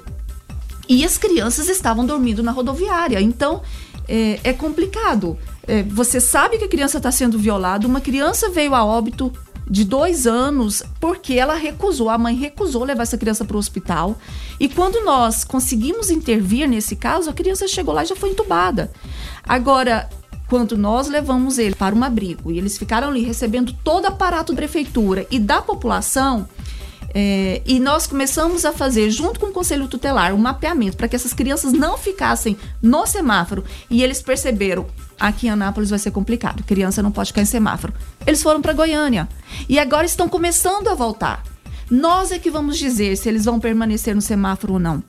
E 0.87 1.03
as 1.03 1.17
crianças 1.17 1.69
estavam 1.69 2.05
dormindo 2.05 2.43
na 2.43 2.51
rodoviária. 2.51 3.21
Então, 3.21 3.61
é, 4.07 4.39
é 4.43 4.53
complicado. 4.53 5.37
É, 5.65 5.81
você 5.83 6.19
sabe 6.19 6.57
que 6.57 6.65
a 6.65 6.69
criança 6.69 6.97
está 6.97 7.11
sendo 7.11 7.39
violada. 7.39 7.87
Uma 7.87 8.01
criança 8.01 8.49
veio 8.49 8.75
a 8.75 8.83
óbito 8.83 9.31
de 9.69 9.85
dois 9.85 10.27
anos 10.27 10.83
porque 10.99 11.33
ela 11.33 11.55
recusou, 11.55 12.09
a 12.09 12.17
mãe 12.17 12.35
recusou 12.35 12.83
levar 12.83 13.03
essa 13.03 13.17
criança 13.17 13.45
para 13.45 13.55
o 13.55 13.59
hospital. 13.59 14.17
E 14.59 14.67
quando 14.67 15.03
nós 15.03 15.43
conseguimos 15.43 16.09
intervir 16.09 16.67
nesse 16.67 16.95
caso, 16.95 17.29
a 17.29 17.33
criança 17.33 17.67
chegou 17.67 17.93
lá 17.93 18.03
e 18.03 18.07
já 18.07 18.15
foi 18.15 18.31
entubada. 18.31 18.91
Agora, 19.43 20.09
quando 20.53 20.77
nós 20.77 21.07
levamos 21.07 21.57
ele 21.57 21.73
para 21.73 21.95
um 21.95 22.03
abrigo 22.03 22.51
e 22.51 22.59
eles 22.59 22.77
ficaram 22.77 23.07
ali 23.07 23.23
recebendo 23.23 23.73
todo 23.83 24.05
aparato 24.05 24.53
da 24.53 24.57
prefeitura 24.57 25.25
e 25.31 25.39
da 25.39 25.63
população, 25.63 26.47
é, 27.11 27.63
e 27.65 27.79
nós 27.79 28.05
começamos 28.05 28.63
a 28.63 28.71
fazer, 28.71 29.09
junto 29.09 29.39
com 29.39 29.47
o 29.47 29.51
Conselho 29.51 29.87
Tutelar, 29.87 30.31
um 30.31 30.37
mapeamento 30.37 30.95
para 30.95 31.07
que 31.07 31.15
essas 31.15 31.33
crianças 31.33 31.73
não 31.73 31.97
ficassem 31.97 32.55
no 32.79 33.03
semáforo. 33.07 33.63
E 33.89 34.03
eles 34.03 34.21
perceberam: 34.21 34.85
aqui 35.19 35.47
em 35.47 35.49
Anápolis 35.49 35.89
vai 35.89 35.97
ser 35.97 36.11
complicado, 36.11 36.63
criança 36.63 37.01
não 37.01 37.11
pode 37.11 37.29
ficar 37.31 37.41
em 37.41 37.45
semáforo. 37.45 37.91
Eles 38.23 38.43
foram 38.43 38.61
para 38.61 38.73
Goiânia 38.73 39.27
e 39.67 39.79
agora 39.79 40.05
estão 40.05 40.29
começando 40.29 40.87
a 40.87 40.93
voltar. 40.93 41.41
Nós 41.89 42.31
é 42.31 42.37
que 42.37 42.51
vamos 42.51 42.77
dizer 42.77 43.17
se 43.17 43.27
eles 43.27 43.45
vão 43.45 43.59
permanecer 43.59 44.13
no 44.13 44.21
semáforo 44.21 44.73
ou 44.73 44.79
não. 44.79 45.01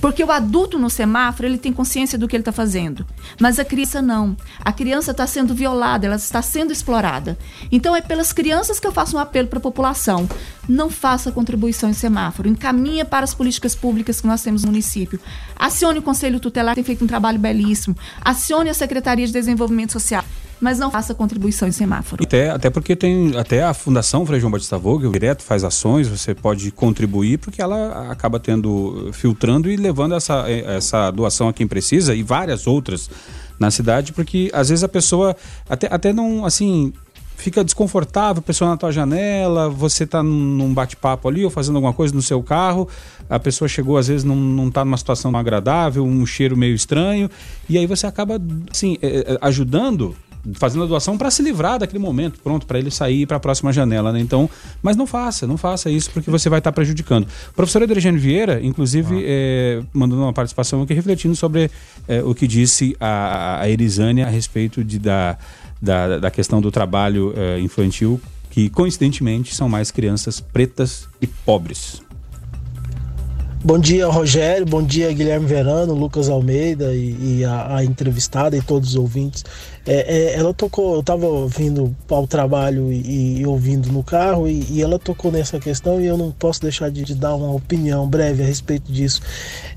Porque 0.00 0.22
o 0.22 0.30
adulto 0.30 0.78
no 0.78 0.90
semáforo, 0.90 1.48
ele 1.48 1.58
tem 1.58 1.72
consciência 1.72 2.18
do 2.18 2.28
que 2.28 2.36
ele 2.36 2.42
está 2.42 2.52
fazendo. 2.52 3.06
Mas 3.40 3.58
a 3.58 3.64
criança 3.64 4.02
não. 4.02 4.36
A 4.60 4.72
criança 4.72 5.10
está 5.10 5.26
sendo 5.26 5.54
violada, 5.54 6.06
ela 6.06 6.16
está 6.16 6.42
sendo 6.42 6.72
explorada. 6.72 7.38
Então 7.70 7.94
é 7.94 8.00
pelas 8.00 8.32
crianças 8.32 8.80
que 8.80 8.86
eu 8.86 8.92
faço 8.92 9.16
um 9.16 9.20
apelo 9.20 9.48
para 9.48 9.58
a 9.58 9.62
população. 9.62 10.28
Não 10.68 10.90
faça 10.90 11.32
contribuição 11.32 11.90
em 11.90 11.94
semáforo. 11.94 12.48
Encaminha 12.48 13.04
para 13.04 13.24
as 13.24 13.34
políticas 13.34 13.74
públicas 13.74 14.20
que 14.20 14.26
nós 14.26 14.42
temos 14.42 14.62
no 14.62 14.70
município. 14.70 15.20
Acione 15.56 15.98
o 15.98 16.02
Conselho 16.02 16.40
Tutelar, 16.40 16.74
tem 16.74 16.84
feito 16.84 17.04
um 17.04 17.08
trabalho 17.08 17.38
belíssimo. 17.38 17.96
Acione 18.20 18.70
a 18.70 18.74
Secretaria 18.74 19.26
de 19.26 19.32
Desenvolvimento 19.32 19.92
Social 19.92 20.24
mas 20.64 20.78
não 20.78 20.90
faça 20.90 21.14
contribuição 21.14 21.68
em 21.68 21.72
semáforo. 21.72 22.24
Até, 22.24 22.48
até 22.48 22.70
porque 22.70 22.96
tem 22.96 23.36
até 23.36 23.62
a 23.62 23.74
Fundação 23.74 24.24
Frei 24.24 24.40
João 24.40 24.50
Batista 24.50 24.78
Vogel 24.78 25.12
direto 25.12 25.42
faz 25.42 25.62
ações, 25.62 26.08
você 26.08 26.34
pode 26.34 26.70
contribuir 26.70 27.38
porque 27.38 27.60
ela 27.60 28.10
acaba 28.10 28.40
tendo 28.40 29.10
filtrando 29.12 29.70
e 29.70 29.76
levando 29.76 30.14
essa, 30.14 30.46
essa 30.48 31.10
doação 31.10 31.48
a 31.48 31.52
quem 31.52 31.68
precisa 31.68 32.14
e 32.14 32.22
várias 32.22 32.66
outras 32.66 33.10
na 33.60 33.70
cidade, 33.70 34.14
porque 34.14 34.50
às 34.54 34.70
vezes 34.70 34.82
a 34.82 34.88
pessoa 34.88 35.36
até, 35.68 35.86
até 35.90 36.12
não 36.14 36.46
assim 36.46 36.94
fica 37.36 37.62
desconfortável, 37.62 38.40
a 38.40 38.42
pessoa 38.42 38.70
na 38.70 38.76
tua 38.76 38.90
janela, 38.90 39.68
você 39.68 40.06
tá 40.06 40.22
num 40.22 40.72
bate-papo 40.72 41.28
ali 41.28 41.44
ou 41.44 41.50
fazendo 41.50 41.76
alguma 41.76 41.92
coisa 41.92 42.14
no 42.14 42.22
seu 42.22 42.42
carro, 42.42 42.88
a 43.28 43.38
pessoa 43.38 43.68
chegou, 43.68 43.96
às 43.98 44.08
vezes 44.08 44.24
não, 44.24 44.36
não 44.36 44.70
tá 44.70 44.84
numa 44.84 44.96
situação 44.96 45.34
agradável, 45.36 46.04
um 46.04 46.24
cheiro 46.24 46.56
meio 46.56 46.74
estranho, 46.74 47.30
e 47.68 47.76
aí 47.76 47.86
você 47.86 48.06
acaba, 48.06 48.40
assim, 48.70 48.96
é, 49.02 49.34
é, 49.34 49.38
ajudando 49.42 50.16
fazendo 50.52 50.84
a 50.84 50.86
doação 50.86 51.16
para 51.16 51.30
se 51.30 51.42
livrar 51.42 51.78
daquele 51.78 51.98
momento, 51.98 52.38
pronto, 52.40 52.66
para 52.66 52.78
ele 52.78 52.90
sair 52.90 53.26
para 53.26 53.36
a 53.38 53.40
próxima 53.40 53.72
janela, 53.72 54.12
né? 54.12 54.20
Então, 54.20 54.48
mas 54.82 54.96
não 54.96 55.06
faça, 55.06 55.46
não 55.46 55.56
faça 55.56 55.90
isso 55.90 56.10
porque 56.10 56.30
você 56.30 56.48
vai 56.48 56.58
estar 56.58 56.70
tá 56.70 56.74
prejudicando. 56.74 57.26
O 57.50 57.54
professor 57.54 57.82
Adriano 57.82 58.18
Vieira, 58.18 58.60
inclusive, 58.62 59.16
ah. 59.16 59.22
é, 59.24 59.82
mandando 59.92 60.22
uma 60.22 60.32
participação 60.32 60.82
aqui 60.82 60.92
refletindo 60.92 61.34
sobre 61.34 61.70
é, 62.06 62.22
o 62.22 62.34
que 62.34 62.46
disse 62.46 62.96
a, 63.00 63.62
a 63.62 63.64
a 63.64 64.28
respeito 64.28 64.84
de, 64.84 64.98
da, 64.98 65.38
da, 65.80 66.18
da 66.18 66.30
questão 66.30 66.60
do 66.60 66.70
trabalho 66.70 67.32
é, 67.36 67.58
infantil, 67.60 68.20
que 68.50 68.68
coincidentemente 68.68 69.54
são 69.54 69.68
mais 69.68 69.90
crianças 69.90 70.40
pretas 70.40 71.08
e 71.20 71.26
pobres. 71.26 72.03
Bom 73.66 73.78
dia, 73.78 74.06
Rogério. 74.08 74.66
Bom 74.66 74.82
dia, 74.82 75.10
Guilherme 75.10 75.46
Verano, 75.46 75.94
Lucas 75.94 76.28
Almeida 76.28 76.94
e, 76.94 77.38
e 77.38 77.44
a, 77.46 77.76
a, 77.76 77.84
entrevistada 77.84 78.54
e 78.54 78.60
todos 78.60 78.90
os 78.90 78.96
ouvintes. 78.96 79.42
É, 79.86 80.34
é, 80.34 80.34
ela 80.34 80.52
tocou, 80.52 80.92
eu 80.92 81.00
estava 81.00 81.48
vindo 81.48 81.96
ao 82.10 82.26
trabalho 82.26 82.92
e, 82.92 83.40
e 83.40 83.46
ouvindo 83.46 83.90
no 83.90 84.02
carro 84.02 84.46
e, 84.46 84.66
e, 84.68 84.82
ela 84.82 84.98
tocou 84.98 85.32
nessa 85.32 85.58
questão 85.58 85.98
e 85.98 86.04
eu 86.04 86.18
não 86.18 86.30
posso 86.30 86.60
deixar 86.60 86.90
de, 86.90 87.04
de 87.04 87.14
dar 87.14 87.34
uma 87.34 87.54
opinião 87.54 88.06
breve 88.06 88.42
a 88.42 88.46
respeito 88.46 88.92
disso. 88.92 89.22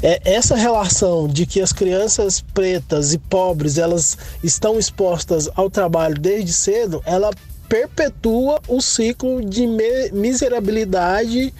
É, 0.03 0.19
essa 0.25 0.57
relação 0.57 1.25
de 1.25 1.45
que 1.45 1.61
as 1.61 1.71
crianças 1.71 2.41
pretas 2.41 3.13
e 3.13 3.17
pobres 3.17 3.77
elas 3.77 4.17
estão 4.43 4.77
expostas 4.77 5.49
ao 5.55 5.69
trabalho 5.69 6.19
desde 6.19 6.51
cedo, 6.51 7.01
ela 7.05 7.31
perpetua 7.69 8.59
o 8.67 8.81
ciclo 8.81 9.41
de 9.43 9.65
miserabilidade 10.11 11.53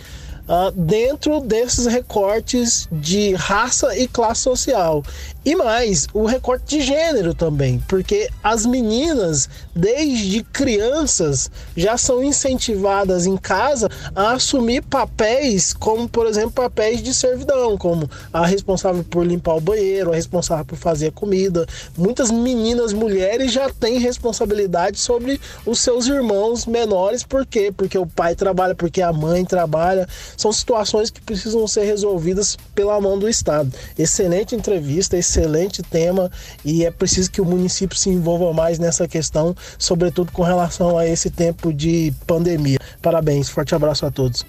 uh, 0.48 0.72
dentro 0.72 1.40
desses 1.42 1.86
recortes 1.86 2.88
de 2.92 3.34
raça 3.34 3.98
e 3.98 4.08
classe 4.08 4.42
social. 4.42 5.04
E 5.48 5.56
mais, 5.56 6.10
o 6.14 6.26
recorte 6.26 6.78
de 6.78 6.82
gênero 6.82 7.34
também, 7.34 7.82
porque 7.88 8.30
as 8.44 8.66
meninas, 8.66 9.48
desde 9.74 10.44
crianças, 10.44 11.50
já 11.74 11.98
são 11.98 12.22
incentivadas 12.22 13.26
em 13.26 13.38
casa 13.38 13.90
a 14.14 14.34
assumir 14.34 14.84
papéis, 14.84 15.72
como 15.72 16.10
por 16.10 16.28
exemplo, 16.28 16.52
papéis 16.52 17.02
de 17.02 17.14
servidão, 17.14 17.78
como 17.78 18.10
a 18.34 18.46
responsável 18.46 19.06
por 19.06 19.26
limpar 19.26 19.56
o 19.56 19.62
banheiro, 19.62 20.12
a 20.12 20.16
responsável 20.16 20.66
por 20.66 20.78
fazer 20.78 21.08
a 21.08 21.12
comida. 21.14 21.66
Muitas 21.98 22.30
meninas, 22.30 22.92
mulheres 22.92 23.50
já 23.50 23.70
têm 23.70 24.00
responsabilidade 24.00 25.00
sobre 25.00 25.40
os 25.66 25.80
seus 25.80 26.08
irmãos 26.08 26.66
menores, 26.66 27.24
por 27.24 27.46
quê? 27.46 27.72
Porque 27.72 27.98
o 27.98 28.06
pai 28.06 28.36
trabalha, 28.36 28.76
porque 28.76 29.02
a 29.02 29.14
mãe 29.14 29.46
trabalha. 29.46 30.10
São 30.36 30.52
situações 30.52 31.10
que 31.10 31.22
precisam 31.22 31.66
ser 31.70 31.86
resolvidas 31.86 32.58
pela 32.76 33.00
mão 33.00 33.18
do 33.18 33.30
Estado. 33.30 33.72
Excelente 33.98 34.54
entrevista, 34.54 35.16
excelente 35.16 35.37
excelente 35.38 35.84
tema 35.84 36.32
e 36.66 36.84
é 36.84 36.92
preciso 36.92 37.30
que 37.32 37.42
o 37.42 37.46
município 37.46 37.98
se 37.98 38.10
envolva 38.10 38.52
mais 38.54 38.80
nessa 38.80 39.08
questão, 39.08 39.56
sobretudo 39.78 40.32
com 40.32 40.42
relação 40.42 40.98
a 40.98 41.08
esse 41.08 41.30
tempo 41.30 41.72
de 41.72 42.14
pandemia. 42.26 42.80
Parabéns, 43.02 43.50
forte 43.50 43.76
abraço 43.76 44.06
a 44.06 44.12
todos. 44.12 44.46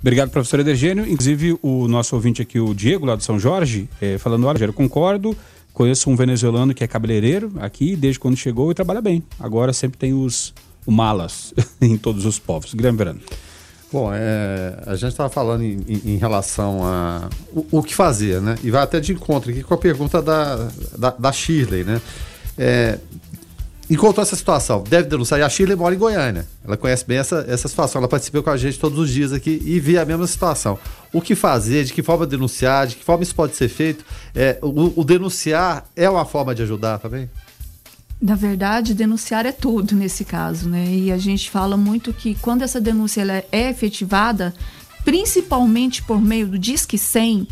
Obrigado, 0.00 0.30
professor 0.30 0.60
Edergênio. 0.60 1.06
Inclusive, 1.06 1.58
o 1.60 1.86
nosso 1.86 2.14
ouvinte 2.16 2.40
aqui, 2.40 2.58
o 2.58 2.74
Diego, 2.74 3.04
lá 3.04 3.16
de 3.16 3.24
São 3.24 3.38
Jorge, 3.38 3.88
é, 4.00 4.16
falando: 4.16 4.46
olha, 4.46 4.64
eu 4.64 4.72
concordo. 4.72 5.36
Conheço 5.74 6.10
um 6.10 6.16
venezuelano 6.16 6.74
que 6.74 6.82
é 6.82 6.86
cabeleireiro 6.86 7.52
aqui, 7.60 7.94
desde 7.94 8.18
quando 8.18 8.36
chegou 8.36 8.70
e 8.70 8.74
trabalha 8.74 9.00
bem. 9.00 9.22
Agora 9.38 9.72
sempre 9.72 9.98
tem 9.98 10.12
os, 10.12 10.52
malas 10.86 11.54
em 11.80 11.96
todos 11.96 12.24
os 12.24 12.38
povos. 12.38 12.74
Guilherme 12.74 12.98
Verano. 12.98 13.20
Bom, 13.92 14.12
é, 14.14 14.78
a 14.86 14.94
gente 14.94 15.10
estava 15.10 15.28
falando 15.28 15.64
em, 15.64 15.82
em, 16.04 16.16
relação 16.16 16.84
a 16.84 17.28
o, 17.52 17.78
o, 17.78 17.82
que 17.82 17.92
fazer, 17.92 18.40
né? 18.40 18.54
E 18.62 18.70
vai 18.70 18.82
até 18.82 19.00
de 19.00 19.12
encontro 19.12 19.50
aqui 19.50 19.64
com 19.64 19.74
a 19.74 19.78
pergunta 19.78 20.22
da, 20.22 20.68
da, 20.96 21.10
da 21.10 21.32
Shirley, 21.32 21.82
né? 21.82 22.00
É, 22.56 22.98
encontrou 23.90 24.22
essa 24.22 24.36
situação, 24.36 24.84
deve 24.88 25.08
denunciar. 25.08 25.40
E 25.40 25.42
a 25.42 25.48
Shirley 25.48 25.76
mora 25.76 25.92
em 25.92 25.98
Goiânia. 25.98 26.46
Ela 26.64 26.76
conhece 26.76 27.04
bem 27.04 27.18
essa, 27.18 27.44
essa 27.48 27.66
situação. 27.66 27.98
Ela 27.98 28.06
participa 28.08 28.40
com 28.40 28.50
a 28.50 28.56
gente 28.56 28.78
todos 28.78 28.96
os 28.96 29.10
dias 29.10 29.32
aqui 29.32 29.60
e 29.64 29.80
vê 29.80 29.98
a 29.98 30.04
mesma 30.04 30.26
situação. 30.28 30.78
O 31.12 31.20
que 31.20 31.34
fazer, 31.34 31.82
de 31.82 31.92
que 31.92 32.00
forma 32.00 32.24
denunciar, 32.24 32.86
de 32.86 32.94
que 32.94 33.04
forma 33.04 33.24
isso 33.24 33.34
pode 33.34 33.56
ser 33.56 33.68
feito. 33.68 34.04
É, 34.36 34.56
o, 34.62 35.00
o 35.00 35.04
denunciar 35.04 35.84
é 35.96 36.08
uma 36.08 36.24
forma 36.24 36.54
de 36.54 36.62
ajudar 36.62 37.00
também? 37.00 37.28
Na 38.20 38.34
verdade, 38.34 38.92
denunciar 38.92 39.46
é 39.46 39.52
tudo 39.52 39.94
nesse 39.94 40.24
caso, 40.26 40.68
né? 40.68 40.94
E 40.94 41.10
a 41.10 41.16
gente 41.16 41.50
fala 41.50 41.76
muito 41.76 42.12
que 42.12 42.34
quando 42.34 42.62
essa 42.62 42.78
denúncia 42.78 43.24
é 43.50 43.70
efetivada, 43.70 44.54
principalmente 45.04 46.02
por 46.02 46.20
meio 46.20 46.46
do 46.46 46.58
Disque 46.58 46.98
100, 46.98 47.48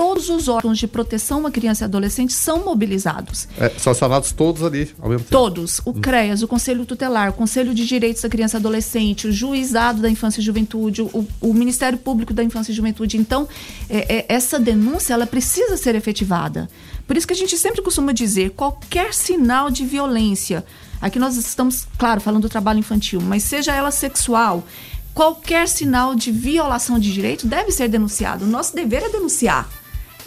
todos 0.00 0.30
os 0.30 0.48
órgãos 0.48 0.78
de 0.78 0.88
proteção 0.88 1.46
à 1.46 1.50
criança 1.50 1.84
e 1.84 1.86
adolescente 1.86 2.32
são 2.32 2.64
mobilizados. 2.64 3.46
É, 3.58 3.68
são 3.76 3.90
acionados 3.90 4.32
todos 4.32 4.62
ali 4.62 4.90
ao 4.98 5.10
mesmo 5.10 5.24
tempo. 5.24 5.30
Todos. 5.30 5.82
O 5.84 5.92
CREAS, 5.92 6.42
o 6.42 6.48
Conselho 6.48 6.86
Tutelar, 6.86 7.28
o 7.28 7.32
Conselho 7.34 7.74
de 7.74 7.86
Direitos 7.86 8.22
da 8.22 8.28
Criança 8.30 8.56
e 8.56 8.60
Adolescente, 8.60 9.28
o 9.28 9.32
Juizado 9.32 10.00
da 10.00 10.08
Infância 10.08 10.40
e 10.40 10.42
Juventude, 10.42 11.02
o, 11.02 11.28
o 11.38 11.52
Ministério 11.52 11.98
Público 11.98 12.32
da 12.32 12.42
Infância 12.42 12.72
e 12.72 12.74
Juventude. 12.74 13.18
Então, 13.18 13.46
é, 13.90 14.20
é, 14.20 14.26
essa 14.26 14.58
denúncia 14.58 15.12
ela 15.12 15.26
precisa 15.26 15.76
ser 15.76 15.94
efetivada. 15.94 16.66
Por 17.06 17.14
isso 17.14 17.26
que 17.26 17.34
a 17.34 17.36
gente 17.36 17.58
sempre 17.58 17.82
costuma 17.82 18.12
dizer, 18.12 18.52
qualquer 18.52 19.12
sinal 19.12 19.70
de 19.70 19.84
violência, 19.84 20.64
aqui 20.98 21.18
nós 21.18 21.36
estamos, 21.36 21.86
claro, 21.98 22.22
falando 22.22 22.44
do 22.44 22.48
trabalho 22.48 22.78
infantil, 22.78 23.20
mas 23.20 23.42
seja 23.42 23.74
ela 23.74 23.90
sexual, 23.90 24.64
qualquer 25.12 25.68
sinal 25.68 26.14
de 26.14 26.32
violação 26.32 26.98
de 26.98 27.12
direito 27.12 27.46
deve 27.46 27.70
ser 27.70 27.86
denunciado. 27.86 28.46
O 28.46 28.48
nosso 28.48 28.74
dever 28.74 29.02
é 29.02 29.10
denunciar. 29.10 29.68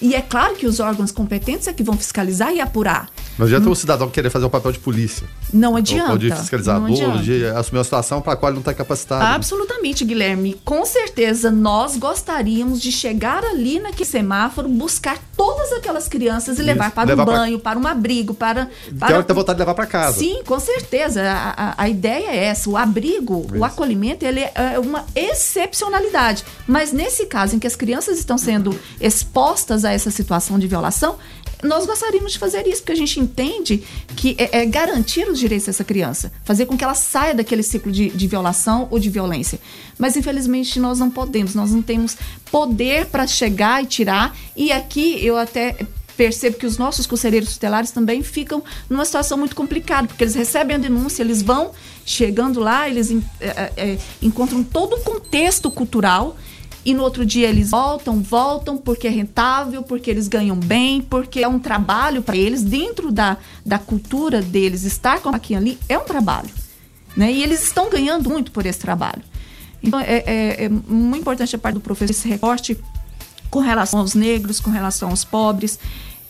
E 0.03 0.15
é 0.15 0.21
claro 0.21 0.55
que 0.55 0.65
os 0.65 0.81
órgãos 0.81 1.13
competentes 1.13 1.65
é 1.65 1.71
que 1.71 1.81
vão 1.81 1.97
fiscalizar 1.97 2.53
e 2.53 2.59
apurar. 2.59 3.09
Mas 3.37 3.49
já 3.49 3.61
tem 3.61 3.69
um 3.69 3.73
cidadão 3.73 4.07
que 4.07 4.13
querer 4.15 4.29
fazer 4.29 4.43
o 4.43 4.49
papel 4.49 4.73
de 4.73 4.79
polícia. 4.79 5.25
Não 5.53 5.77
adianta. 5.77 6.11
Ou 6.11 6.17
de 6.17 6.29
fiscalizador, 6.29 7.21
de 7.21 7.45
assumir 7.45 7.77
uma 7.77 7.85
situação 7.85 8.21
para 8.21 8.33
a 8.33 8.35
qual 8.35 8.49
ele 8.49 8.55
não 8.55 8.61
está 8.61 8.73
capacitado. 8.73 9.23
Absolutamente, 9.23 10.03
Guilherme. 10.03 10.59
Com 10.65 10.85
certeza, 10.85 11.49
nós 11.49 11.95
gostaríamos 11.95 12.81
de 12.81 12.91
chegar 12.91 13.45
ali 13.45 13.79
naquele 13.79 14.03
semáforo, 14.03 14.67
buscar 14.67 15.17
todas 15.37 15.71
aquelas 15.71 16.09
crianças 16.09 16.57
e 16.57 16.59
Isso. 16.59 16.67
levar 16.67 16.91
para 16.91 17.07
levar 17.07 17.23
um 17.23 17.25
banho, 17.25 17.59
pra... 17.59 17.71
para 17.71 17.79
um 17.79 17.87
abrigo, 17.87 18.33
para... 18.33 18.69
para... 18.99 19.07
Tem 19.07 19.15
hora 19.15 19.23
que 19.23 19.33
vontade 19.33 19.55
de 19.55 19.61
levar 19.61 19.73
para 19.73 19.85
casa. 19.85 20.19
Sim, 20.19 20.41
com 20.45 20.59
certeza. 20.59 21.23
A, 21.23 21.69
a, 21.69 21.83
a, 21.83 21.89
ideia 21.89 22.29
é 22.29 22.43
essa. 22.43 22.69
O 22.69 22.75
abrigo, 22.75 23.45
Isso. 23.45 23.57
o 23.57 23.63
acolhimento, 23.63 24.25
ele 24.25 24.41
é 24.41 24.77
uma 24.77 25.05
excepcionalidade. 25.15 26.43
Mas 26.67 26.91
nesse 26.91 27.25
caso 27.25 27.55
em 27.55 27.59
que 27.59 27.67
as 27.67 27.75
crianças 27.77 28.19
estão 28.19 28.37
sendo 28.37 28.77
expostas 28.99 29.85
a 29.85 29.92
essa 29.93 30.11
situação 30.11 30.59
de 30.59 30.67
violação, 30.67 31.17
nós 31.63 31.85
gostaríamos 31.85 32.33
de 32.33 32.39
fazer 32.39 32.67
isso, 32.67 32.81
porque 32.81 32.91
a 32.91 32.95
gente 32.95 33.19
entende 33.19 33.83
que 34.15 34.35
é, 34.37 34.59
é, 34.61 34.65
garantir 34.65 35.27
os 35.29 35.39
direitos 35.39 35.65
dessa 35.65 35.83
criança, 35.83 36.31
fazer 36.43 36.65
com 36.65 36.77
que 36.77 36.83
ela 36.83 36.93
saia 36.93 37.33
daquele 37.33 37.63
ciclo 37.63 37.91
de, 37.91 38.09
de 38.09 38.27
violação 38.27 38.87
ou 38.91 38.99
de 38.99 39.09
violência. 39.09 39.59
Mas 39.97 40.17
infelizmente 40.17 40.79
nós 40.79 40.99
não 40.99 41.09
podemos, 41.09 41.55
nós 41.55 41.71
não 41.71 41.81
temos 41.81 42.17
poder 42.51 43.05
para 43.05 43.25
chegar 43.25 43.81
e 43.81 43.85
tirar. 43.85 44.35
E 44.55 44.71
aqui 44.71 45.25
eu 45.25 45.37
até 45.37 45.77
percebo 46.17 46.57
que 46.57 46.65
os 46.65 46.77
nossos 46.77 47.07
conselheiros 47.07 47.53
tutelares 47.53 47.91
também 47.91 48.21
ficam 48.21 48.63
numa 48.89 49.05
situação 49.05 49.37
muito 49.37 49.55
complicada, 49.55 50.07
porque 50.07 50.23
eles 50.23 50.35
recebem 50.35 50.75
a 50.75 50.79
denúncia, 50.79 51.23
eles 51.23 51.41
vão 51.41 51.71
chegando 52.05 52.59
lá, 52.59 52.89
eles 52.89 53.11
é, 53.39 53.71
é, 53.75 53.97
encontram 54.21 54.63
todo 54.63 54.95
o 54.95 55.01
contexto 55.01 55.71
cultural 55.71 56.37
e 56.85 56.93
no 56.93 57.03
outro 57.03 57.25
dia 57.25 57.47
eles 57.47 57.71
voltam, 57.71 58.21
voltam 58.21 58.77
porque 58.77 59.07
é 59.07 59.09
rentável, 59.09 59.83
porque 59.83 60.11
eles 60.11 60.27
ganham 60.27 60.55
bem, 60.55 61.01
porque 61.01 61.41
é 61.41 61.47
um 61.47 61.59
trabalho 61.59 62.21
para 62.21 62.35
eles, 62.35 62.61
dentro 62.61 63.11
da, 63.11 63.37
da 63.65 63.79
cultura 63.79 64.41
deles, 64.41 64.83
estar 64.83 65.21
com 65.21 65.29
aqui 65.29 65.55
ali 65.55 65.77
é 65.87 65.97
um 65.97 66.03
trabalho. 66.03 66.49
Né? 67.15 67.31
E 67.31 67.43
eles 67.43 67.63
estão 67.63 67.89
ganhando 67.89 68.29
muito 68.29 68.51
por 68.51 68.65
esse 68.65 68.79
trabalho. 68.79 69.21
Então 69.81 69.99
é, 69.99 70.23
é, 70.25 70.65
é 70.65 70.69
muito 70.69 71.21
importante 71.21 71.55
a 71.55 71.59
parte 71.59 71.75
do 71.75 71.81
professor 71.81 72.11
esse 72.11 72.27
recorte 72.27 72.77
com 73.49 73.59
relação 73.59 73.99
aos 73.99 74.13
negros, 74.13 74.59
com 74.59 74.71
relação 74.71 75.09
aos 75.09 75.23
pobres. 75.23 75.79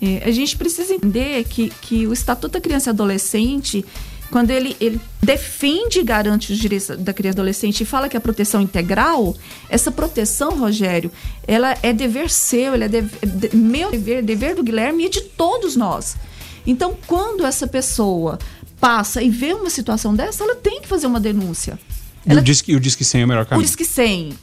É, 0.01 0.23
a 0.25 0.31
gente 0.31 0.57
precisa 0.57 0.93
entender 0.93 1.45
que, 1.45 1.69
que 1.81 2.05
o 2.05 2.13
Estatuto 2.13 2.53
da 2.53 2.61
Criança 2.61 2.89
e 2.89 2.91
Adolescente 2.91 3.85
quando 4.33 4.49
ele, 4.49 4.75
ele 4.81 4.99
defende 5.21 5.99
e 5.99 6.03
garante 6.03 6.51
os 6.51 6.57
direitos 6.57 6.87
da 6.97 7.13
criança 7.13 7.37
e 7.37 7.39
adolescente 7.39 7.81
e 7.81 7.85
fala 7.85 8.09
que 8.09 8.17
a 8.17 8.19
proteção 8.19 8.59
integral, 8.63 9.37
essa 9.69 9.91
proteção, 9.91 10.57
Rogério, 10.57 11.11
ela 11.47 11.77
é 11.83 11.93
dever 11.93 12.31
seu, 12.31 12.73
ela 12.73 12.85
é 12.85 12.87
de, 12.87 13.01
de, 13.01 13.55
meu 13.55 13.91
dever, 13.91 14.23
dever 14.23 14.55
do 14.55 14.63
Guilherme 14.63 15.05
e 15.05 15.09
de 15.09 15.21
todos 15.21 15.75
nós. 15.75 16.17
Então, 16.65 16.97
quando 17.05 17.45
essa 17.45 17.67
pessoa 17.67 18.39
passa 18.79 19.21
e 19.21 19.29
vê 19.29 19.53
uma 19.53 19.69
situação 19.69 20.15
dessa, 20.15 20.43
ela 20.43 20.55
tem 20.55 20.81
que 20.81 20.87
fazer 20.87 21.05
uma 21.05 21.19
denúncia. 21.19 21.77
Ela, 22.25 22.41
o 22.41 22.43
Disque, 22.43 22.75
o 22.75 22.79
Disque 22.79 23.05
100 23.05 23.21
é 23.21 23.25
o 23.25 23.27
melhor 23.27 23.45
caminho. 23.45 23.63
O 23.63 23.67
Disque 23.67 23.85
100 23.85 24.33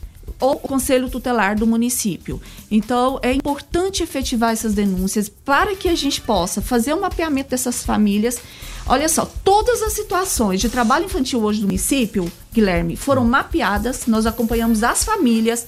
ou 0.40 0.52
o 0.54 0.58
conselho 0.58 1.10
tutelar 1.10 1.56
do 1.56 1.66
município. 1.66 2.40
Então, 2.70 3.18
é 3.22 3.32
importante 3.32 4.02
efetivar 4.02 4.52
essas 4.52 4.74
denúncias 4.74 5.28
para 5.28 5.76
que 5.76 5.88
a 5.88 5.94
gente 5.94 6.20
possa 6.20 6.62
fazer 6.62 6.94
um 6.94 7.00
mapeamento 7.00 7.50
dessas 7.50 7.84
famílias. 7.84 8.38
Olha 8.86 9.08
só, 9.08 9.30
todas 9.44 9.82
as 9.82 9.92
situações 9.92 10.60
de 10.60 10.68
trabalho 10.68 11.04
infantil 11.04 11.42
hoje 11.42 11.60
do 11.60 11.66
município, 11.66 12.30
Guilherme, 12.52 12.96
foram 12.96 13.24
mapeadas, 13.24 14.06
nós 14.06 14.26
acompanhamos 14.26 14.82
as 14.82 15.04
famílias. 15.04 15.66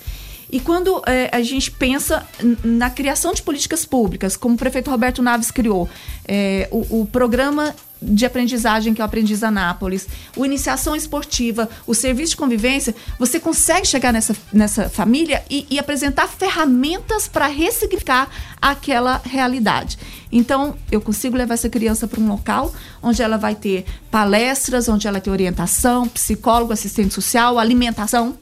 E 0.51 0.61
quando 0.61 1.03
é, 1.07 1.31
a 1.33 1.43
gente 1.43 1.71
pensa 1.71 2.27
na 2.63 2.91
criação 2.91 3.33
de 3.33 3.43
políticas 3.43 3.85
públicas, 3.87 4.37
como 4.37 4.55
o 4.55 4.59
prefeito 4.59 4.91
Roberto 4.91 5.23
Naves 5.23 5.51
criou, 5.51 5.89
é, 6.27 6.69
o, 6.71 7.03
o 7.03 7.07
programa 7.07 7.75
de 8.03 8.27
aprendizagem 8.27 8.93
que 8.93 9.01
é 9.01 9.05
o 9.05 9.07
Aprendiz 9.07 9.43
Anápolis, 9.43 10.09
o 10.37 10.45
Iniciação 10.45 10.97
Esportiva, 10.97 11.69
o 11.87 11.95
Serviço 11.95 12.31
de 12.31 12.37
Convivência, 12.37 12.95
você 13.19 13.39
consegue 13.39 13.87
chegar 13.87 14.13
nessa, 14.13 14.37
nessa 14.53 14.89
família 14.89 15.43
e, 15.49 15.67
e 15.71 15.79
apresentar 15.79 16.27
ferramentas 16.29 17.29
para 17.29 17.47
ressignificar 17.47 18.29
aquela 18.61 19.21
realidade. 19.25 19.99
Então, 20.31 20.75
eu 20.91 21.01
consigo 21.01 21.37
levar 21.37 21.55
essa 21.55 21.69
criança 21.69 22.09
para 22.09 22.21
um 22.21 22.29
local 22.29 22.73
onde 23.03 23.23
ela 23.23 23.37
vai 23.37 23.55
ter 23.55 23.85
palestras, 24.11 24.89
onde 24.89 25.07
ela 25.07 25.21
tem 25.21 25.33
orientação, 25.33 26.09
psicólogo, 26.09 26.73
assistente 26.73 27.13
social, 27.13 27.59
alimentação. 27.59 28.37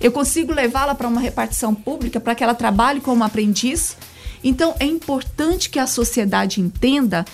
Eu 0.00 0.12
consigo 0.12 0.52
levá-la 0.52 0.94
para 0.94 1.08
uma 1.08 1.20
repartição 1.20 1.74
pública 1.74 2.20
para 2.20 2.34
que 2.34 2.44
ela 2.44 2.54
trabalhe 2.54 3.00
como 3.00 3.24
aprendiz. 3.24 3.96
Então, 4.42 4.74
é 4.78 4.84
importante 4.84 5.68
que 5.68 5.78
a 5.78 5.86
sociedade 5.86 6.60
entenda 6.60 7.24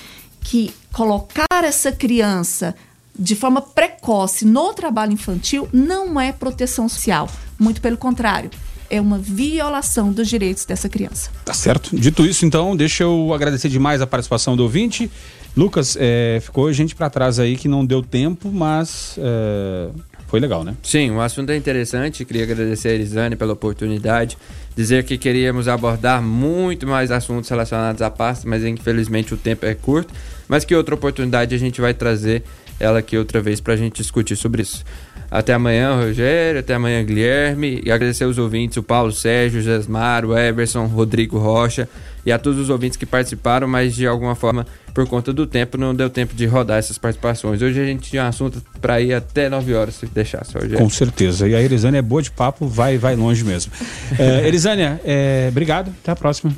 que 0.47 0.73
colocar 0.93 1.65
essa 1.65 1.91
criança 1.91 2.73
de 3.19 3.35
forma 3.35 3.61
precoce 3.61 4.45
no 4.45 4.73
trabalho 4.73 5.13
infantil 5.13 5.69
não 5.73 6.21
é 6.21 6.33
proteção 6.33 6.89
social. 6.89 7.29
Muito 7.59 7.81
pelo 7.81 7.97
contrário 7.97 8.49
é 8.89 9.01
uma 9.01 9.19
violação 9.19 10.13
dos 10.13 10.29
direitos 10.29 10.65
dessa 10.65 10.89
criança. 10.89 11.31
Tá 11.45 11.53
certo. 11.53 11.97
Dito 11.97 12.25
isso, 12.25 12.47
então, 12.47 12.77
deixa 12.77 13.03
eu 13.03 13.35
agradecer 13.35 13.69
demais 13.69 14.01
a 14.01 14.07
participação 14.07 14.57
do 14.57 14.63
ouvinte. 14.63 15.11
Lucas, 15.57 15.97
é, 15.99 16.39
ficou 16.41 16.73
gente 16.73 16.95
para 16.95 17.11
trás 17.11 17.41
aí 17.41 17.57
que 17.57 17.67
não 17.67 17.85
deu 17.85 18.01
tempo, 18.01 18.49
mas 18.53 19.19
é, 19.19 19.89
foi 20.29 20.39
legal, 20.39 20.63
né? 20.63 20.77
Sim, 20.83 21.11
o 21.11 21.21
assunto 21.21 21.51
é 21.51 21.57
interessante. 21.57 22.25
Queria 22.25 22.45
agradecer 22.45 22.91
a 22.91 22.93
Elisane 22.93 23.35
pela 23.35 23.55
oportunidade. 23.55 24.39
Dizer 24.77 25.03
que 25.03 25.19
queríamos 25.19 25.67
abordar 25.67 26.23
muito 26.23 26.87
mais 26.87 27.11
assuntos 27.11 27.49
relacionados 27.49 28.03
à 28.03 28.11
pasta, 28.11 28.49
mas 28.49 28.63
infelizmente 28.65 29.35
o 29.35 29.37
tempo 29.37 29.67
é 29.67 29.75
curto. 29.75 30.13
Mas 30.49 30.65
que 30.65 30.75
outra 30.75 30.95
oportunidade 30.95 31.55
a 31.55 31.59
gente 31.59 31.81
vai 31.81 31.95
trazer 31.95 32.43
ela 32.79 32.99
aqui 32.99 33.17
outra 33.17 33.41
vez 33.41 33.61
para 33.61 33.75
a 33.75 33.77
gente 33.77 33.97
discutir 33.97 34.37
sobre 34.37 34.63
isso. 34.63 34.85
Até 35.31 35.53
amanhã, 35.55 35.97
Rogério. 35.97 36.61
Até 36.61 36.75
amanhã, 36.75 37.03
Guilherme. 37.05 37.81
E 37.85 37.91
agradecer 37.91 38.25
aos 38.25 38.39
ouvintes, 38.39 38.77
o 38.77 38.83
Paulo 38.83 39.13
Sérgio, 39.13 39.61
o 39.61 39.63
Jesmar, 39.63 40.25
o 40.25 40.37
Everson, 40.37 40.87
Rodrigo 40.87 41.39
Rocha 41.39 41.89
e 42.27 42.33
a 42.33 42.39
todos 42.41 42.59
os 42.59 42.69
ouvintes 42.69 42.97
que 42.97 43.07
participaram, 43.07 43.69
mas 43.69 43.95
de 43.95 44.05
alguma 44.05 44.35
forma, 44.35 44.67
por 44.93 45.07
conta 45.07 45.33
do 45.33 45.47
tempo, 45.47 45.79
não 45.79 45.95
deu 45.95 46.11
tempo 46.11 46.35
de 46.35 46.45
rodar 46.45 46.77
essas 46.77 46.99
participações. 46.99 47.63
Hoje 47.63 47.81
a 47.81 47.85
gente 47.85 48.11
tinha 48.11 48.25
um 48.25 48.27
assunto 48.27 48.61
para 48.81 49.01
ir 49.01 49.15
até 49.15 49.49
9 49.49 49.73
horas, 49.73 49.95
se 49.95 50.07
deixasse, 50.07 50.53
Rogério. 50.53 50.77
Com 50.77 50.91
certeza. 50.91 51.49
E 51.49 51.55
a 51.55 51.63
Elisânia 51.63 52.01
é 52.01 52.03
boa 52.03 52.21
de 52.21 52.33
papo, 52.33 52.67
vai, 52.67 52.99
vai 52.99 53.15
longe 53.15 53.45
mesmo. 53.45 53.71
é, 54.19 54.47
Elisânia, 54.47 55.01
é, 55.05 55.47
obrigado. 55.49 55.95
Até 56.03 56.11
a 56.11 56.17
próxima. 56.17 56.53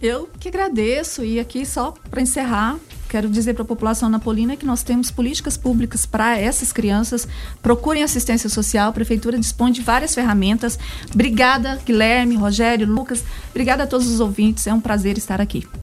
Eu 0.00 0.28
que 0.40 0.48
agradeço. 0.48 1.24
E 1.24 1.38
aqui, 1.38 1.64
só 1.64 1.94
para 2.10 2.20
encerrar, 2.20 2.76
quero 3.12 3.28
dizer 3.28 3.52
para 3.52 3.62
a 3.62 3.66
população 3.66 4.08
napolina 4.08 4.56
que 4.56 4.64
nós 4.64 4.82
temos 4.82 5.10
políticas 5.10 5.54
públicas 5.54 6.06
para 6.06 6.38
essas 6.38 6.72
crianças. 6.72 7.28
Procurem 7.60 8.02
assistência 8.02 8.48
social, 8.48 8.88
a 8.88 8.92
prefeitura 8.92 9.38
dispõe 9.38 9.70
de 9.70 9.82
várias 9.82 10.14
ferramentas. 10.14 10.78
Obrigada, 11.12 11.78
Guilherme, 11.84 12.36
Rogério, 12.36 12.86
Lucas. 12.86 13.22
Obrigada 13.50 13.82
a 13.82 13.86
todos 13.86 14.06
os 14.08 14.18
ouvintes. 14.18 14.66
É 14.66 14.72
um 14.72 14.80
prazer 14.80 15.18
estar 15.18 15.42
aqui. 15.42 15.62